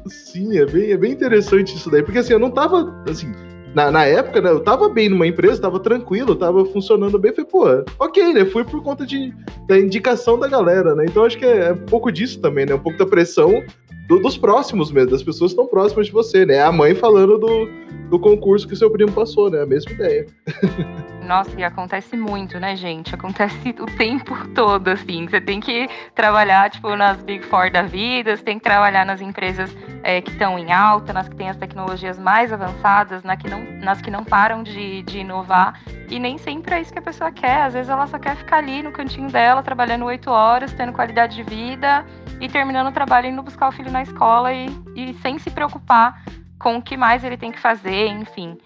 Sim, 0.07 0.59
é 0.59 0.67
bem, 0.67 0.91
é 0.91 0.97
bem 0.97 1.13
interessante 1.13 1.77
isso 1.77 1.89
daí. 1.91 2.03
Porque 2.03 2.19
assim, 2.19 2.33
eu 2.33 2.39
não 2.39 2.51
tava, 2.51 2.93
assim, 3.09 3.31
na, 3.75 3.91
na 3.91 4.05
época, 4.05 4.41
né, 4.41 4.51
eu 4.51 4.61
tava 4.61 4.89
bem 4.89 5.09
numa 5.09 5.27
empresa, 5.27 5.63
tava 5.63 5.79
tranquilo, 5.79 6.35
tava 6.35 6.65
funcionando 6.67 7.19
bem. 7.19 7.33
Falei, 7.33 7.51
pô, 7.51 7.85
ok, 7.99 8.35
né? 8.35 8.45
Fui 8.45 8.65
por 8.65 8.83
conta 8.83 9.07
de, 9.07 9.33
da 9.67 9.79
indicação 9.79 10.39
da 10.39 10.49
galera, 10.49 10.95
né? 10.95 11.05
Então 11.09 11.25
acho 11.25 11.39
que 11.39 11.45
é, 11.45 11.69
é 11.69 11.73
um 11.73 11.87
pouco 11.87 12.11
disso 12.11 12.41
também, 12.41 12.67
né? 12.67 12.75
Um 12.75 12.81
pouco 12.81 12.99
da 12.99 13.07
pressão 13.07 13.63
do- 14.11 14.19
dos 14.19 14.37
próximos 14.37 14.91
mesmo, 14.91 15.13
das 15.13 15.23
pessoas 15.23 15.53
que 15.53 15.61
estão 15.61 15.67
próximas 15.71 16.07
de 16.07 16.13
você, 16.13 16.45
né? 16.45 16.61
A 16.61 16.73
mãe 16.73 16.97
falando 16.97 17.39
do, 17.39 17.71
do 18.11 18.19
concurso 18.19 18.67
que 18.67 18.75
seu 18.75 18.91
primo 18.91 19.13
passou, 19.13 19.49
né? 19.49 19.63
A 19.63 19.67
mesma 19.67 19.93
ideia. 19.93 20.27
Nossa, 21.25 21.51
e 21.57 21.63
acontece 21.63 22.17
muito, 22.17 22.59
né, 22.59 22.75
gente? 22.75 23.15
Acontece 23.15 23.69
o 23.79 23.87
tempo 23.87 24.37
todo, 24.53 24.89
assim. 24.89 25.29
Você 25.29 25.41
tem 25.41 25.61
que 25.61 25.89
trabalhar, 26.13 26.69
tipo, 26.71 26.97
nas 26.97 27.23
Big 27.23 27.45
Four 27.45 27.71
da 27.71 27.83
vida, 27.83 28.37
você 28.37 28.43
tem 28.43 28.59
que 28.59 28.65
trabalhar 28.65 29.07
nas 29.07 29.21
empresas 29.21 29.73
é, 30.03 30.21
que 30.21 30.33
estão 30.33 30.59
em 30.59 30.73
alta, 30.73 31.13
nas 31.13 31.29
que 31.29 31.37
têm 31.37 31.49
as 31.49 31.57
tecnologias 31.57 32.19
mais 32.19 32.53
avançadas, 32.53 33.23
na 33.23 33.37
que 33.37 33.49
não, 33.49 33.63
nas 33.81 34.01
que 34.01 34.11
não 34.11 34.25
param 34.25 34.65
de, 34.65 35.03
de 35.05 35.21
inovar. 35.21 35.81
E 36.11 36.19
nem 36.19 36.37
sempre 36.37 36.75
é 36.75 36.81
isso 36.81 36.93
que 36.93 36.99
a 36.99 37.03
pessoa 37.03 37.31
quer. 37.31 37.63
Às 37.63 37.75
vezes 37.75 37.89
ela 37.89 38.07
só 38.07 38.19
quer 38.19 38.37
ficar 38.37 38.59
ali 38.59 38.83
no 38.83 38.91
cantinho 38.91 39.31
dela, 39.31 39.63
trabalhando 39.63 40.05
oito 40.07 40.31
horas, 40.31 40.73
tendo 40.73 40.93
qualidade 40.93 41.37
de 41.37 41.43
vida 41.45 42.05
e 42.41 42.49
terminando 42.49 42.89
o 42.89 42.93
trabalho 42.93 43.29
indo 43.29 43.43
buscar 43.43 43.69
o 43.69 43.73
filho 43.73 43.93
na 43.93 44.03
escola 44.03 44.53
e, 44.53 44.67
e 44.97 45.15
sem 45.23 45.39
se 45.39 45.51
preocupar 45.51 46.23
com 46.59 46.77
o 46.77 46.83
que 46.83 46.97
mais 46.97 47.23
ele 47.23 47.37
tem 47.37 47.53
que 47.53 47.61
fazer, 47.61 48.09
enfim. 48.09 48.59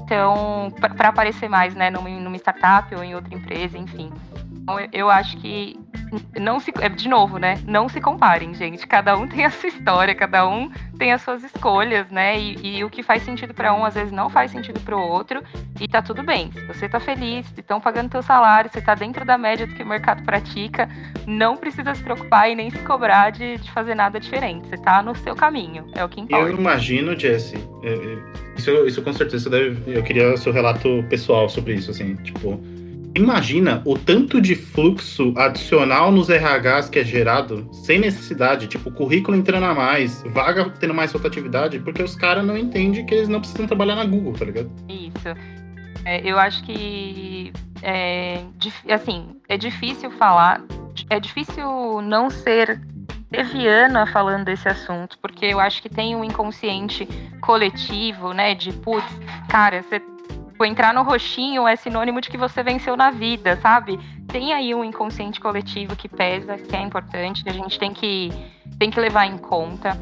Então, 0.00 0.72
para 0.96 1.10
aparecer 1.10 1.48
mais, 1.48 1.74
né, 1.74 1.88
numa, 1.90 2.08
numa 2.08 2.36
startup 2.36 2.92
ou 2.94 3.04
em 3.04 3.14
outra 3.14 3.34
empresa, 3.34 3.78
enfim. 3.78 4.10
Então, 4.68 4.86
eu, 4.92 5.08
acho 5.08 5.34
que 5.38 5.80
não 6.38 6.60
se, 6.60 6.70
é, 6.78 6.90
de 6.90 7.08
novo, 7.08 7.38
né, 7.38 7.58
não 7.66 7.88
se 7.88 8.02
comparem, 8.02 8.52
gente. 8.52 8.86
Cada 8.86 9.16
um 9.16 9.26
tem 9.26 9.46
a 9.46 9.50
sua 9.50 9.70
história, 9.70 10.14
cada 10.14 10.46
um 10.46 10.70
tem 10.98 11.10
as 11.10 11.22
suas 11.22 11.42
escolhas, 11.42 12.10
né? 12.10 12.38
E, 12.38 12.76
e 12.76 12.84
o 12.84 12.90
que 12.90 13.02
faz 13.02 13.22
sentido 13.22 13.54
para 13.54 13.72
um 13.72 13.82
às 13.82 13.94
vezes 13.94 14.12
não 14.12 14.28
faz 14.28 14.50
sentido 14.50 14.78
para 14.80 14.94
o 14.94 15.00
outro. 15.00 15.42
E 15.80 15.88
tá 15.88 16.02
tudo 16.02 16.22
bem. 16.22 16.52
Se 16.52 16.66
você 16.66 16.86
tá 16.86 17.00
feliz, 17.00 17.46
estão 17.56 17.80
pagando 17.80 18.10
teu 18.10 18.22
salário, 18.22 18.70
você 18.70 18.82
tá 18.82 18.94
dentro 18.94 19.24
da 19.24 19.38
média 19.38 19.66
do 19.66 19.74
que 19.74 19.82
o 19.82 19.86
mercado 19.86 20.22
pratica, 20.22 20.86
não 21.26 21.56
precisa 21.56 21.94
se 21.94 22.02
preocupar 22.02 22.50
e 22.50 22.54
nem 22.54 22.68
se 22.68 22.78
cobrar 22.80 23.30
de, 23.30 23.56
de 23.56 23.70
fazer 23.70 23.94
nada 23.94 24.20
diferente. 24.20 24.68
Você 24.68 24.76
tá 24.76 25.02
no 25.02 25.14
seu 25.16 25.34
caminho, 25.34 25.86
é 25.94 26.04
o 26.04 26.08
que 26.10 26.20
importa. 26.20 26.46
Eu 26.46 26.58
imagino, 26.58 27.18
Jesse, 27.18 27.56
é, 27.82 27.94
é, 27.94 28.18
isso, 28.54 28.70
isso 28.86 29.00
com 29.00 29.14
certeza 29.14 29.48
deve. 29.48 29.96
Eu 29.96 30.02
queria 30.02 30.36
seu 30.36 30.52
relato 30.52 31.02
pessoal 31.08 31.48
sobre 31.48 31.74
isso, 31.74 31.90
assim, 31.90 32.16
tipo. 32.16 32.60
Imagina 33.14 33.82
o 33.84 33.98
tanto 33.98 34.40
de 34.40 34.54
fluxo 34.54 35.32
adicional 35.36 36.12
nos 36.12 36.28
RHs 36.28 36.88
que 36.88 36.98
é 36.98 37.04
gerado 37.04 37.68
sem 37.72 37.98
necessidade, 37.98 38.66
tipo, 38.66 38.90
currículo 38.90 39.36
entrando 39.36 39.64
a 39.64 39.74
mais, 39.74 40.22
vaga 40.28 40.70
tendo 40.70 40.94
mais 40.94 41.12
rotatividade, 41.12 41.78
porque 41.80 42.02
os 42.02 42.14
caras 42.14 42.44
não 42.44 42.56
entendem 42.56 43.04
que 43.04 43.14
eles 43.14 43.28
não 43.28 43.40
precisam 43.40 43.66
trabalhar 43.66 43.96
na 43.96 44.04
Google, 44.04 44.34
tá 44.34 44.44
ligado? 44.44 44.70
Isso. 44.88 45.28
É, 46.04 46.20
eu 46.24 46.38
acho 46.38 46.62
que 46.64 47.52
é, 47.82 48.40
assim, 48.90 49.36
é 49.48 49.56
difícil 49.56 50.10
falar, 50.12 50.62
é 51.10 51.20
difícil 51.20 52.00
não 52.02 52.30
ser 52.30 52.80
leviana 53.30 54.06
falando 54.06 54.46
desse 54.46 54.68
assunto, 54.68 55.18
porque 55.20 55.46
eu 55.46 55.60
acho 55.60 55.82
que 55.82 55.88
tem 55.88 56.16
um 56.16 56.24
inconsciente 56.24 57.06
coletivo, 57.40 58.32
né, 58.32 58.54
de 58.54 58.72
putz, 58.72 59.06
cara, 59.48 59.82
você 59.82 60.00
tipo, 60.58 60.64
entrar 60.64 60.92
no 60.92 61.04
roxinho 61.04 61.68
é 61.68 61.76
sinônimo 61.76 62.20
de 62.20 62.28
que 62.28 62.36
você 62.36 62.64
venceu 62.64 62.96
na 62.96 63.12
vida, 63.12 63.56
sabe? 63.62 63.98
Tem 64.26 64.52
aí 64.52 64.74
um 64.74 64.82
inconsciente 64.82 65.40
coletivo 65.40 65.94
que 65.94 66.08
pesa, 66.08 66.58
que 66.58 66.74
é 66.74 66.82
importante, 66.82 67.44
que 67.44 67.48
a 67.48 67.52
gente 67.52 67.78
tem 67.78 67.94
que, 67.94 68.30
tem 68.76 68.90
que 68.90 68.98
levar 68.98 69.26
em 69.26 69.38
conta. 69.38 69.96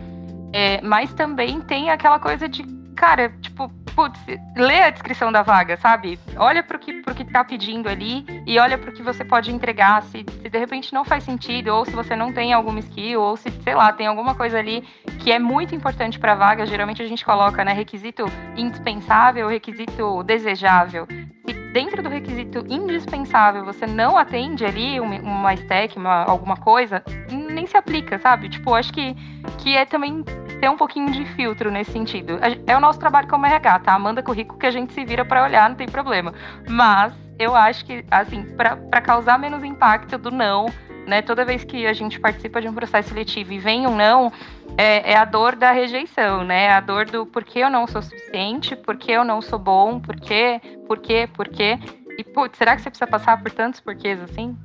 É, 0.53 0.81
mas 0.81 1.13
também 1.13 1.61
tem 1.61 1.91
aquela 1.91 2.19
coisa 2.19 2.49
de, 2.49 2.63
cara, 2.97 3.29
tipo, 3.41 3.69
putz, 3.95 4.19
lê 4.57 4.83
a 4.83 4.91
descrição 4.91 5.31
da 5.31 5.43
vaga, 5.43 5.77
sabe? 5.77 6.19
Olha 6.37 6.63
pro 6.63 6.79
que, 6.79 6.93
pro 7.03 7.15
que 7.15 7.25
tá 7.25 7.45
pedindo 7.45 7.89
ali 7.89 8.25
e 8.47 8.59
olha 8.59 8.77
pro 8.77 8.93
que 8.93 9.03
você 9.03 9.25
pode 9.25 9.53
entregar. 9.53 10.03
Se, 10.05 10.25
se 10.43 10.49
de 10.49 10.59
repente 10.59 10.93
não 10.93 11.05
faz 11.05 11.23
sentido, 11.23 11.69
ou 11.69 11.85
se 11.85 11.93
você 11.93 12.17
não 12.17 12.33
tem 12.33 12.53
alguma 12.53 12.81
skill, 12.81 13.21
ou 13.21 13.37
se, 13.37 13.51
sei 13.63 13.75
lá, 13.75 13.93
tem 13.93 14.07
alguma 14.07 14.35
coisa 14.35 14.59
ali 14.59 14.83
que 15.21 15.31
é 15.31 15.39
muito 15.39 15.75
importante 15.75 16.19
pra 16.19 16.35
vaga, 16.35 16.67
geralmente 16.67 17.03
a 17.03 17.07
gente 17.07 17.25
coloca, 17.25 17.65
né, 17.65 17.73
requisito 17.73 18.25
indispensável, 18.57 19.49
requisito 19.49 20.23
desejável. 20.23 21.07
Se 21.47 21.55
dentro 21.77 22.03
do 22.03 22.09
requisito 22.09 22.65
indispensável 22.71 23.63
você 23.63 23.87
não 23.87 24.17
atende 24.17 24.65
ali 24.65 24.99
uma, 24.99 25.53
stack, 25.53 25.99
uma, 25.99 26.25
alguma 26.25 26.57
coisa, 26.57 27.03
nem 27.31 27.67
se 27.67 27.77
aplica, 27.77 28.19
sabe? 28.19 28.49
Tipo, 28.49 28.73
acho 28.73 28.91
que, 28.91 29.15
que 29.59 29.77
é 29.77 29.85
também 29.85 30.25
ter 30.59 30.71
um 30.71 30.77
pouquinho 30.79 31.13
de 31.13 31.27
filtro 31.35 31.71
nesse 31.71 31.93
sentido. 31.93 32.39
É 32.67 32.75
o 32.75 32.81
nosso 32.81 32.99
trabalho 32.99 33.29
como 33.29 33.45
RH, 33.45 33.81
tá? 33.81 33.99
Manda 33.99 34.23
currículo 34.23 34.59
que 34.59 34.65
a 34.65 34.71
gente 34.71 34.95
se 34.95 35.05
vira 35.05 35.23
para 35.23 35.45
olhar, 35.45 35.69
não 35.69 35.77
tem 35.77 35.87
problema. 35.87 36.33
Mas 36.67 37.13
eu 37.39 37.55
acho 37.55 37.85
que, 37.85 38.03
assim, 38.11 38.43
para 38.57 39.03
causar 39.03 39.39
menos 39.39 39.63
impacto 39.63 40.17
do 40.17 40.31
não, 40.31 40.65
né? 41.07 41.23
Toda 41.23 41.45
vez 41.45 41.65
que 41.65 41.87
a 41.87 41.93
gente 41.93 42.19
participa 42.19 42.61
de 42.61 42.69
um 42.69 42.75
processo 42.75 43.11
seletivo 43.11 43.53
e 43.53 43.59
vem 43.59 43.87
um 43.87 43.95
não, 43.97 44.33
é, 44.77 45.13
é, 45.13 45.17
a 45.17 45.25
dor 45.25 45.57
da 45.57 45.73
rejeição, 45.73 46.45
né? 46.45 46.71
A 46.71 46.81
dor 46.81 47.07
do 47.07 47.25
por 47.25 47.45
que 47.45 47.61
eu 47.61 47.71
não 47.71 47.87
sou 47.87 48.03
suficiente, 48.03 48.75
por 48.75 48.97
que 48.97 49.13
eu 49.13 49.25
não 49.25 49.41
sou 49.41 49.59
bom, 49.59 50.01
por 50.01 50.19
quê, 50.21 50.61
por 50.87 50.99
quê, 50.99 51.29
por 51.33 51.49
quê. 51.49 51.79
E, 52.19 52.25
putz, 52.25 52.57
será 52.57 52.75
que 52.75 52.83
você 52.83 52.91
precisa 52.91 53.07
passar 53.07 53.43
por 53.43 53.51
tantos 53.51 53.81
porquês 53.81 54.19
assim? 54.23 54.57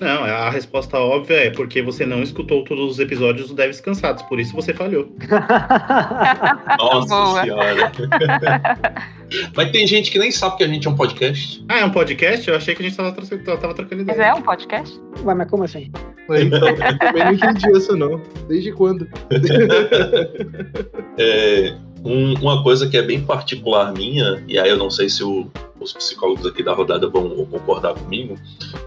Não, 0.00 0.24
a 0.24 0.48
resposta 0.50 0.98
óbvia 0.98 1.46
é 1.46 1.50
porque 1.50 1.82
você 1.82 2.06
não 2.06 2.22
escutou 2.22 2.64
todos 2.64 2.92
os 2.92 2.98
episódios 2.98 3.48
do 3.48 3.54
Deves 3.54 3.80
Cansados, 3.80 4.22
por 4.22 4.40
isso 4.40 4.54
você 4.54 4.72
falhou. 4.72 5.14
Nossa 6.78 7.08
Boa. 7.08 7.42
senhora. 7.42 7.92
Mas 9.54 9.70
tem 9.70 9.86
gente 9.86 10.10
que 10.10 10.18
nem 10.18 10.30
sabe 10.30 10.56
que 10.56 10.64
a 10.64 10.68
gente 10.68 10.86
é 10.86 10.90
um 10.90 10.96
podcast. 10.96 11.64
Ah, 11.68 11.80
é 11.80 11.84
um 11.84 11.90
podcast? 11.90 12.48
Eu 12.48 12.56
achei 12.56 12.74
que 12.74 12.82
a 12.82 12.88
gente 12.88 12.96
tava, 12.96 13.12
tava 13.12 13.74
trocando 13.74 14.04
Mas 14.04 14.16
ideia. 14.16 14.28
é 14.28 14.34
um 14.34 14.42
podcast? 14.42 15.00
Ué, 15.24 15.34
mas 15.34 15.50
como 15.50 15.64
assim? 15.64 15.90
Então, 16.30 16.68
eu 16.68 16.98
também 16.98 17.24
não 17.24 17.32
entendi 17.32 17.76
essa, 17.76 17.96
não. 17.96 18.20
Desde 18.48 18.72
quando? 18.72 19.06
É, 21.16 21.76
um- 22.04 22.34
uma 22.34 22.62
coisa 22.62 22.88
que 22.88 22.96
é 22.96 23.02
bem 23.02 23.24
particular 23.24 23.92
minha, 23.92 24.44
e 24.46 24.58
aí 24.58 24.68
eu 24.68 24.76
não 24.76 24.90
sei 24.90 25.08
se 25.08 25.24
o- 25.24 25.50
os 25.80 25.92
psicólogos 25.92 26.46
aqui 26.46 26.62
da 26.62 26.72
rodada 26.72 27.08
vão 27.08 27.44
concordar 27.46 27.94
comigo, 27.94 28.36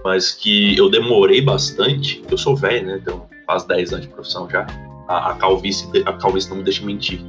mas 0.03 0.31
que 0.31 0.77
eu 0.77 0.89
demorei 0.89 1.41
bastante, 1.41 2.23
eu 2.29 2.37
sou 2.37 2.55
velho, 2.55 2.87
né? 2.87 2.99
Então 3.01 3.27
faz 3.45 3.63
10 3.65 3.91
anos 3.93 4.05
de 4.05 4.13
profissão 4.13 4.49
já. 4.49 4.65
A, 5.07 5.31
a 5.31 5.35
calvície, 5.35 5.87
a 6.05 6.13
calvície 6.13 6.49
não 6.49 6.57
me 6.57 6.63
deixa 6.63 6.83
mentir. 6.85 7.19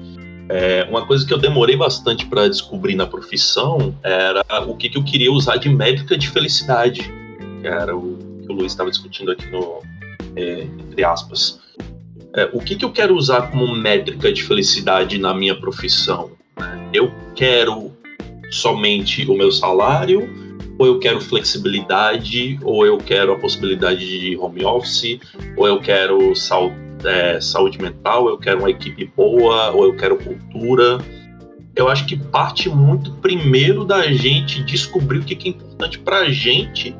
É, 0.49 0.86
uma 0.89 1.07
coisa 1.07 1.26
que 1.26 1.32
eu 1.32 1.39
demorei 1.39 1.76
bastante 1.76 2.24
para 2.24 2.49
descobrir 2.49 2.95
na 2.95 3.07
profissão 3.07 3.95
era 4.03 4.43
o 4.66 4.74
que, 4.74 4.89
que 4.89 4.97
eu 4.97 5.05
queria 5.05 5.30
usar 5.30 5.57
de 5.57 5.68
métrica 5.68 6.16
de 6.16 6.28
felicidade, 6.30 7.03
que 7.61 7.66
era 7.66 7.95
o 7.95 8.16
que 8.43 8.51
o 8.51 8.55
Luiz 8.55 8.72
estava 8.72 8.91
discutindo 8.91 9.30
aqui 9.30 9.47
no, 9.51 9.82
é, 10.34 10.62
entre 10.62 11.05
aspas. 11.05 11.61
É, 12.34 12.48
o 12.52 12.58
que, 12.58 12.76
que 12.76 12.84
eu 12.84 12.92
quero 12.92 13.14
usar 13.14 13.50
como 13.50 13.74
métrica 13.74 14.32
de 14.32 14.42
felicidade 14.42 15.18
na 15.18 15.32
minha 15.34 15.54
profissão? 15.58 16.30
Eu 16.92 17.12
quero 17.34 17.92
somente 18.50 19.28
o 19.30 19.34
meu 19.34 19.50
salário, 19.50 20.28
ou 20.78 20.86
eu 20.86 20.98
quero 20.98 21.20
flexibilidade, 21.20 22.58
ou 22.62 22.86
eu 22.86 22.98
quero 22.98 23.32
a 23.32 23.38
possibilidade 23.38 24.06
de 24.06 24.36
home 24.36 24.64
office, 24.64 25.18
ou 25.56 25.66
eu 25.66 25.80
quero 25.80 26.34
sal- 26.34 26.72
é, 27.04 27.40
saúde 27.40 27.80
mental, 27.80 28.28
eu 28.28 28.38
quero 28.38 28.60
uma 28.60 28.70
equipe 28.70 29.10
boa, 29.16 29.70
ou 29.70 29.84
eu 29.84 29.96
quero 29.96 30.16
cultura. 30.16 30.98
Eu 31.74 31.88
acho 31.88 32.06
que 32.06 32.16
parte 32.16 32.68
muito 32.68 33.12
primeiro 33.12 33.84
da 33.84 34.10
gente 34.12 34.62
descobrir 34.64 35.18
o 35.18 35.24
que 35.24 35.48
é 35.48 35.50
importante 35.50 35.98
pra 35.98 36.28
gente 36.30 36.94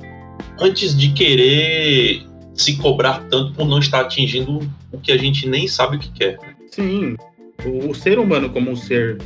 antes 0.61 0.97
de 0.97 1.11
querer 1.13 2.23
se 2.59 2.77
cobrar 2.77 3.25
tanto 3.31 3.53
por 3.55 3.67
não 3.67 3.79
estar 3.79 4.01
atingindo 4.01 4.61
o 4.93 4.99
que 4.99 5.13
a 5.13 5.17
gente 5.17 5.49
nem 5.49 5.67
sabe 5.69 5.97
o 5.97 5.99
que 5.99 6.11
quer. 6.13 6.39
Sim. 6.71 7.17
O, 7.65 7.91
o 7.91 7.95
ser 7.95 8.19
humano 8.19 8.51
como 8.51 8.71
um 8.71 8.77
ser 8.77 9.17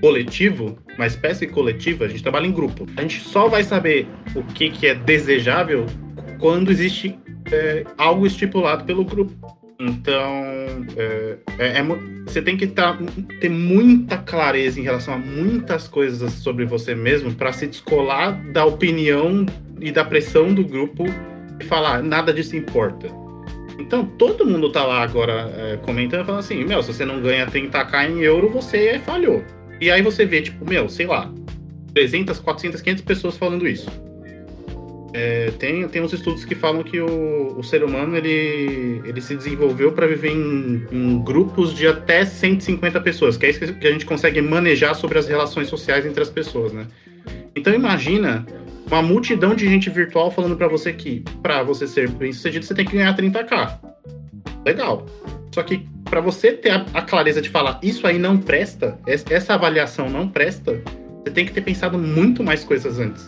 coletivo, 0.00 0.78
uma 0.96 1.06
espécie 1.06 1.46
coletiva, 1.46 2.04
a 2.04 2.08
gente 2.08 2.22
trabalha 2.22 2.46
em 2.46 2.52
grupo. 2.52 2.86
A 2.96 3.02
gente 3.02 3.20
só 3.20 3.48
vai 3.48 3.64
saber 3.64 4.06
o 4.34 4.42
que, 4.42 4.70
que 4.70 4.86
é 4.86 4.94
desejável 4.94 5.86
quando 6.38 6.70
existe 6.70 7.18
é, 7.50 7.84
algo 7.98 8.26
estipulado 8.26 8.84
pelo 8.84 9.04
grupo. 9.04 9.32
Então, 9.78 10.42
é, 10.96 11.36
é- 11.58 11.78
é 11.78 11.82
você 12.24 12.40
tem 12.40 12.56
que 12.56 12.66
tá- 12.66 12.98
ter 13.40 13.48
muita 13.48 14.16
clareza 14.16 14.80
em 14.80 14.82
relação 14.82 15.14
a 15.14 15.18
muitas 15.18 15.86
coisas 15.86 16.32
sobre 16.34 16.64
você 16.64 16.94
mesmo 16.94 17.32
para 17.34 17.52
se 17.52 17.66
descolar 17.66 18.32
da 18.52 18.64
opinião 18.64 19.44
e 19.80 19.92
da 19.92 20.04
pressão 20.04 20.52
do 20.52 20.64
grupo 20.64 21.04
falar 21.64 22.02
nada 22.02 22.32
disso 22.32 22.56
importa. 22.56 23.08
Então, 23.78 24.06
todo 24.06 24.46
mundo 24.46 24.70
tá 24.70 24.84
lá 24.84 25.02
agora 25.02 25.52
é, 25.56 25.76
comentando, 25.78 26.24
falando 26.24 26.40
assim, 26.40 26.64
meu, 26.64 26.82
se 26.82 26.92
você 26.92 27.04
não 27.04 27.20
ganha 27.20 27.46
30k 27.46 28.10
em 28.10 28.20
euro, 28.20 28.48
você 28.48 28.98
falhou. 29.00 29.44
E 29.80 29.90
aí 29.90 30.00
você 30.00 30.24
vê, 30.24 30.40
tipo, 30.40 30.68
meu, 30.68 30.88
sei 30.88 31.06
lá, 31.06 31.30
300, 31.92 32.38
400, 32.38 32.80
500 32.80 33.04
pessoas 33.04 33.36
falando 33.36 33.68
isso. 33.68 33.90
É, 35.12 35.50
tem, 35.58 35.86
tem 35.88 36.02
uns 36.02 36.12
estudos 36.12 36.44
que 36.44 36.54
falam 36.54 36.82
que 36.82 37.00
o, 37.00 37.58
o 37.58 37.62
ser 37.62 37.82
humano, 37.82 38.16
ele, 38.16 39.00
ele 39.04 39.20
se 39.20 39.34
desenvolveu 39.34 39.92
para 39.92 40.06
viver 40.06 40.30
em, 40.30 40.86
em 40.92 41.22
grupos 41.22 41.74
de 41.74 41.86
até 41.86 42.24
150 42.24 43.00
pessoas, 43.00 43.36
que 43.38 43.46
é 43.46 43.50
isso 43.50 43.74
que 43.74 43.86
a 43.86 43.92
gente 43.92 44.04
consegue 44.04 44.42
manejar 44.42 44.94
sobre 44.94 45.18
as 45.18 45.26
relações 45.26 45.68
sociais 45.68 46.04
entre 46.04 46.22
as 46.22 46.28
pessoas, 46.28 46.72
né? 46.72 46.86
Então 47.54 47.72
imagina 47.72 48.44
uma 48.90 49.02
multidão 49.02 49.54
de 49.54 49.68
gente 49.68 49.90
virtual 49.90 50.30
falando 50.30 50.56
para 50.56 50.68
você 50.68 50.92
que 50.92 51.24
para 51.42 51.62
você 51.62 51.86
ser 51.86 52.08
bem 52.10 52.32
sucedido 52.32 52.64
você 52.64 52.74
tem 52.74 52.84
que 52.84 52.96
ganhar 52.96 53.16
30k. 53.16 53.78
Legal. 54.64 55.06
Só 55.54 55.62
que 55.62 55.86
para 56.04 56.20
você 56.20 56.52
ter 56.52 56.70
a, 56.70 56.86
a 56.94 57.02
clareza 57.02 57.40
de 57.42 57.48
falar 57.48 57.80
isso 57.82 58.06
aí 58.06 58.18
não 58.18 58.36
presta, 58.36 58.98
es- 59.06 59.24
essa 59.30 59.54
avaliação 59.54 60.08
não 60.08 60.28
presta, 60.28 60.80
você 61.24 61.30
tem 61.32 61.44
que 61.46 61.52
ter 61.52 61.62
pensado 61.62 61.98
muito 61.98 62.42
mais 62.44 62.62
coisas 62.62 62.98
antes. 63.00 63.24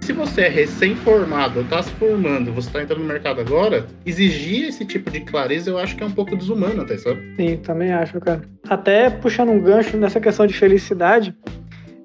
Se 0.00 0.12
você 0.12 0.42
é 0.42 0.48
recém-formado, 0.48 1.60
está 1.62 1.82
se 1.82 1.90
formando, 1.94 2.52
você 2.52 2.68
está 2.68 2.82
entrando 2.82 3.00
no 3.00 3.06
mercado 3.06 3.40
agora, 3.40 3.86
exigir 4.04 4.68
esse 4.68 4.84
tipo 4.84 5.10
de 5.10 5.20
clareza 5.20 5.68
eu 5.70 5.78
acho 5.78 5.96
que 5.96 6.02
é 6.02 6.06
um 6.06 6.10
pouco 6.12 6.36
desumano 6.36 6.82
até, 6.82 6.96
sabe? 6.96 7.20
Sim, 7.36 7.56
também 7.56 7.92
acho, 7.92 8.20
cara. 8.20 8.42
Até 8.68 9.10
puxando 9.10 9.50
um 9.50 9.60
gancho 9.60 9.96
nessa 9.96 10.20
questão 10.20 10.46
de 10.46 10.54
felicidade, 10.54 11.34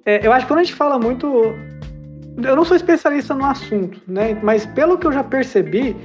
é, 0.04 0.26
eu 0.26 0.32
acho 0.34 0.45
que 0.45 0.52
quando 0.52 0.60
a 0.62 0.64
gente 0.64 0.76
fala 0.76 0.97
muito. 0.99 1.54
Eu 2.48 2.56
não 2.56 2.66
sou 2.66 2.76
especialista 2.76 3.34
no 3.34 3.46
assunto, 3.46 4.00
né? 4.08 4.38
Mas 4.42 4.66
pelo 4.66 4.98
que 4.98 5.08
eu 5.08 5.12
já 5.12 5.24
percebi 5.24 5.96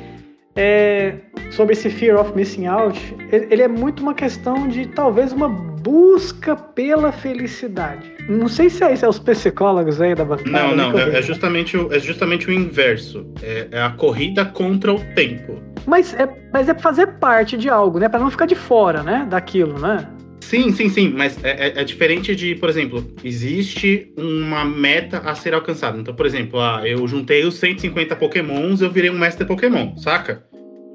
é, 0.57 1.15
sobre 1.51 1.75
esse 1.75 1.91
fear 1.91 2.19
of 2.19 2.33
missing 2.35 2.67
out, 2.67 3.15
ele, 3.31 3.63
é 3.63 3.69
muito 3.69 4.03
uma 4.03 4.15
questão 4.15 4.67
de 4.67 4.87
talvez 4.87 5.33
uma 5.33 5.49
busca 5.49 6.57
pela 6.57 7.13
felicidade. 7.13 8.11
Não 8.29 8.49
sei 8.49 8.71
se 8.71 8.83
é 8.83 8.93
isso, 8.93 9.05
é 9.05 9.09
os 9.09 9.19
psicólogos 9.19 10.01
aí 10.01 10.15
da 10.15 10.25
bancada. 10.25 10.51
Não, 10.51 10.75
não, 10.75 10.99
é, 10.99 11.19
é 11.19 11.23
justamente 11.23 11.77
o, 11.77 11.93
é 11.93 12.01
justamente 12.01 12.49
o 12.49 12.53
inverso. 12.53 13.27
É, 13.43 13.69
é 13.71 13.83
a 13.83 13.91
corrida 13.91 14.45
contra 14.45 14.93
o 14.93 14.99
tempo. 15.15 15.61
Mas 15.87 16.15
é, 16.15 16.29
mas 16.53 16.69
é 16.69 16.75
fazer 16.75 17.07
parte 17.19 17.57
de 17.57 17.69
algo, 17.69 17.99
né? 17.99 18.09
Pra 18.09 18.19
não 18.19 18.31
ficar 18.31 18.47
de 18.47 18.57
fora, 18.57 19.03
né? 19.03 19.27
Daquilo, 19.31 19.79
né? 19.79 20.09
Sim, 20.47 20.71
sim, 20.73 20.89
sim, 20.89 21.09
mas 21.09 21.43
é, 21.43 21.51
é- 21.51 21.81
é 21.81 21.85
diferente 21.85 22.37
de, 22.37 22.55
por 22.55 22.69
exemplo, 22.69 23.05
existe 23.25 24.13
uma 24.17 24.65
meta 24.65 25.19
a 25.19 25.35
ser 25.35 25.53
alcançada. 25.55 25.99
Então, 25.99 26.15
por 26.15 26.25
exemplo, 26.25 26.61
ah, 26.61 26.83
eu 26.87 27.07
juntei 27.09 27.45
os 27.45 27.57
150 27.57 28.15
pokémons, 28.15 28.81
eu 28.81 28.89
virei 28.89 29.11
um 29.11 29.19
mestre 29.19 29.45
Pokémon, 29.45 29.97
saca? 29.97 30.47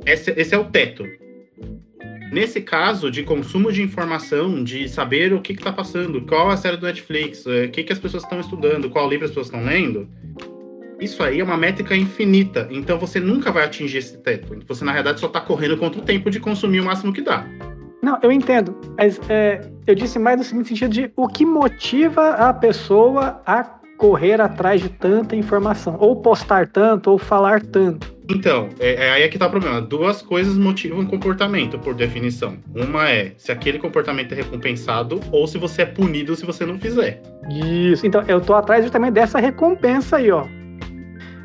Esse, 0.05 0.31
esse 0.37 0.55
é 0.55 0.57
o 0.57 0.63
teto. 0.63 1.05
Nesse 2.31 2.61
caso 2.61 3.11
de 3.11 3.23
consumo 3.23 3.73
de 3.73 3.81
informação, 3.81 4.63
de 4.63 4.87
saber 4.87 5.33
o 5.33 5.41
que 5.41 5.51
está 5.51 5.73
passando, 5.73 6.21
qual 6.21 6.49
é 6.49 6.53
a 6.53 6.57
série 6.57 6.77
do 6.77 6.85
Netflix, 6.85 7.45
eh, 7.45 7.65
o 7.65 7.71
que, 7.71 7.83
que 7.83 7.91
as 7.91 7.99
pessoas 7.99 8.23
estão 8.23 8.39
estudando, 8.39 8.89
qual 8.89 9.09
livro 9.09 9.25
as 9.25 9.31
pessoas 9.31 9.47
estão 9.47 9.65
lendo, 9.65 10.07
isso 10.97 11.21
aí 11.21 11.41
é 11.41 11.43
uma 11.43 11.57
métrica 11.57 11.93
infinita. 11.93 12.69
Então 12.71 12.97
você 12.97 13.19
nunca 13.19 13.51
vai 13.51 13.65
atingir 13.65 13.97
esse 13.97 14.17
teto. 14.19 14.57
Você, 14.65 14.85
na 14.85 14.93
realidade, 14.93 15.19
só 15.19 15.27
está 15.27 15.41
correndo 15.41 15.75
contra 15.75 15.99
o 15.99 16.05
tempo 16.05 16.31
de 16.31 16.39
consumir 16.39 16.79
o 16.79 16.85
máximo 16.85 17.11
que 17.11 17.21
dá. 17.21 17.45
Não, 18.01 18.17
eu 18.21 18.31
entendo, 18.31 18.75
mas 18.97 19.19
é, 19.29 19.61
eu 19.85 19.93
disse 19.93 20.17
mais 20.17 20.37
no 20.37 20.43
seguinte 20.43 20.69
sentido 20.69 20.91
de 20.91 21.11
o 21.15 21.27
que 21.27 21.45
motiva 21.45 22.31
a 22.31 22.53
pessoa 22.53 23.41
a 23.45 23.63
correr 24.01 24.41
atrás 24.41 24.81
de 24.81 24.89
tanta 24.89 25.35
informação, 25.35 25.95
ou 25.99 26.15
postar 26.15 26.67
tanto, 26.67 27.11
ou 27.11 27.19
falar 27.19 27.61
tanto. 27.61 28.11
Então, 28.27 28.69
é, 28.79 29.07
é 29.07 29.11
aí 29.11 29.21
é 29.21 29.27
que 29.27 29.37
tá 29.37 29.45
o 29.45 29.51
problema. 29.51 29.79
Duas 29.79 30.23
coisas 30.23 30.57
motivam 30.57 31.05
comportamento, 31.05 31.77
por 31.77 31.93
definição. 31.93 32.57
Uma 32.73 33.09
é 33.09 33.33
se 33.37 33.51
aquele 33.51 33.77
comportamento 33.77 34.31
é 34.31 34.35
recompensado 34.35 35.19
ou 35.31 35.45
se 35.47 35.59
você 35.59 35.83
é 35.83 35.85
punido 35.85 36.35
se 36.35 36.45
você 36.45 36.65
não 36.65 36.79
fizer. 36.79 37.21
Isso. 37.51 38.07
Então, 38.07 38.23
eu 38.27 38.41
tô 38.41 38.55
atrás 38.55 38.83
justamente 38.83 39.13
dessa 39.13 39.39
recompensa 39.39 40.17
aí, 40.17 40.31
ó. 40.31 40.47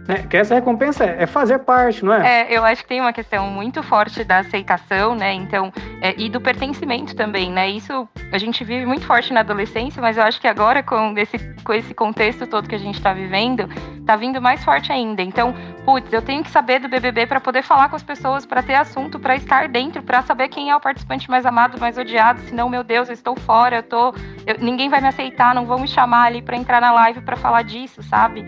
Né? 0.06 0.24
Que 0.30 0.36
essa 0.36 0.54
recompensa 0.54 1.04
é, 1.04 1.22
é 1.22 1.26
fazer 1.26 1.58
parte, 1.60 2.04
não 2.04 2.12
é? 2.12 2.42
É, 2.42 2.56
eu 2.56 2.64
acho 2.64 2.82
que 2.82 2.88
tem 2.88 3.00
uma 3.00 3.12
questão 3.12 3.50
muito 3.50 3.82
forte 3.82 4.22
da 4.22 4.38
aceitação, 4.38 5.16
né? 5.16 5.32
Então, 5.34 5.72
é, 6.00 6.14
e 6.16 6.28
do 6.28 6.40
pertencimento 6.40 7.14
também, 7.16 7.50
né? 7.50 7.68
Isso 7.68 8.08
a 8.30 8.38
gente 8.38 8.62
vive 8.62 8.86
muito 8.86 9.04
forte 9.04 9.32
na 9.32 9.40
adolescência, 9.40 10.00
mas 10.00 10.16
eu 10.16 10.22
acho 10.22 10.40
que 10.40 10.46
agora, 10.46 10.82
com 10.82 11.14
esse, 11.18 11.38
com 11.64 11.72
esse 11.72 11.92
contexto 11.92 12.46
todo 12.46 12.68
que 12.68 12.74
a 12.74 12.78
gente 12.78 12.96
está 12.96 13.12
vivendo, 13.12 13.68
tá 14.06 14.14
vindo 14.14 14.40
mais 14.40 14.64
forte 14.64 14.92
ainda. 14.92 15.22
Então, 15.22 15.52
putz, 15.84 16.12
eu 16.12 16.22
tenho 16.22 16.44
que 16.44 16.50
saber 16.50 16.78
do 16.78 16.88
BBB 16.88 17.26
para 17.26 17.40
poder 17.40 17.62
falar 17.62 17.88
com 17.88 17.96
as 17.96 18.02
pessoas, 18.04 18.46
para 18.46 18.62
ter 18.62 18.74
assunto, 18.74 19.18
para 19.18 19.34
estar 19.34 19.68
dentro, 19.68 20.02
para 20.02 20.22
saber 20.22 20.48
quem 20.48 20.70
é 20.70 20.76
o 20.76 20.80
participante 20.80 21.28
mais 21.28 21.44
amado, 21.44 21.80
mais 21.80 21.98
odiado. 21.98 22.40
Senão, 22.42 22.68
meu 22.68 22.84
Deus, 22.84 23.08
eu 23.08 23.14
estou 23.14 23.34
fora, 23.34 23.76
eu 23.76 23.82
tô, 23.82 24.14
eu, 24.46 24.56
ninguém 24.60 24.88
vai 24.88 25.00
me 25.00 25.08
aceitar, 25.08 25.52
não 25.52 25.66
vão 25.66 25.80
me 25.80 25.88
chamar 25.88 26.26
ali 26.26 26.40
para 26.40 26.56
entrar 26.56 26.80
na 26.80 26.92
live 26.92 27.20
para 27.22 27.36
falar 27.36 27.62
disso, 27.62 28.02
sabe? 28.04 28.44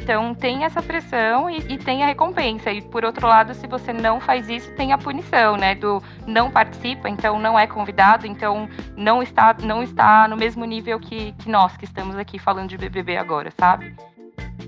Então 0.00 0.34
tem 0.34 0.64
essa 0.64 0.80
pressão 0.80 1.50
e, 1.50 1.58
e, 1.74 1.78
tem 1.78 2.02
a 2.02 2.06
recompensa. 2.06 2.70
E 2.70 2.80
por 2.80 3.04
outro 3.04 3.26
lado, 3.26 3.52
se 3.54 3.66
você 3.66 3.92
não 3.92 4.20
faz 4.20 4.48
isso, 4.48 4.72
tem 4.72 4.92
a 4.92 4.98
punição, 4.98 5.56
né? 5.56 5.74
Do 5.74 6.02
não 6.26 6.50
participa, 6.50 7.08
então 7.08 7.38
não 7.38 7.58
é 7.58 7.66
convidado, 7.66 8.26
então 8.26 8.68
não 8.96 9.22
está, 9.22 9.54
não 9.62 9.82
está 9.82 10.26
no 10.28 10.36
mesmo 10.36 10.64
nível 10.64 10.98
que, 10.98 11.32
que 11.32 11.50
nós 11.50 11.76
que 11.76 11.84
estamos 11.84 12.16
aqui 12.16 12.38
falando 12.38 12.68
de 12.68 12.78
BBB 12.78 13.16
agora, 13.16 13.50
sabe? 13.58 13.94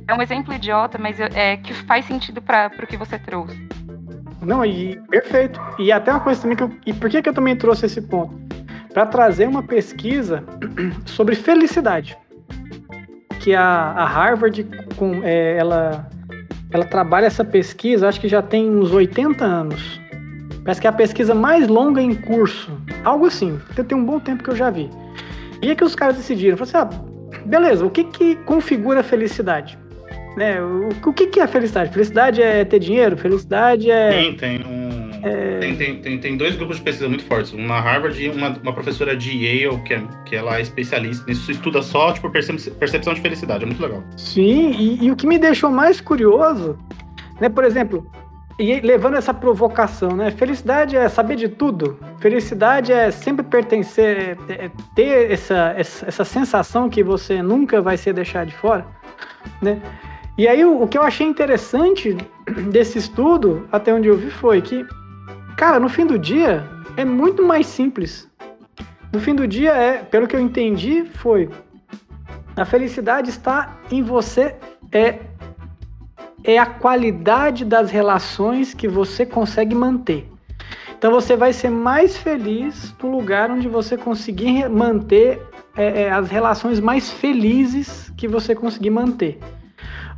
É 0.07 0.15
um 0.15 0.21
exemplo 0.21 0.53
idiota, 0.53 0.99
mas 0.99 1.19
é 1.21 1.57
que 1.57 1.73
faz 1.73 2.05
sentido 2.05 2.43
para 2.43 2.71
o 2.83 2.87
que 2.87 2.97
você 2.97 3.19
trouxe. 3.19 3.57
Não, 4.43 4.65
e 4.65 4.97
perfeito. 5.09 5.61
E 5.79 5.93
até 5.93 6.11
uma 6.11 6.21
coisa 6.21 6.41
também 6.43 6.57
que 6.57 6.63
eu, 6.63 6.77
e 6.87 6.93
por 6.93 7.09
que, 7.09 7.23
que 7.23 7.29
eu 7.29 7.35
também 7.35 7.55
trouxe 7.55 7.87
esse 7.87 8.03
ponto? 8.03 8.35
Para 8.93 9.07
trazer 9.07 9.49
uma 9.49 9.63
pesquisa 9.63 10.43
sobre 11.07 11.37
felicidade 11.37 12.19
que 13.41 13.55
a, 13.55 13.63
a 13.63 14.05
Harvard 14.05 14.67
com, 14.97 15.23
é, 15.25 15.57
ela, 15.57 16.09
ela 16.71 16.85
trabalha 16.85 17.27
essa 17.27 17.45
pesquisa, 17.45 18.09
acho 18.09 18.21
que 18.21 18.29
já 18.29 18.43
tem 18.43 18.71
uns 18.71 18.93
80 18.93 19.45
anos. 19.45 20.01
Parece 20.63 20.81
que 20.81 20.87
é 20.87 20.91
a 20.91 20.93
pesquisa 20.93 21.35
mais 21.35 21.67
longa 21.67 22.01
em 22.01 22.15
curso. 22.15 22.71
Algo 23.03 23.27
assim. 23.27 23.59
Tem 23.89 23.97
um 23.97 24.05
bom 24.05 24.21
tempo 24.21 24.45
que 24.45 24.51
eu 24.51 24.57
já 24.57 24.71
vi. 24.71 24.91
E 25.63 25.71
é 25.71 25.75
que 25.75 25.83
os 25.83 25.95
caras 25.95 26.17
decidiram. 26.17 26.57
Falaram 26.57 26.89
assim, 26.91 26.97
ah, 26.97 27.41
beleza, 27.47 27.85
o 27.85 27.91
que, 27.91 28.05
que 28.05 28.37
configura 28.45 29.01
a 29.01 29.03
felicidade? 29.03 29.79
Né? 30.37 30.61
O, 30.61 30.89
o 31.09 31.13
que, 31.13 31.27
que 31.27 31.41
é 31.41 31.47
felicidade? 31.47 31.93
Felicidade 31.93 32.43
é 32.43 32.65
ter 32.65 32.79
dinheiro? 32.79 33.17
Felicidade 33.17 33.91
é... 33.91 34.11
Tem, 34.11 34.37
tem 34.37 34.67
um 34.67 35.10
é... 35.23 35.59
Tem, 35.59 35.77
tem, 35.77 36.01
tem, 36.01 36.19
tem, 36.19 36.37
dois 36.37 36.57
grupos 36.57 36.77
de 36.77 36.83
pesquisa 36.83 37.09
muito 37.09 37.25
fortes. 37.25 37.53
Uma 37.53 37.81
Harvard 37.81 38.23
e 38.23 38.29
uma, 38.29 38.49
uma 38.59 38.73
professora 38.73 39.17
de 39.17 39.31
Yale, 39.31 39.81
que, 39.83 39.95
é, 39.95 40.03
que 40.27 40.37
ela 40.37 40.59
é 40.59 40.63
especialista 40.63 41.25
nisso, 41.27 41.51
estuda 41.51 41.83
só 41.83 42.13
tipo, 42.13 42.31
percepção 42.31 43.15
de 43.15 43.21
felicidade. 43.21 43.65
É 43.65 43.67
muito 43.67 43.83
legal. 43.83 44.03
Sim, 44.17 44.71
e, 44.73 45.05
e 45.05 45.11
o 45.11 45.17
que 45.17 45.27
me 45.27 45.39
deixou 45.39 45.71
mais 45.71 46.01
curioso, 46.01 46.79
né, 47.41 47.49
por 47.49 47.65
exemplo, 47.65 48.07
e 48.61 48.79
levando 48.81 49.17
essa 49.17 49.33
provocação, 49.33 50.15
né? 50.15 50.31
Felicidade 50.31 50.95
é 50.95 51.09
saber 51.09 51.37
de 51.37 51.49
tudo. 51.49 51.99
Felicidade 52.19 52.93
é 52.93 53.11
sempre 53.11 53.43
pertencer, 53.43 54.37
é, 54.49 54.67
é 54.67 54.71
ter 54.95 55.33
essa, 55.33 55.75
essa, 55.77 56.07
essa, 56.07 56.25
sensação 56.27 56.89
que 56.89 57.03
você 57.03 57.43
nunca 57.43 57.81
vai 57.81 57.97
ser 57.97 58.13
deixado 58.13 58.49
de 58.49 58.55
fora, 58.55 58.87
né? 59.63 59.81
E 60.37 60.47
aí 60.47 60.63
o, 60.63 60.83
o 60.83 60.87
que 60.87 60.99
eu 60.99 61.03
achei 61.03 61.27
interessante 61.27 62.17
desse 62.71 62.99
estudo, 62.99 63.67
até 63.73 63.95
onde 63.95 64.09
eu 64.09 64.17
vi, 64.17 64.31
foi 64.31 64.61
que 64.61 64.85
Cara, 65.61 65.79
no 65.79 65.91
fim 65.91 66.07
do 66.07 66.19
dia 66.19 66.67
é 66.97 67.05
muito 67.05 67.43
mais 67.43 67.67
simples. 67.67 68.27
No 69.13 69.21
fim 69.21 69.35
do 69.35 69.47
dia 69.47 69.73
é, 69.73 69.99
pelo 69.99 70.27
que 70.27 70.35
eu 70.35 70.41
entendi, 70.41 71.05
foi 71.05 71.51
a 72.57 72.65
felicidade 72.65 73.29
está 73.29 73.77
em 73.91 74.03
você 74.03 74.57
é 74.91 75.19
é 76.43 76.57
a 76.57 76.65
qualidade 76.65 77.67
das 77.67 77.91
relações 77.91 78.73
que 78.73 78.89
você 78.89 79.27
consegue 79.27 79.75
manter. 79.75 80.27
Então 80.97 81.13
você 81.13 81.37
vai 81.37 81.53
ser 81.53 81.69
mais 81.69 82.17
feliz 82.17 82.95
no 83.03 83.11
lugar 83.11 83.51
onde 83.51 83.69
você 83.69 83.99
conseguir 83.99 84.67
manter 84.67 85.43
é, 85.77 86.05
é, 86.05 86.11
as 86.11 86.31
relações 86.31 86.81
mais 86.81 87.11
felizes 87.11 88.11
que 88.17 88.27
você 88.27 88.55
conseguir 88.55 88.89
manter. 88.89 89.39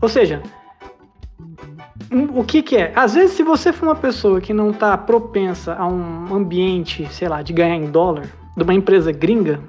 Ou 0.01 0.09
seja, 0.09 0.41
o 2.35 2.45
que, 2.45 2.63
que 2.63 2.77
é? 2.77 2.93
Às 2.95 3.15
vezes, 3.15 3.33
se 3.33 3.43
você 3.43 3.73
for 3.73 3.87
uma 3.87 3.95
pessoa 3.95 4.41
que 4.41 4.53
não 4.53 4.71
está 4.71 4.97
propensa 4.97 5.75
a 5.75 5.87
um 5.87 6.35
ambiente, 6.35 7.07
sei 7.11 7.29
lá, 7.29 7.43
de 7.43 7.53
ganhar 7.53 7.77
em 7.77 7.91
dólar, 7.91 8.27
de 8.57 8.63
uma 8.63 8.75
empresa 8.75 9.11
gringa, 9.13 9.61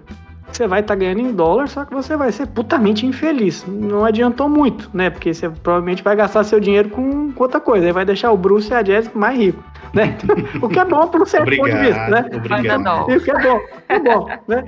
você 0.52 0.68
vai 0.68 0.82
estar 0.82 0.94
tá 0.94 1.00
ganhando 1.00 1.22
em 1.22 1.34
dólar, 1.34 1.68
só 1.68 1.84
que 1.84 1.94
você 1.94 2.16
vai 2.16 2.32
ser 2.32 2.48
putamente 2.48 3.06
infeliz. 3.06 3.66
Não 3.68 4.06
adiantou 4.06 4.48
muito, 4.48 4.90
né? 4.94 5.10
Porque 5.10 5.34
você 5.34 5.50
provavelmente 5.50 6.04
vai 6.04 6.16
gastar 6.16 6.44
seu 6.44 6.60
dinheiro 6.60 6.90
com, 6.90 7.34
outra 7.36 7.60
coisa. 7.60 7.88
Aí 7.88 7.92
vai 7.92 8.06
deixar 8.06 8.32
o 8.32 8.38
Bruce 8.38 8.72
e 8.72 8.76
a 8.76 8.84
Jessica 8.84 9.18
mais 9.18 9.38
ricos, 9.38 9.64
né? 9.94 10.18
o 10.62 10.70
que 10.70 10.80
é 10.80 10.86
bom 10.86 11.08
para 11.08 11.22
um 11.22 11.26
certo 11.26 11.44
obrigado, 11.44 11.70
ponto 11.70 11.80
de 11.80 11.88
vista, 11.88 12.08
né? 12.08 12.30
Obrigado. 12.34 13.02
O 13.04 13.20
que 13.20 13.32
é 13.32 13.42
bom, 13.42 13.60
é 13.90 14.00
bom, 14.00 14.28
né? 14.48 14.66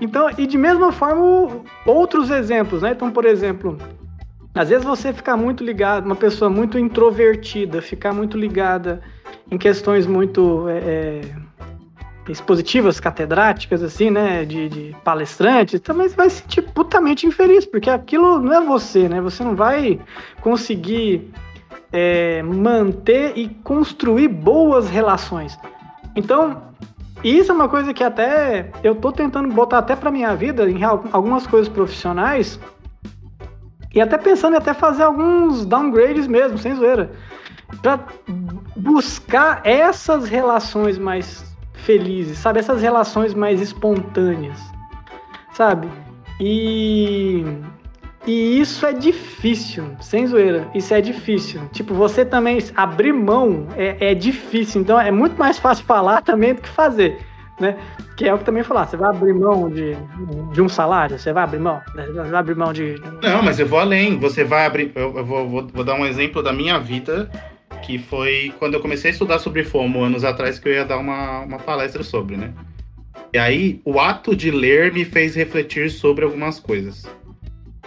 Então, 0.00 0.28
e 0.36 0.46
de 0.46 0.58
mesma 0.58 0.92
forma, 0.92 1.48
outros 1.86 2.30
exemplos, 2.30 2.82
né? 2.82 2.90
Então, 2.90 3.10
por 3.10 3.24
exemplo, 3.24 3.78
às 4.56 4.70
vezes 4.70 4.84
você 4.84 5.12
ficar 5.12 5.36
muito 5.36 5.62
ligado, 5.62 6.06
uma 6.06 6.16
pessoa 6.16 6.50
muito 6.50 6.78
introvertida, 6.78 7.82
ficar 7.82 8.12
muito 8.12 8.38
ligada 8.38 9.02
em 9.50 9.58
questões 9.58 10.06
muito 10.06 10.66
é, 10.68 10.78
é, 10.78 11.20
expositivas, 12.28 12.98
catedráticas, 12.98 13.82
assim, 13.82 14.10
né, 14.10 14.44
de, 14.44 14.68
de 14.68 14.96
palestrantes, 15.04 15.78
também 15.80 16.08
você 16.08 16.16
vai 16.16 16.30
se 16.30 16.42
sentir 16.42 16.62
putamente 16.62 17.26
infeliz, 17.26 17.66
porque 17.66 17.90
aquilo 17.90 18.40
não 18.40 18.52
é 18.52 18.60
você, 18.60 19.08
né? 19.08 19.20
Você 19.20 19.44
não 19.44 19.54
vai 19.54 20.00
conseguir 20.40 21.30
é, 21.92 22.42
manter 22.42 23.36
e 23.36 23.48
construir 23.62 24.28
boas 24.28 24.88
relações. 24.88 25.58
Então, 26.16 26.62
isso 27.22 27.50
é 27.50 27.54
uma 27.54 27.68
coisa 27.68 27.92
que 27.92 28.04
até 28.04 28.70
eu 28.82 28.94
tô 28.94 29.12
tentando 29.12 29.52
botar 29.52 29.78
até 29.78 29.94
para 29.94 30.10
minha 30.10 30.34
vida 30.34 30.68
em 30.68 30.82
algumas 30.82 31.46
coisas 31.46 31.68
profissionais 31.68 32.58
e 33.96 34.00
até 34.00 34.18
pensando 34.18 34.52
em 34.52 34.58
até 34.58 34.74
fazer 34.74 35.04
alguns 35.04 35.64
downgrades 35.64 36.26
mesmo, 36.26 36.58
sem 36.58 36.74
zoeira. 36.74 37.10
Pra 37.80 37.98
buscar 38.76 39.62
essas 39.64 40.28
relações 40.28 40.98
mais 40.98 41.56
felizes, 41.72 42.38
sabe? 42.38 42.58
Essas 42.58 42.82
relações 42.82 43.32
mais 43.32 43.58
espontâneas, 43.58 44.60
sabe? 45.54 45.88
E, 46.38 47.42
e 48.26 48.60
isso 48.60 48.84
é 48.84 48.92
difícil, 48.92 49.84
sem 49.98 50.26
zoeira. 50.26 50.68
Isso 50.74 50.92
é 50.92 51.00
difícil. 51.00 51.62
Tipo, 51.72 51.94
você 51.94 52.22
também 52.22 52.58
abrir 52.76 53.14
mão 53.14 53.66
é, 53.78 54.10
é 54.10 54.14
difícil. 54.14 54.82
Então 54.82 55.00
é 55.00 55.10
muito 55.10 55.38
mais 55.38 55.58
fácil 55.58 55.86
falar 55.86 56.20
também 56.20 56.54
do 56.54 56.60
que 56.60 56.68
fazer 56.68 57.18
né? 57.60 57.76
Que 58.16 58.28
é 58.28 58.34
o 58.34 58.38
que 58.38 58.44
também 58.44 58.62
falar, 58.62 58.86
você 58.86 58.96
vai 58.96 59.10
abrir 59.10 59.34
mão 59.34 59.70
de, 59.70 59.96
de 60.52 60.60
um 60.60 60.68
salário? 60.68 61.18
Você 61.18 61.32
vai 61.32 61.44
abrir 61.44 61.58
mão? 61.58 61.80
Você 61.94 62.30
vai 62.30 62.40
abrir 62.40 62.56
mão 62.56 62.72
de. 62.72 63.00
Não, 63.22 63.42
mas 63.42 63.58
eu 63.58 63.66
vou 63.66 63.78
além. 63.78 64.18
Você 64.18 64.44
vai 64.44 64.66
abrir. 64.66 64.92
Eu, 64.94 65.16
eu 65.16 65.24
vou, 65.24 65.48
vou, 65.48 65.66
vou, 65.66 65.84
dar 65.84 65.94
um 65.94 66.06
exemplo 66.06 66.42
da 66.42 66.52
minha 66.52 66.78
vida, 66.78 67.30
que 67.82 67.98
foi 67.98 68.52
quando 68.58 68.74
eu 68.74 68.80
comecei 68.80 69.10
a 69.10 69.12
estudar 69.12 69.38
sobre 69.38 69.64
FOMO 69.64 70.04
anos 70.04 70.24
atrás, 70.24 70.58
que 70.58 70.68
eu 70.68 70.72
ia 70.72 70.84
dar 70.84 70.98
uma, 70.98 71.40
uma 71.40 71.58
palestra 71.58 72.02
sobre, 72.02 72.36
né? 72.36 72.52
E 73.32 73.38
aí, 73.38 73.80
o 73.84 73.98
ato 73.98 74.34
de 74.34 74.50
ler 74.50 74.92
me 74.92 75.04
fez 75.04 75.34
refletir 75.34 75.90
sobre 75.90 76.24
algumas 76.24 76.60
coisas. 76.60 77.04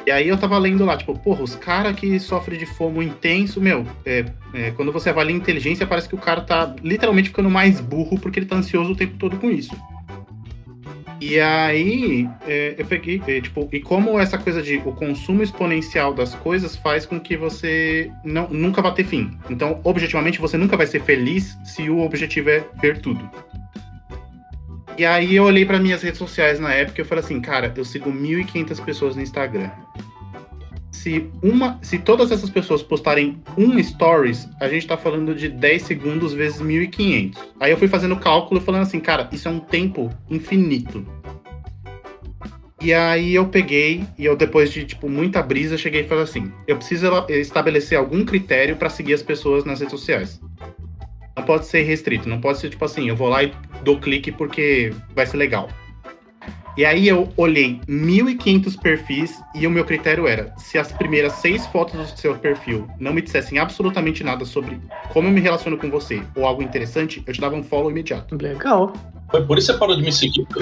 E 0.10 0.12
aí 0.12 0.28
eu 0.28 0.39
tava 0.39 0.57
lendo 0.57 0.84
lá, 0.86 0.97
tipo, 0.97 1.16
porra, 1.20 1.43
os 1.43 1.53
caras 1.53 1.95
que 1.95 2.20
sofrem 2.20 2.57
de 2.57 2.66
fomo 2.66 2.99
intenso, 2.99 3.62
meu, 3.62 3.86
é, 4.03 4.26
é, 4.55 4.72
quando 4.72 4.91
você 4.91 5.12
avalia 5.12 5.36
inteligência, 5.36 5.86
parece 5.86 6.10
que 6.10 6.16
o 6.16 6.18
cara 6.18 6.41
tá 6.41 6.76
literalmente 6.82 7.30
ficando 7.30 7.47
mais 7.47 7.80
burro 7.80 8.18
porque 8.20 8.39
ele 8.39 8.47
tá 8.47 8.55
ansioso 8.55 8.93
o 8.93 8.95
tempo 8.95 9.18
todo 9.20 9.38
com 9.38 9.51
isso. 9.51 9.72
E 11.22 11.39
aí, 11.39 12.28
é, 12.47 12.74
eu 12.76 12.88
peguei, 12.88 13.22
é, 13.28 13.39
tipo, 13.39 13.70
e 13.72 13.80
como 13.80 14.20
essa 14.20 14.36
coisa 14.36 14.64
de 14.64 14.78
o 14.78 14.93
consumo 14.93 15.43
exponencial 15.43 16.12
das 16.12 16.34
coisas 16.34 16.76
faz 16.76 17.05
com 17.05 17.20
que 17.20 17.38
você 17.38 18.12
não, 18.24 18.49
nunca 18.49 18.82
vá 18.82 18.89
ter 18.89 19.03
fim. 19.03 19.38
Então, 19.47 19.80
objetivamente, 19.84 20.41
você 20.41 20.57
nunca 20.57 20.76
vai 20.76 20.88
ser 20.88 21.03
feliz 21.03 21.55
se 21.64 21.88
o 21.88 21.99
objetivo 21.99 22.49
é 22.49 22.66
ver 22.82 22.99
tudo. 22.99 23.30
E 24.99 25.05
aí 25.05 25.37
eu 25.37 25.45
olhei 25.45 25.65
para 25.65 25.79
minhas 25.79 26.01
redes 26.01 26.17
sociais 26.17 26.59
na 26.59 26.73
época 26.73 26.99
e 26.99 27.01
eu 27.01 27.05
falei 27.05 27.23
assim, 27.23 27.39
cara, 27.39 27.73
eu 27.73 27.85
sigo 27.85 28.11
1.500 28.11 28.83
pessoas 28.83 29.15
no 29.15 29.21
Instagram. 29.21 29.71
Se, 30.91 31.31
uma, 31.41 31.79
se 31.81 31.99
todas 31.99 32.33
essas 32.33 32.49
pessoas 32.49 32.83
postarem 32.83 33.41
um 33.57 33.81
stories, 33.81 34.49
a 34.59 34.67
gente 34.67 34.85
tá 34.85 34.97
falando 34.97 35.33
de 35.33 35.47
10 35.47 35.83
segundos 35.83 36.33
vezes 36.33 36.61
1.500. 36.61 37.37
Aí 37.61 37.71
eu 37.71 37.77
fui 37.77 37.87
fazendo 37.87 38.17
cálculo 38.17 38.59
falando 38.59 38.81
assim, 38.81 38.99
cara, 38.99 39.29
isso 39.31 39.47
é 39.47 39.51
um 39.51 39.61
tempo 39.61 40.09
infinito. 40.29 41.07
E 42.81 42.93
aí 42.93 43.35
eu 43.35 43.47
peguei 43.47 44.05
e 44.17 44.25
eu 44.25 44.35
depois 44.35 44.69
de 44.69 44.83
tipo 44.83 45.07
muita 45.07 45.41
brisa 45.41 45.77
cheguei 45.77 46.01
e 46.01 46.07
falei 46.09 46.25
assim, 46.25 46.51
eu 46.67 46.75
preciso 46.75 47.07
estabelecer 47.29 47.97
algum 47.97 48.25
critério 48.25 48.75
para 48.75 48.89
seguir 48.89 49.13
as 49.13 49.23
pessoas 49.23 49.63
nas 49.63 49.79
redes 49.79 49.97
sociais. 49.97 50.41
Não 51.39 51.45
pode 51.45 51.67
ser 51.67 51.83
restrito, 51.83 52.27
não 52.27 52.41
pode 52.41 52.59
ser 52.59 52.69
tipo 52.69 52.83
assim, 52.83 53.07
eu 53.07 53.15
vou 53.15 53.29
lá 53.29 53.41
e 53.43 53.53
dou 53.81 53.97
clique 53.97 54.29
porque 54.29 54.93
vai 55.15 55.25
ser 55.25 55.37
legal. 55.37 55.69
E 56.75 56.85
aí 56.85 57.07
eu 57.07 57.29
olhei 57.37 57.79
1.500 57.87 58.79
perfis 58.79 59.41
e 59.55 59.65
o 59.65 59.71
meu 59.71 59.85
critério 59.85 60.27
era: 60.27 60.53
se 60.57 60.77
as 60.77 60.91
primeiras 60.91 61.33
seis 61.33 61.65
fotos 61.67 62.11
do 62.11 62.17
seu 62.17 62.37
perfil 62.37 62.87
não 62.99 63.13
me 63.13 63.21
dissessem 63.21 63.57
absolutamente 63.57 64.21
nada 64.23 64.43
sobre 64.43 64.79
como 65.13 65.29
eu 65.29 65.31
me 65.31 65.39
relaciono 65.39 65.77
com 65.77 65.89
você 65.89 66.21
ou 66.35 66.45
algo 66.45 66.61
interessante, 66.61 67.23
eu 67.25 67.33
te 67.33 67.39
dava 67.39 67.55
um 67.55 67.63
follow 67.63 67.89
imediato. 67.89 68.37
Legal. 68.41 68.93
Foi 69.30 69.45
por 69.45 69.57
isso 69.57 69.67
que 69.67 69.73
você 69.73 69.80
parou 69.80 69.95
de 69.95 70.01
me 70.01 70.11
seguir. 70.11 70.45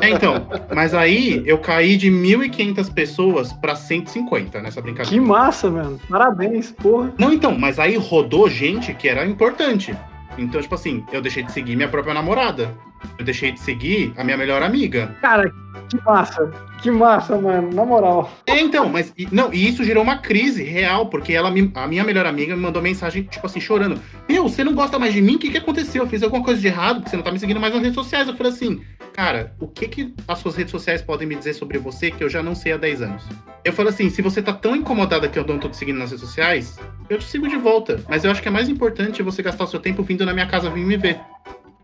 É, 0.00 0.10
então, 0.10 0.46
mas 0.74 0.94
aí 0.94 1.42
eu 1.44 1.58
caí 1.58 1.96
de 1.96 2.10
1.500 2.10 2.92
pessoas 2.92 3.52
pra 3.52 3.74
150 3.74 4.60
nessa 4.60 4.80
brincadeira. 4.80 5.10
Que 5.10 5.20
massa, 5.20 5.70
mano. 5.70 6.00
Parabéns, 6.08 6.72
porra. 6.72 7.12
Não, 7.18 7.32
então, 7.32 7.56
mas 7.58 7.78
aí 7.78 7.96
rodou 7.96 8.48
gente 8.48 8.94
que 8.94 9.08
era 9.08 9.26
importante. 9.26 9.94
Então, 10.38 10.60
tipo 10.60 10.74
assim, 10.74 11.04
eu 11.12 11.20
deixei 11.20 11.42
de 11.42 11.52
seguir 11.52 11.76
minha 11.76 11.88
própria 11.88 12.14
namorada. 12.14 12.74
Eu 13.18 13.24
deixei 13.24 13.52
de 13.52 13.60
seguir 13.60 14.12
a 14.16 14.24
minha 14.24 14.36
melhor 14.36 14.62
amiga. 14.62 15.14
Cara, 15.20 15.52
que 15.88 15.96
massa. 16.04 16.50
Que 16.82 16.90
massa, 16.90 17.36
mano. 17.38 17.70
Na 17.74 17.84
moral. 17.84 18.30
É, 18.46 18.58
então, 18.60 18.88
mas 18.88 19.12
não, 19.30 19.52
e 19.52 19.68
isso 19.68 19.84
gerou 19.84 20.02
uma 20.02 20.16
crise 20.18 20.62
real, 20.62 21.06
porque 21.06 21.32
ela 21.32 21.50
me- 21.50 21.70
a 21.74 21.86
minha 21.86 22.02
melhor 22.02 22.24
amiga 22.24 22.56
me 22.56 22.62
mandou 22.62 22.80
mensagem, 22.80 23.22
tipo 23.24 23.46
assim, 23.46 23.60
chorando. 23.60 24.00
Meu, 24.28 24.44
você 24.48 24.64
não 24.64 24.74
gosta 24.74 24.98
mais 24.98 25.12
de 25.12 25.20
mim? 25.20 25.36
O 25.36 25.38
que, 25.38 25.50
que 25.50 25.58
aconteceu? 25.58 26.04
Eu 26.04 26.08
fiz 26.08 26.22
alguma 26.22 26.42
coisa 26.42 26.58
de 26.60 26.66
errado, 26.66 26.96
porque 26.96 27.10
você 27.10 27.16
não 27.16 27.22
tá 27.22 27.30
me 27.30 27.38
seguindo 27.38 27.60
mais 27.60 27.72
nas 27.74 27.82
redes 27.82 27.94
sociais. 27.96 28.28
Eu 28.28 28.34
falei 28.36 28.52
assim, 28.52 28.80
cara, 29.12 29.54
o 29.60 29.68
que, 29.68 29.88
que 29.88 30.14
as 30.26 30.38
suas 30.38 30.56
redes 30.56 30.70
sociais 30.70 31.02
podem 31.02 31.28
me 31.28 31.34
dizer 31.36 31.52
sobre 31.52 31.76
você 31.78 32.10
que 32.10 32.24
eu 32.24 32.30
já 32.30 32.42
não 32.42 32.54
sei 32.54 32.72
há 32.72 32.76
10 32.78 33.02
anos? 33.02 33.24
Eu 33.62 33.74
falo 33.74 33.90
assim, 33.90 34.08
se 34.08 34.22
você 34.22 34.40
tá 34.40 34.54
tão 34.54 34.74
incomodada 34.74 35.28
que 35.28 35.38
eu 35.38 35.46
não 35.46 35.58
tô 35.58 35.68
te 35.68 35.76
seguindo 35.76 35.98
nas 35.98 36.10
redes 36.10 36.24
sociais, 36.24 36.78
eu 37.10 37.18
te 37.18 37.24
sigo 37.24 37.46
de 37.46 37.56
volta. 37.56 38.02
Mas 38.08 38.24
eu 38.24 38.30
acho 38.30 38.40
que 38.40 38.48
é 38.48 38.50
mais 38.50 38.70
importante 38.70 39.22
você 39.22 39.42
gastar 39.42 39.64
o 39.64 39.66
seu 39.66 39.80
tempo 39.80 40.02
vindo 40.02 40.24
na 40.24 40.32
minha 40.32 40.46
casa 40.46 40.70
vir 40.70 40.86
me 40.86 40.96
ver. 40.96 41.20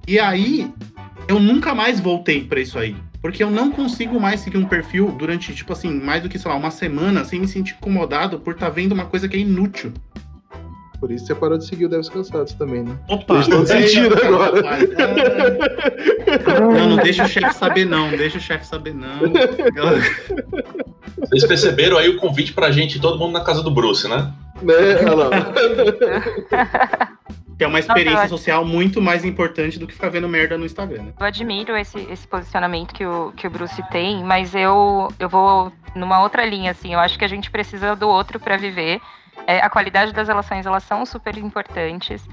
E 0.08 0.18
aí, 0.18 0.72
eu 1.28 1.40
nunca 1.40 1.74
mais 1.74 2.00
voltei 2.00 2.44
pra 2.44 2.60
isso 2.60 2.78
aí. 2.78 2.96
Porque 3.20 3.42
eu 3.42 3.50
não 3.50 3.72
consigo 3.72 4.20
mais 4.20 4.40
seguir 4.40 4.58
um 4.58 4.64
perfil 4.64 5.10
durante, 5.10 5.54
tipo 5.54 5.72
assim, 5.72 5.92
mais 5.92 6.22
do 6.22 6.28
que, 6.28 6.38
sei 6.38 6.50
lá, 6.50 6.56
uma 6.56 6.70
semana 6.70 7.24
sem 7.24 7.40
me 7.40 7.48
sentir 7.48 7.74
incomodado 7.74 8.38
por 8.38 8.54
estar 8.54 8.68
vendo 8.68 8.92
uma 8.92 9.06
coisa 9.06 9.28
que 9.28 9.36
é 9.36 9.40
inútil. 9.40 9.92
Por 11.00 11.10
isso 11.10 11.26
você 11.26 11.34
parou 11.34 11.58
de 11.58 11.66
seguir 11.66 11.86
o 11.86 11.88
Deves 11.88 12.08
Cansados 12.08 12.52
também, 12.54 12.82
né? 12.82 12.96
Opa! 13.08 13.34
Fez 13.34 13.48
todo 13.48 13.66
sentido 13.86 14.14
Eita, 14.14 14.26
agora. 14.26 14.56
rapaz. 14.56 14.88
Ah. 16.46 16.60
Não, 16.60 16.88
não 16.90 16.96
deixa 16.96 17.24
o 17.24 17.28
chefe 17.28 17.54
saber, 17.54 17.84
não. 17.84 18.10
Deixa 18.10 18.38
o 18.38 18.40
chefe 18.40 18.66
saber, 18.66 18.94
não. 18.94 19.18
Vocês 21.20 21.44
perceberam 21.46 21.98
aí 21.98 22.08
o 22.08 22.16
convite 22.16 22.52
pra 22.52 22.70
gente, 22.70 23.00
todo 23.00 23.18
mundo 23.18 23.32
na 23.32 23.40
casa 23.40 23.62
do 23.62 23.70
Bruce, 23.70 24.08
né? 24.08 24.32
Né? 24.62 24.74
Olha 25.00 25.14
lá. 25.14 25.30
Que 27.56 27.64
é 27.64 27.66
uma 27.66 27.78
experiência 27.78 28.22
Nossa, 28.22 28.28
social 28.28 28.64
muito 28.64 29.00
mais 29.00 29.24
importante 29.24 29.78
do 29.78 29.86
que 29.86 29.94
ficar 29.94 30.08
vendo 30.08 30.28
merda 30.28 30.56
no 30.58 30.66
Instagram. 30.66 31.04
né? 31.04 31.12
Eu 31.18 31.26
admiro 31.26 31.76
esse, 31.76 31.98
esse 32.10 32.26
posicionamento 32.26 32.92
que 32.94 33.04
o, 33.06 33.32
que 33.32 33.46
o 33.46 33.50
Bruce 33.50 33.82
tem, 33.90 34.22
mas 34.22 34.54
eu, 34.54 35.08
eu 35.18 35.28
vou 35.28 35.72
numa 35.94 36.22
outra 36.22 36.44
linha, 36.44 36.70
assim. 36.70 36.92
Eu 36.92 37.00
acho 37.00 37.18
que 37.18 37.24
a 37.24 37.28
gente 37.28 37.50
precisa 37.50 37.96
do 37.96 38.08
outro 38.08 38.38
para 38.38 38.56
viver. 38.56 39.00
É, 39.46 39.60
a 39.60 39.70
qualidade 39.70 40.12
das 40.12 40.26
relações, 40.26 40.66
elas 40.66 40.82
são 40.82 41.06
super 41.06 41.36
importantes. 41.38 42.26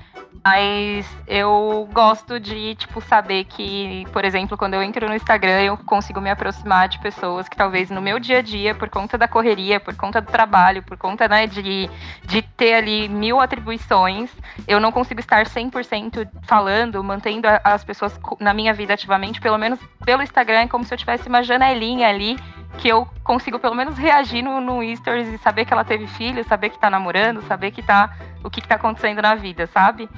Mas 0.44 1.08
eu 1.26 1.88
gosto 1.94 2.38
de, 2.38 2.76
tipo, 2.76 3.00
saber 3.00 3.46
que, 3.46 4.06
por 4.12 4.26
exemplo, 4.26 4.58
quando 4.58 4.74
eu 4.74 4.84
entro 4.84 5.08
no 5.08 5.16
Instagram, 5.16 5.62
eu 5.62 5.78
consigo 5.78 6.20
me 6.20 6.30
aproximar 6.30 6.90
de 6.90 7.00
pessoas 7.00 7.48
que 7.48 7.56
talvez 7.56 7.90
no 7.90 8.02
meu 8.02 8.20
dia 8.20 8.40
a 8.40 8.42
dia, 8.42 8.76
por 8.76 8.90
conta 8.90 9.18
da 9.18 9.26
correria, 9.26 9.80
por 9.80 9.96
conta 9.96 10.20
do 10.20 10.30
trabalho, 10.30 10.84
por 10.84 10.98
conta, 10.98 11.30
né, 11.30 11.48
de, 11.48 11.90
de 12.26 12.42
ter 12.42 12.74
ali 12.74 13.08
mil 13.08 13.40
atribuições, 13.40 14.32
eu 14.68 14.82
não 14.82 14.92
consigo 14.92 15.22
estar 15.22 15.46
100% 15.46 16.28
falando, 16.42 17.02
mantendo 17.02 17.48
as 17.64 17.84
pessoas 17.86 18.20
na 18.40 18.54
minha 18.54 18.74
vida 18.74 18.96
ativamente, 18.96 19.40
pelo 19.40 19.58
menos 19.58 19.80
pelo 20.06 20.22
Instagram, 20.24 20.60
é 20.62 20.68
como 20.68 20.84
se 20.86 20.94
eu 20.94 20.98
tivesse 20.98 21.28
uma 21.28 21.44
janelinha 21.44 22.08
ali 22.08 22.38
que 22.80 22.88
eu 22.88 23.08
consigo 23.24 23.60
pelo 23.60 23.76
menos 23.76 23.98
reagir 23.98 24.42
no, 24.44 24.60
no 24.60 24.96
stories 24.98 25.28
e 25.28 25.38
saber 25.38 25.64
que 25.66 25.74
ela 25.74 25.84
teve 25.84 26.08
filho, 26.08 26.44
saber 26.44 26.70
que 26.70 26.80
tá 26.80 26.90
namorando, 26.90 27.42
saber 27.44 27.72
que 27.72 27.84
tá 27.84 28.16
o 28.44 28.50
que, 28.50 28.62
que 28.62 28.68
tá 28.68 28.76
acontecendo 28.76 29.22
na 29.22 29.36
vida, 29.36 29.68
sabe? 29.72 30.10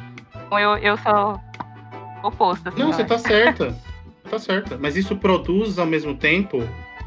Então 0.47 0.57
eu, 0.57 0.77
eu 0.77 0.97
sou 0.97 1.39
o 2.23 2.27
oposto. 2.27 2.69
Assim, 2.69 2.79
Não, 2.79 2.87
eu 2.87 2.93
você 2.93 3.03
tá 3.03 3.17
certa. 3.17 3.75
Tá 4.29 4.39
certa. 4.39 4.77
Mas 4.77 4.95
isso 4.95 5.15
produz 5.17 5.77
ao 5.77 5.85
mesmo 5.85 6.15
tempo, 6.15 6.63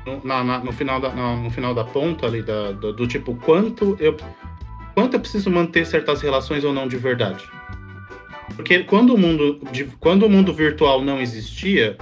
no, 0.07 0.23
na- 0.25 0.59
no 0.59 0.71
final, 0.73 1.01
da, 1.01 1.09
no 1.11 1.51
final 1.51 1.75
da 1.75 1.83
ponta 1.85 2.27
ali, 2.27 2.43
da- 2.43 2.73
do, 2.73 2.93
do 2.93 3.07
tipo, 3.09 3.35
quanto 3.37 3.97
eu, 3.99 4.17
quanto 4.95 5.15
eu 5.15 5.21
preciso 5.21 5.51
manter 5.51 5.87
certas 5.87 6.21
relações 6.21 6.63
ou 6.63 6.73
não 6.75 6.87
de 6.87 6.97
verdade. 6.99 7.49
Porque 8.55 8.81
quando 8.85 9.15
o 9.15 9.19
mundo, 9.19 9.61
de- 9.73 9.85
quando 9.99 10.25
o 10.27 10.31
mundo 10.31 10.53
virtual 10.53 11.01
não 11.03 11.21
existia, 11.21 11.97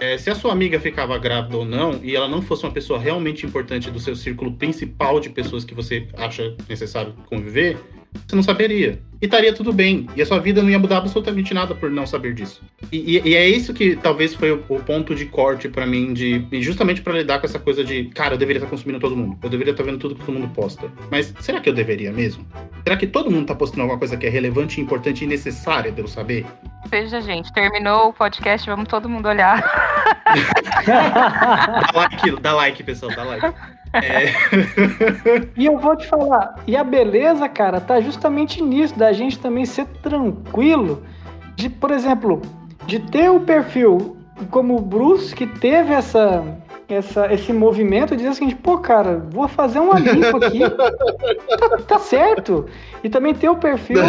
é, 0.00 0.18
se 0.18 0.30
a 0.30 0.34
sua 0.34 0.52
amiga 0.52 0.78
ficava 0.78 1.16
grávida 1.18 1.56
ou 1.56 1.64
não, 1.64 2.00
e 2.02 2.14
ela 2.14 2.28
não 2.28 2.42
fosse 2.42 2.64
uma 2.64 2.72
pessoa 2.72 2.98
realmente 2.98 3.46
importante 3.46 3.90
do 3.90 3.98
seu 3.98 4.14
círculo 4.14 4.52
principal 4.52 5.20
de 5.20 5.30
pessoas 5.30 5.64
que 5.64 5.74
você 5.74 6.08
acha 6.16 6.54
necessário 6.68 7.14
conviver, 7.26 7.78
você 8.26 8.36
não 8.36 8.42
saberia. 8.42 9.00
E 9.20 9.24
estaria 9.24 9.52
tudo 9.54 9.72
bem. 9.72 10.06
E 10.14 10.20
a 10.20 10.26
sua 10.26 10.38
vida 10.38 10.62
não 10.62 10.68
ia 10.68 10.78
mudar 10.78 10.98
absolutamente 10.98 11.54
nada 11.54 11.74
por 11.74 11.90
não 11.90 12.06
saber 12.06 12.34
disso. 12.34 12.60
E, 12.92 13.16
e- 13.16 13.22
e 13.30 13.34
é 13.34 13.48
isso 13.48 13.72
que 13.72 13.96
talvez 13.96 14.34
foi 14.34 14.52
o, 14.52 14.62
o 14.68 14.78
ponto 14.80 15.14
de 15.14 15.24
corte 15.24 15.68
pra 15.70 15.86
mim, 15.86 16.12
de 16.12 16.44
justamente 16.60 17.00
pra 17.00 17.14
lidar 17.14 17.38
com 17.40 17.46
essa 17.46 17.58
coisa 17.58 17.82
de, 17.82 18.04
cara, 18.10 18.34
eu 18.34 18.38
deveria 18.38 18.58
estar 18.58 18.68
consumindo 18.68 19.00
todo 19.00 19.16
mundo. 19.16 19.38
Eu 19.42 19.48
deveria 19.48 19.70
estar 19.70 19.82
vendo 19.84 19.98
tudo 19.98 20.14
que 20.16 20.24
todo 20.24 20.34
mundo 20.38 20.52
posta. 20.54 20.90
Mas 21.10 21.32
será 21.40 21.60
que 21.60 21.68
eu 21.68 21.72
deveria 21.72 22.12
mesmo? 22.12 22.46
Será 22.84 22.96
que 22.96 23.06
todo 23.06 23.30
mundo 23.30 23.46
tá 23.46 23.54
postando 23.54 23.82
alguma 23.82 23.98
coisa 23.98 24.16
que 24.18 24.26
é 24.26 24.28
relevante, 24.28 24.80
importante 24.82 25.24
e 25.24 25.26
necessária 25.26 25.90
de 25.90 26.00
eu 26.02 26.06
saber? 26.06 26.44
Seja, 26.90 27.20
gente, 27.22 27.50
terminou 27.54 28.08
o 28.08 28.12
podcast, 28.12 28.68
vamos 28.68 28.86
todo 28.88 29.08
mundo 29.08 29.28
olhar. 29.28 29.62
Dá 30.86 31.90
like, 31.94 32.40
dá 32.40 32.52
like, 32.52 32.82
pessoal, 32.82 33.12
dá 33.14 33.22
like. 33.24 33.46
É, 34.02 35.48
E 35.56 35.66
eu 35.66 35.78
vou 35.78 35.96
te 35.96 36.06
falar, 36.06 36.56
e 36.66 36.76
a 36.76 36.84
beleza, 36.84 37.48
cara, 37.48 37.80
tá 37.80 38.00
justamente 38.00 38.62
nisso, 38.62 38.98
da 38.98 39.12
gente 39.12 39.38
também 39.38 39.64
ser 39.64 39.86
tranquilo, 40.02 41.02
de, 41.54 41.70
por 41.70 41.90
exemplo, 41.90 42.42
de 42.86 42.98
ter 42.98 43.30
o 43.30 43.40
perfil 43.40 44.16
como 44.50 44.76
o 44.76 44.80
Bruce, 44.80 45.34
que 45.34 45.46
teve 45.46 45.94
essa, 45.94 46.44
essa, 46.88 47.32
esse 47.32 47.52
movimento, 47.52 48.10
de 48.10 48.18
dizer 48.18 48.30
o 48.30 48.34
seguinte, 48.34 48.56
pô, 48.56 48.78
cara, 48.78 49.26
vou 49.30 49.48
fazer 49.48 49.78
uma 49.78 49.98
limpa 49.98 50.36
aqui, 50.36 50.60
tá, 51.58 51.78
tá 51.78 51.98
certo. 51.98 52.66
E 53.02 53.08
também 53.08 53.34
ter 53.34 53.48
o 53.48 53.56
perfil 53.56 54.00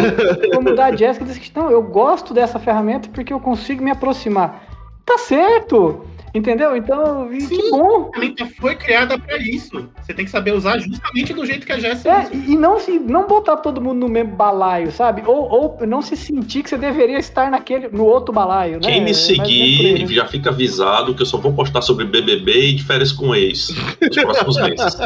como 0.54 0.70
o 0.70 0.76
da 0.76 0.94
Jessica, 0.94 1.24
diz 1.24 1.38
que 1.38 1.56
não, 1.56 1.70
eu 1.70 1.82
gosto 1.82 2.34
dessa 2.34 2.58
ferramenta 2.58 3.08
porque 3.12 3.32
eu 3.32 3.40
consigo 3.40 3.82
me 3.82 3.90
aproximar. 3.90 4.62
Tá 5.04 5.16
certo! 5.16 6.04
Entendeu? 6.38 6.76
Então, 6.76 7.32
e 7.32 7.38
que 7.38 7.56
Sim. 7.56 7.70
bom! 7.70 8.08
a 8.08 8.12
ferramenta 8.12 8.46
foi 8.60 8.74
criada 8.76 9.18
pra 9.18 9.36
isso. 9.38 9.88
Você 10.00 10.14
tem 10.14 10.24
que 10.24 10.30
saber 10.30 10.52
usar 10.52 10.78
justamente 10.78 11.34
do 11.34 11.44
jeito 11.44 11.66
que 11.66 11.72
a 11.72 11.78
Jéssica 11.78 12.10
É, 12.10 12.28
e 12.32 12.48
e 12.48 12.56
não, 12.56 12.78
se, 12.78 12.98
não 12.98 13.26
botar 13.26 13.56
todo 13.56 13.80
mundo 13.80 14.00
no 14.00 14.08
mesmo 14.08 14.36
balaio, 14.36 14.90
sabe? 14.92 15.22
Ou, 15.26 15.48
ou 15.50 15.86
não 15.86 16.00
se 16.00 16.16
sentir 16.16 16.62
que 16.62 16.70
você 16.70 16.78
deveria 16.78 17.18
estar 17.18 17.50
naquele, 17.50 17.88
no 17.88 18.04
outro 18.04 18.32
balaio, 18.32 18.74
né? 18.74 18.80
Quem 18.82 19.04
me 19.04 19.12
seguir 19.12 20.00
né? 20.00 20.06
já 20.06 20.26
fica 20.26 20.50
avisado 20.50 21.14
que 21.14 21.22
eu 21.22 21.26
só 21.26 21.36
vou 21.36 21.52
postar 21.52 21.82
sobre 21.82 22.04
BBB 22.04 22.68
e 22.68 22.74
de 22.74 22.84
férias 22.84 23.12
com 23.12 23.34
ex 23.34 23.68
nos 24.00 24.16
próximos 24.16 24.56
meses. 24.62 24.96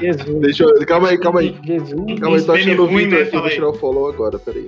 Jesus. 0.00 0.40
Deixa 0.40 0.64
eu. 0.64 0.86
Calma 0.86 1.08
aí, 1.08 1.18
calma 1.18 1.40
aí. 1.40 1.56
Jesus. 1.64 2.20
Calma 2.20 2.36
aí, 2.36 2.42
tô 2.42 2.52
achando 2.52 2.82
o 2.82 2.86
ruim, 2.86 3.08
Victor 3.08 3.18
né? 3.18 3.24
aqui. 3.24 3.38
Vou 3.38 3.48
tirar 3.50 3.68
o 3.68 3.74
follow 3.74 4.08
agora, 4.08 4.38
peraí. 4.38 4.66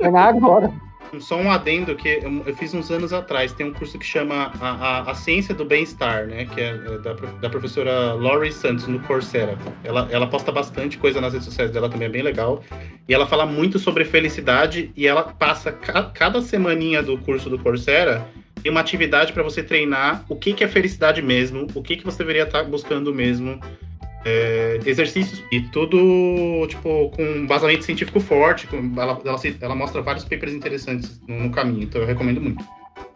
É 0.00 0.08
agora. 0.08 0.72
Só 1.20 1.36
um 1.36 1.50
adendo 1.50 1.94
que 1.94 2.20
eu, 2.22 2.54
fiz 2.56 2.74
uns 2.74 2.90
anos 2.90 3.12
atrás. 3.12 3.52
Tem 3.52 3.66
um 3.66 3.72
curso 3.72 3.98
que 3.98 4.04
chama 4.06 4.52
A, 4.60 4.70
a, 4.70 5.10
a 5.10 5.14
Ciência 5.14 5.54
do 5.54 5.64
Bem-Estar, 5.64 6.26
né? 6.26 6.44
Que 6.46 6.60
é 6.60 6.70
é 6.74 6.98
da, 6.98 7.12
da 7.12 7.48
professora 7.50 8.14
Laurie 8.14 8.52
Santos, 8.52 8.86
no 8.86 8.98
Coursera. 9.00 9.56
Ela, 9.82 10.08
ela 10.10 10.26
posta 10.26 10.50
bastante 10.50 10.98
coisa 10.98 11.20
nas 11.20 11.32
redes 11.32 11.46
sociais 11.46 11.70
dela, 11.70 11.88
também 11.88 12.06
é 12.08 12.10
bem 12.10 12.22
legal. 12.22 12.62
E 13.08 13.14
ela 13.14 13.26
fala 13.26 13.46
muito 13.46 13.78
sobre 13.78 14.04
felicidade 14.04 14.90
e 14.96 15.06
ela 15.06 15.22
passa 15.22 15.72
ca- 15.72 16.10
cada 16.14 16.40
semaninha 16.42 17.02
do 17.02 17.18
curso 17.18 17.48
do 17.50 17.58
Coursera 17.58 18.26
tem 18.62 18.70
uma 18.70 18.80
atividade 18.80 19.32
para 19.34 19.42
você 19.42 19.62
treinar 19.62 20.24
o 20.26 20.36
que, 20.36 20.54
que 20.54 20.64
é 20.64 20.68
felicidade 20.68 21.20
mesmo, 21.20 21.66
o 21.74 21.82
que, 21.82 21.96
que 21.96 22.04
você 22.04 22.18
deveria 22.18 22.44
estar 22.44 22.62
buscando 22.62 23.12
mesmo. 23.14 23.60
É, 24.24 24.80
exercícios 24.86 25.42
e 25.52 25.60
tudo, 25.60 26.66
tipo, 26.68 27.10
com 27.10 27.22
um 27.22 27.46
vazamento 27.46 27.84
científico 27.84 28.20
forte. 28.20 28.66
com- 28.66 28.92
ela, 28.96 29.20
ela, 29.24 29.40
ela 29.60 29.74
mostra 29.74 30.00
vários 30.02 30.24
papers 30.24 30.52
interessantes 30.52 31.20
no, 31.28 31.44
no 31.44 31.50
caminho, 31.50 31.82
então 31.84 32.00
eu 32.00 32.06
recomendo 32.06 32.40
muito. 32.40 32.64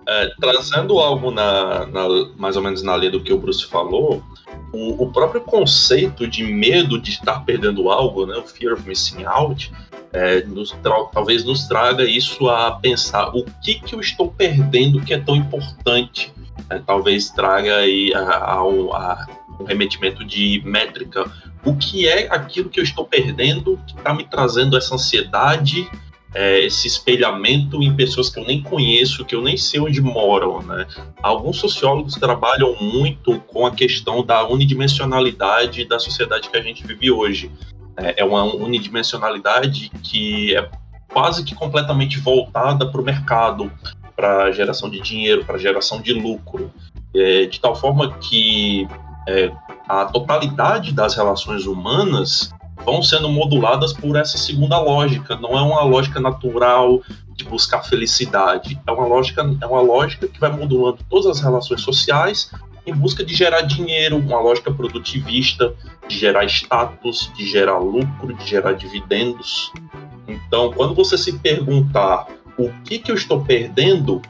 É, 0.06 0.30
trazendo 0.40 0.98
algo 0.98 1.30
na, 1.30 1.86
na- 1.86 2.08
mais 2.36 2.56
ou 2.56 2.62
menos 2.62 2.82
na 2.82 2.96
linha 2.96 3.10
do 3.12 3.22
que 3.22 3.32
o 3.32 3.38
Bruce 3.38 3.66
falou, 3.66 4.22
o, 4.72 5.04
o 5.04 5.12
próprio 5.12 5.40
conceito 5.42 6.26
de 6.26 6.44
medo 6.44 7.00
de 7.00 7.10
estar 7.10 7.44
perdendo 7.44 7.90
algo, 7.90 8.24
né, 8.26 8.36
o 8.36 8.42
fear 8.42 8.74
of 8.74 8.86
missing 8.88 9.24
out, 9.24 9.70
é, 10.12 10.42
nos 10.44 10.74
talvez 11.12 11.44
nos 11.44 11.68
traga 11.68 12.04
isso 12.04 12.48
a 12.48 12.72
pensar 12.72 13.28
o 13.36 13.44
que, 13.62 13.74
que 13.74 13.94
eu 13.94 14.00
estou 14.00 14.30
perdendo 14.32 15.00
que 15.02 15.12
é 15.12 15.18
tão 15.18 15.36
importante. 15.36 16.32
É, 16.70 16.78
talvez 16.78 17.30
traga 17.30 17.76
aí 17.76 18.12
a, 18.14 18.20
a 18.20 18.58
a 18.62 19.26
remetimento 19.64 20.24
de 20.24 20.62
métrica. 20.64 21.30
O 21.64 21.76
que 21.76 22.06
é 22.06 22.28
aquilo 22.30 22.68
que 22.68 22.80
eu 22.80 22.84
estou 22.84 23.04
perdendo 23.04 23.78
que 23.86 23.96
está 23.96 24.14
me 24.14 24.24
trazendo 24.24 24.76
essa 24.76 24.94
ansiedade 24.94 25.88
é, 26.34 26.60
esse 26.60 26.86
espelhamento 26.86 27.82
em 27.82 27.94
pessoas 27.94 28.28
que 28.28 28.38
eu 28.38 28.44
nem 28.44 28.62
conheço, 28.62 29.24
que 29.24 29.34
eu 29.34 29.42
nem 29.42 29.56
sei 29.56 29.80
onde 29.80 30.00
moram, 30.00 30.62
né? 30.62 30.86
Alguns 31.22 31.56
sociólogos 31.56 32.14
trabalham 32.14 32.76
muito 32.80 33.40
com 33.40 33.66
a 33.66 33.70
questão 33.70 34.24
da 34.24 34.46
unidimensionalidade 34.46 35.84
da 35.86 35.98
sociedade 35.98 36.50
que 36.50 36.56
a 36.56 36.62
gente 36.62 36.86
vive 36.86 37.10
hoje. 37.10 37.50
É, 37.96 38.20
é 38.20 38.24
uma 38.24 38.44
unidimensionalidade 38.44 39.90
que 40.02 40.54
é 40.54 40.68
quase 41.12 41.42
que 41.42 41.54
completamente 41.54 42.20
voltada 42.20 42.86
para 42.86 43.00
o 43.00 43.04
mercado, 43.04 43.72
para 44.14 44.52
geração 44.52 44.90
de 44.90 45.00
dinheiro, 45.00 45.44
para 45.44 45.58
geração 45.58 46.00
de 46.00 46.12
lucro, 46.12 46.70
é, 47.14 47.46
de 47.46 47.58
tal 47.58 47.74
forma 47.74 48.18
que 48.18 48.86
é, 49.28 49.52
a 49.86 50.06
totalidade 50.06 50.92
das 50.92 51.14
relações 51.14 51.66
humanas 51.66 52.50
vão 52.82 53.02
sendo 53.02 53.28
moduladas 53.28 53.92
por 53.92 54.16
essa 54.16 54.38
segunda 54.38 54.80
lógica. 54.80 55.36
Não 55.36 55.50
é 55.50 55.60
uma 55.60 55.82
lógica 55.82 56.18
natural 56.18 57.02
de 57.36 57.44
buscar 57.44 57.82
felicidade. 57.82 58.80
É 58.86 58.90
uma 58.90 59.06
lógica, 59.06 59.42
é 59.60 59.66
uma 59.66 59.82
lógica 59.82 60.26
que 60.26 60.40
vai 60.40 60.50
modulando 60.50 60.98
todas 61.10 61.26
as 61.26 61.40
relações 61.40 61.82
sociais 61.82 62.50
em 62.86 62.94
busca 62.94 63.22
de 63.22 63.34
gerar 63.34 63.60
dinheiro, 63.60 64.16
uma 64.16 64.40
lógica 64.40 64.72
produtivista, 64.72 65.74
de 66.08 66.18
gerar 66.18 66.46
status, 66.46 67.30
de 67.36 67.46
gerar 67.46 67.78
lucro, 67.78 68.32
de 68.32 68.48
gerar 68.48 68.72
dividendos. 68.72 69.70
Então, 70.26 70.72
quando 70.72 70.94
você 70.94 71.18
se 71.18 71.38
perguntar 71.38 72.26
o 72.58 72.70
que, 72.84 72.98
que 72.98 73.10
eu 73.10 73.14
estou 73.14 73.44
perdendo, 73.44 74.22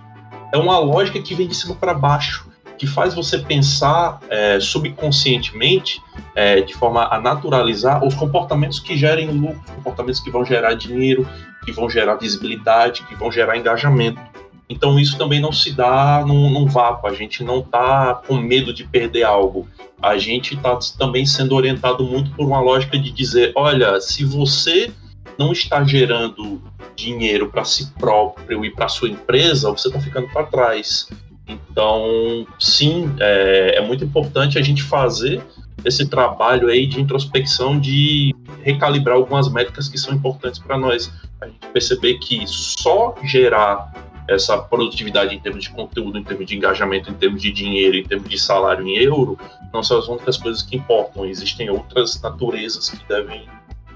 é 0.52 0.58
uma 0.58 0.76
lógica 0.78 1.22
que 1.22 1.36
vem 1.36 1.46
de 1.46 1.54
cima 1.54 1.76
para 1.76 1.94
baixo 1.94 2.47
que 2.78 2.86
faz 2.86 3.14
você 3.14 3.38
pensar 3.38 4.20
é, 4.30 4.60
subconscientemente, 4.60 6.00
é, 6.34 6.60
de 6.60 6.74
forma 6.74 7.08
a 7.12 7.20
naturalizar 7.20 8.04
os 8.04 8.14
comportamentos 8.14 8.78
que 8.78 8.96
gerem 8.96 9.30
lucro, 9.30 9.60
comportamentos 9.74 10.20
que 10.20 10.30
vão 10.30 10.44
gerar 10.44 10.74
dinheiro, 10.74 11.28
que 11.64 11.72
vão 11.72 11.90
gerar 11.90 12.14
visibilidade, 12.14 13.02
que 13.02 13.14
vão 13.16 13.30
gerar 13.30 13.56
engajamento. 13.56 14.20
Então 14.68 14.98
isso 14.98 15.18
também 15.18 15.40
não 15.40 15.52
se 15.52 15.72
dá 15.72 16.24
num, 16.26 16.50
num 16.50 16.66
vácuo, 16.66 17.08
a 17.08 17.14
gente 17.14 17.42
não 17.42 17.60
está 17.60 18.14
com 18.26 18.36
medo 18.36 18.72
de 18.72 18.84
perder 18.84 19.24
algo. 19.24 19.66
A 20.00 20.16
gente 20.16 20.54
está 20.54 20.78
também 20.96 21.26
sendo 21.26 21.56
orientado 21.56 22.04
muito 22.04 22.30
por 22.30 22.46
uma 22.46 22.60
lógica 22.60 22.98
de 22.98 23.10
dizer, 23.10 23.52
olha, 23.56 24.00
se 24.00 24.24
você 24.24 24.92
não 25.38 25.52
está 25.52 25.82
gerando 25.84 26.62
dinheiro 26.94 27.48
para 27.48 27.64
si 27.64 27.92
próprio 27.98 28.64
e 28.64 28.70
para 28.70 28.88
sua 28.88 29.08
empresa, 29.08 29.70
você 29.70 29.88
está 29.88 30.00
ficando 30.00 30.28
para 30.28 30.44
trás. 30.44 31.08
Então, 31.48 32.46
sim, 32.58 33.10
é, 33.18 33.76
é 33.76 33.80
muito 33.80 34.04
importante 34.04 34.58
a 34.58 34.62
gente 34.62 34.82
fazer 34.82 35.42
esse 35.84 36.06
trabalho 36.06 36.68
aí 36.68 36.86
de 36.86 37.00
introspecção, 37.00 37.78
de 37.78 38.34
recalibrar 38.62 39.16
algumas 39.16 39.50
métricas 39.50 39.88
que 39.88 39.96
são 39.96 40.14
importantes 40.14 40.58
para 40.58 40.76
nós. 40.76 41.10
A 41.40 41.46
gente 41.46 41.66
perceber 41.72 42.18
que 42.18 42.44
só 42.46 43.14
gerar 43.22 43.92
essa 44.28 44.58
produtividade 44.58 45.34
em 45.34 45.40
termos 45.40 45.64
de 45.64 45.70
conteúdo, 45.70 46.18
em 46.18 46.24
termos 46.24 46.44
de 46.46 46.54
engajamento, 46.54 47.10
em 47.10 47.14
termos 47.14 47.40
de 47.40 47.50
dinheiro, 47.50 47.96
em 47.96 48.04
termos 48.04 48.28
de 48.28 48.38
salário 48.38 48.86
em 48.86 48.96
euro, 48.98 49.38
não 49.72 49.82
são 49.82 49.98
as 49.98 50.06
únicas 50.06 50.36
coisas 50.36 50.62
que 50.62 50.76
importam. 50.76 51.24
Existem 51.24 51.70
outras 51.70 52.20
naturezas 52.20 52.90
que 52.90 53.08
devem, 53.08 53.48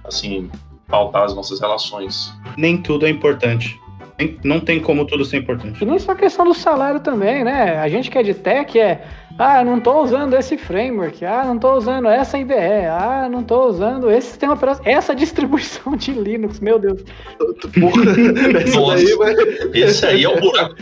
assim, 0.05 0.51
pautar 0.87 1.25
as 1.25 1.35
nossas 1.35 1.61
relações. 1.61 2.33
Nem 2.57 2.81
tudo 2.81 3.05
é 3.05 3.11
importante 3.11 3.79
não 4.45 4.61
tem 4.61 4.81
como 4.81 5.05
tudo 5.05 5.25
ser 5.25 5.39
importante. 5.39 5.83
E 5.83 5.87
nem 5.87 5.99
só 5.99 6.13
a 6.13 6.17
questão 6.17 6.45
do 6.45 6.55
salário 6.55 7.01
também, 7.01 7.45
né? 7.45 7.79
A 7.79 7.89
gente 7.89 8.11
que 8.11 8.19
é 8.19 8.23
de 8.23 8.35
tech 8.35 8.79
é, 8.79 9.05
ah, 9.39 9.65
não 9.65 9.81
tô 9.81 10.03
usando 10.03 10.35
esse 10.35 10.57
framework, 10.57 11.25
ah, 11.25 11.45
não 11.45 11.59
tô 11.59 11.75
usando 11.75 12.09
essa 12.09 12.39
IDE, 12.39 12.55
ah, 12.89 13.29
não 13.31 13.43
tô 13.43 13.67
usando 13.67 14.11
esse 14.11 14.29
sistema 14.29 14.55
operacional, 14.55 14.93
essa 14.93 15.15
distribuição 15.15 15.97
de 15.97 16.13
Linux, 16.13 16.61
meu 16.61 16.79
Deus. 16.79 17.03
Nossa, 18.75 18.95
daí 18.97 19.17
vai... 19.17 19.35
esse 19.75 20.07
aí 20.07 20.25
é 20.25 20.29
o 20.29 20.41
buraco, 20.41 20.77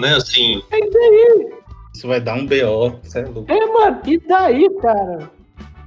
né? 0.00 0.14
Assim. 0.14 0.62
É 0.70 0.80
daí. 0.80 1.50
Isso 1.94 2.06
vai 2.06 2.20
dar 2.20 2.34
um 2.34 2.46
BO, 2.46 2.98
você 3.02 3.20
é 3.20 3.24
louco. 3.24 3.52
É, 3.52 3.66
mano, 3.66 4.00
e 4.06 4.18
daí, 4.18 4.68
cara? 4.80 5.30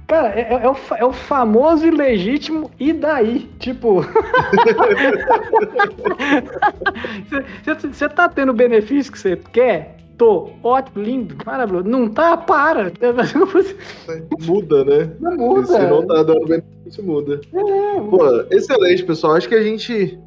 Cara, 0.06 0.28
é, 0.38 0.52
é, 0.52 0.68
o, 0.68 0.76
é 0.98 1.04
o 1.04 1.12
famoso 1.12 1.86
e 1.86 1.90
legítimo 1.90 2.70
e 2.78 2.92
daí? 2.92 3.48
Tipo. 3.58 4.04
Você 7.90 8.08
tá 8.08 8.28
tendo 8.28 8.50
o 8.50 8.54
benefício 8.54 9.10
que 9.10 9.18
você 9.18 9.36
quer? 9.36 9.96
Tô. 10.18 10.50
Ótimo, 10.62 11.02
lindo, 11.02 11.36
maravilhoso. 11.44 11.88
Não 11.88 12.08
tá? 12.08 12.36
Para. 12.36 12.92
Muda, 14.42 14.84
né? 14.84 15.10
Não 15.18 15.36
muda. 15.36 15.66
Se 15.66 15.78
não 15.86 16.06
tá 16.06 16.22
dando 16.22 16.46
benefício, 16.46 17.02
muda. 17.02 17.40
É, 17.52 18.00
Pô, 18.00 18.40
excelente, 18.50 19.02
pessoal. 19.04 19.34
Acho 19.34 19.48
que 19.48 19.54
a 19.54 19.62
gente 19.62 20.18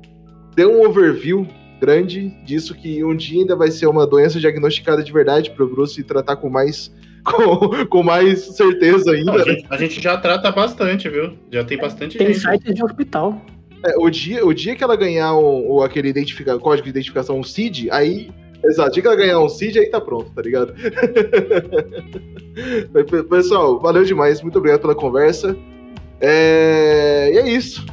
deu 0.56 0.72
um 0.72 0.86
overview 0.86 1.48
grande 1.80 2.30
disso 2.44 2.74
que 2.74 3.04
um 3.04 3.16
dia 3.16 3.42
ainda 3.42 3.56
vai 3.56 3.70
ser 3.70 3.86
uma 3.86 4.08
doença 4.08 4.40
diagnosticada 4.40 5.04
de 5.04 5.14
verdade 5.14 5.52
para 5.52 5.64
o 5.64 5.70
Bruce 5.70 6.04
tratar 6.04 6.38
com 6.38 6.50
mais 6.50 6.92
com, 7.28 7.86
com 7.86 8.04
mais 8.04 8.40
certeza 8.56 9.12
ainda. 9.12 9.34
a, 9.34 9.44
gente, 9.44 9.66
a, 9.70 9.78
gente, 9.78 10.02
já 10.02 10.18
trata 10.18 10.52
bastante, 10.52 11.10
viu? 11.10 11.34
Já 11.52 11.64
tem 11.64 11.78
bastante 11.78 12.18
tem 12.18 12.28
gente. 12.28 12.42
Tem 12.42 12.44
site 12.44 12.74
de 12.74 12.84
hospital. 12.84 13.40
É, 13.86 13.96
o, 13.98 14.10
dia, 14.10 14.46
o 14.46 14.54
dia 14.54 14.76
que 14.76 14.84
ela 14.84 14.96
ganhar 14.96 15.36
um, 15.36 15.76
um 15.76 15.82
aquele 15.82 16.10
identifica, 16.10 16.58
código 16.58 16.86
de 16.86 16.90
identificação, 16.90 17.40
um 17.40 17.44
CID, 17.44 17.90
aí. 17.92 18.32
Exato, 18.64 18.90
o 18.90 18.94
dia 18.94 19.04
que 19.04 19.08
ela 19.08 19.18
ganhar 19.18 19.40
um 19.40 19.50
CID, 19.50 19.80
aí 19.80 19.86
tá 19.88 20.02
pronto, 20.02 20.32
tá 20.32 20.42
ligado? 20.42 20.74
Pessoal, 23.30 23.80
valeu 23.80 24.04
demais, 24.04 24.42
muito 24.42 24.58
obrigado 24.58 24.82
pela 24.82 24.96
conversa. 24.96 25.56
É... 26.20 27.30
E 27.34 27.38
é 27.38 27.50
isso. 27.50 27.86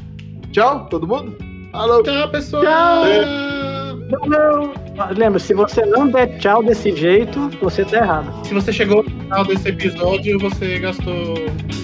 Tchau, 0.53 0.87
todo 0.89 1.07
mundo. 1.07 1.37
Falou. 1.70 2.03
Tchau, 2.03 2.30
pessoal. 2.30 2.62
Tchau. 2.62 3.07
É. 3.07 3.63
Não, 4.11 4.20
não. 4.26 4.74
Lembra, 5.16 5.38
se 5.38 5.55
você 5.55 5.84
não 5.86 6.09
der 6.09 6.38
tchau 6.38 6.62
desse 6.62 6.94
jeito, 6.94 7.50
você 7.61 7.84
tá 7.84 7.96
errado. 7.98 8.46
Se 8.46 8.55
você 8.55 8.72
chegou 8.72 9.02
no 9.02 9.11
final 9.11 9.44
desse 9.44 9.68
episódio, 9.68 10.38
você 10.38 10.78
gastou 10.78 11.34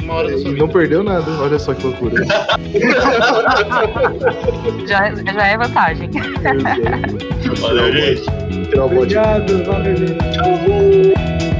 uma 0.02 0.14
hora 0.14 0.30
da 0.30 0.38
sua 0.38 0.50
vida. 0.50 0.58
Não 0.58 0.68
perdeu 0.68 1.02
nada, 1.02 1.30
olha 1.40 1.58
só 1.58 1.74
que 1.74 1.86
loucura. 1.86 2.24
já, 4.86 5.14
já 5.14 5.46
é 5.46 5.56
vantagem. 5.56 6.10
Valeu, 7.60 7.92
gente. 7.92 8.30
Obrigado, 8.78 9.64
valeu. 9.64 9.94
Tchau. 10.32 11.59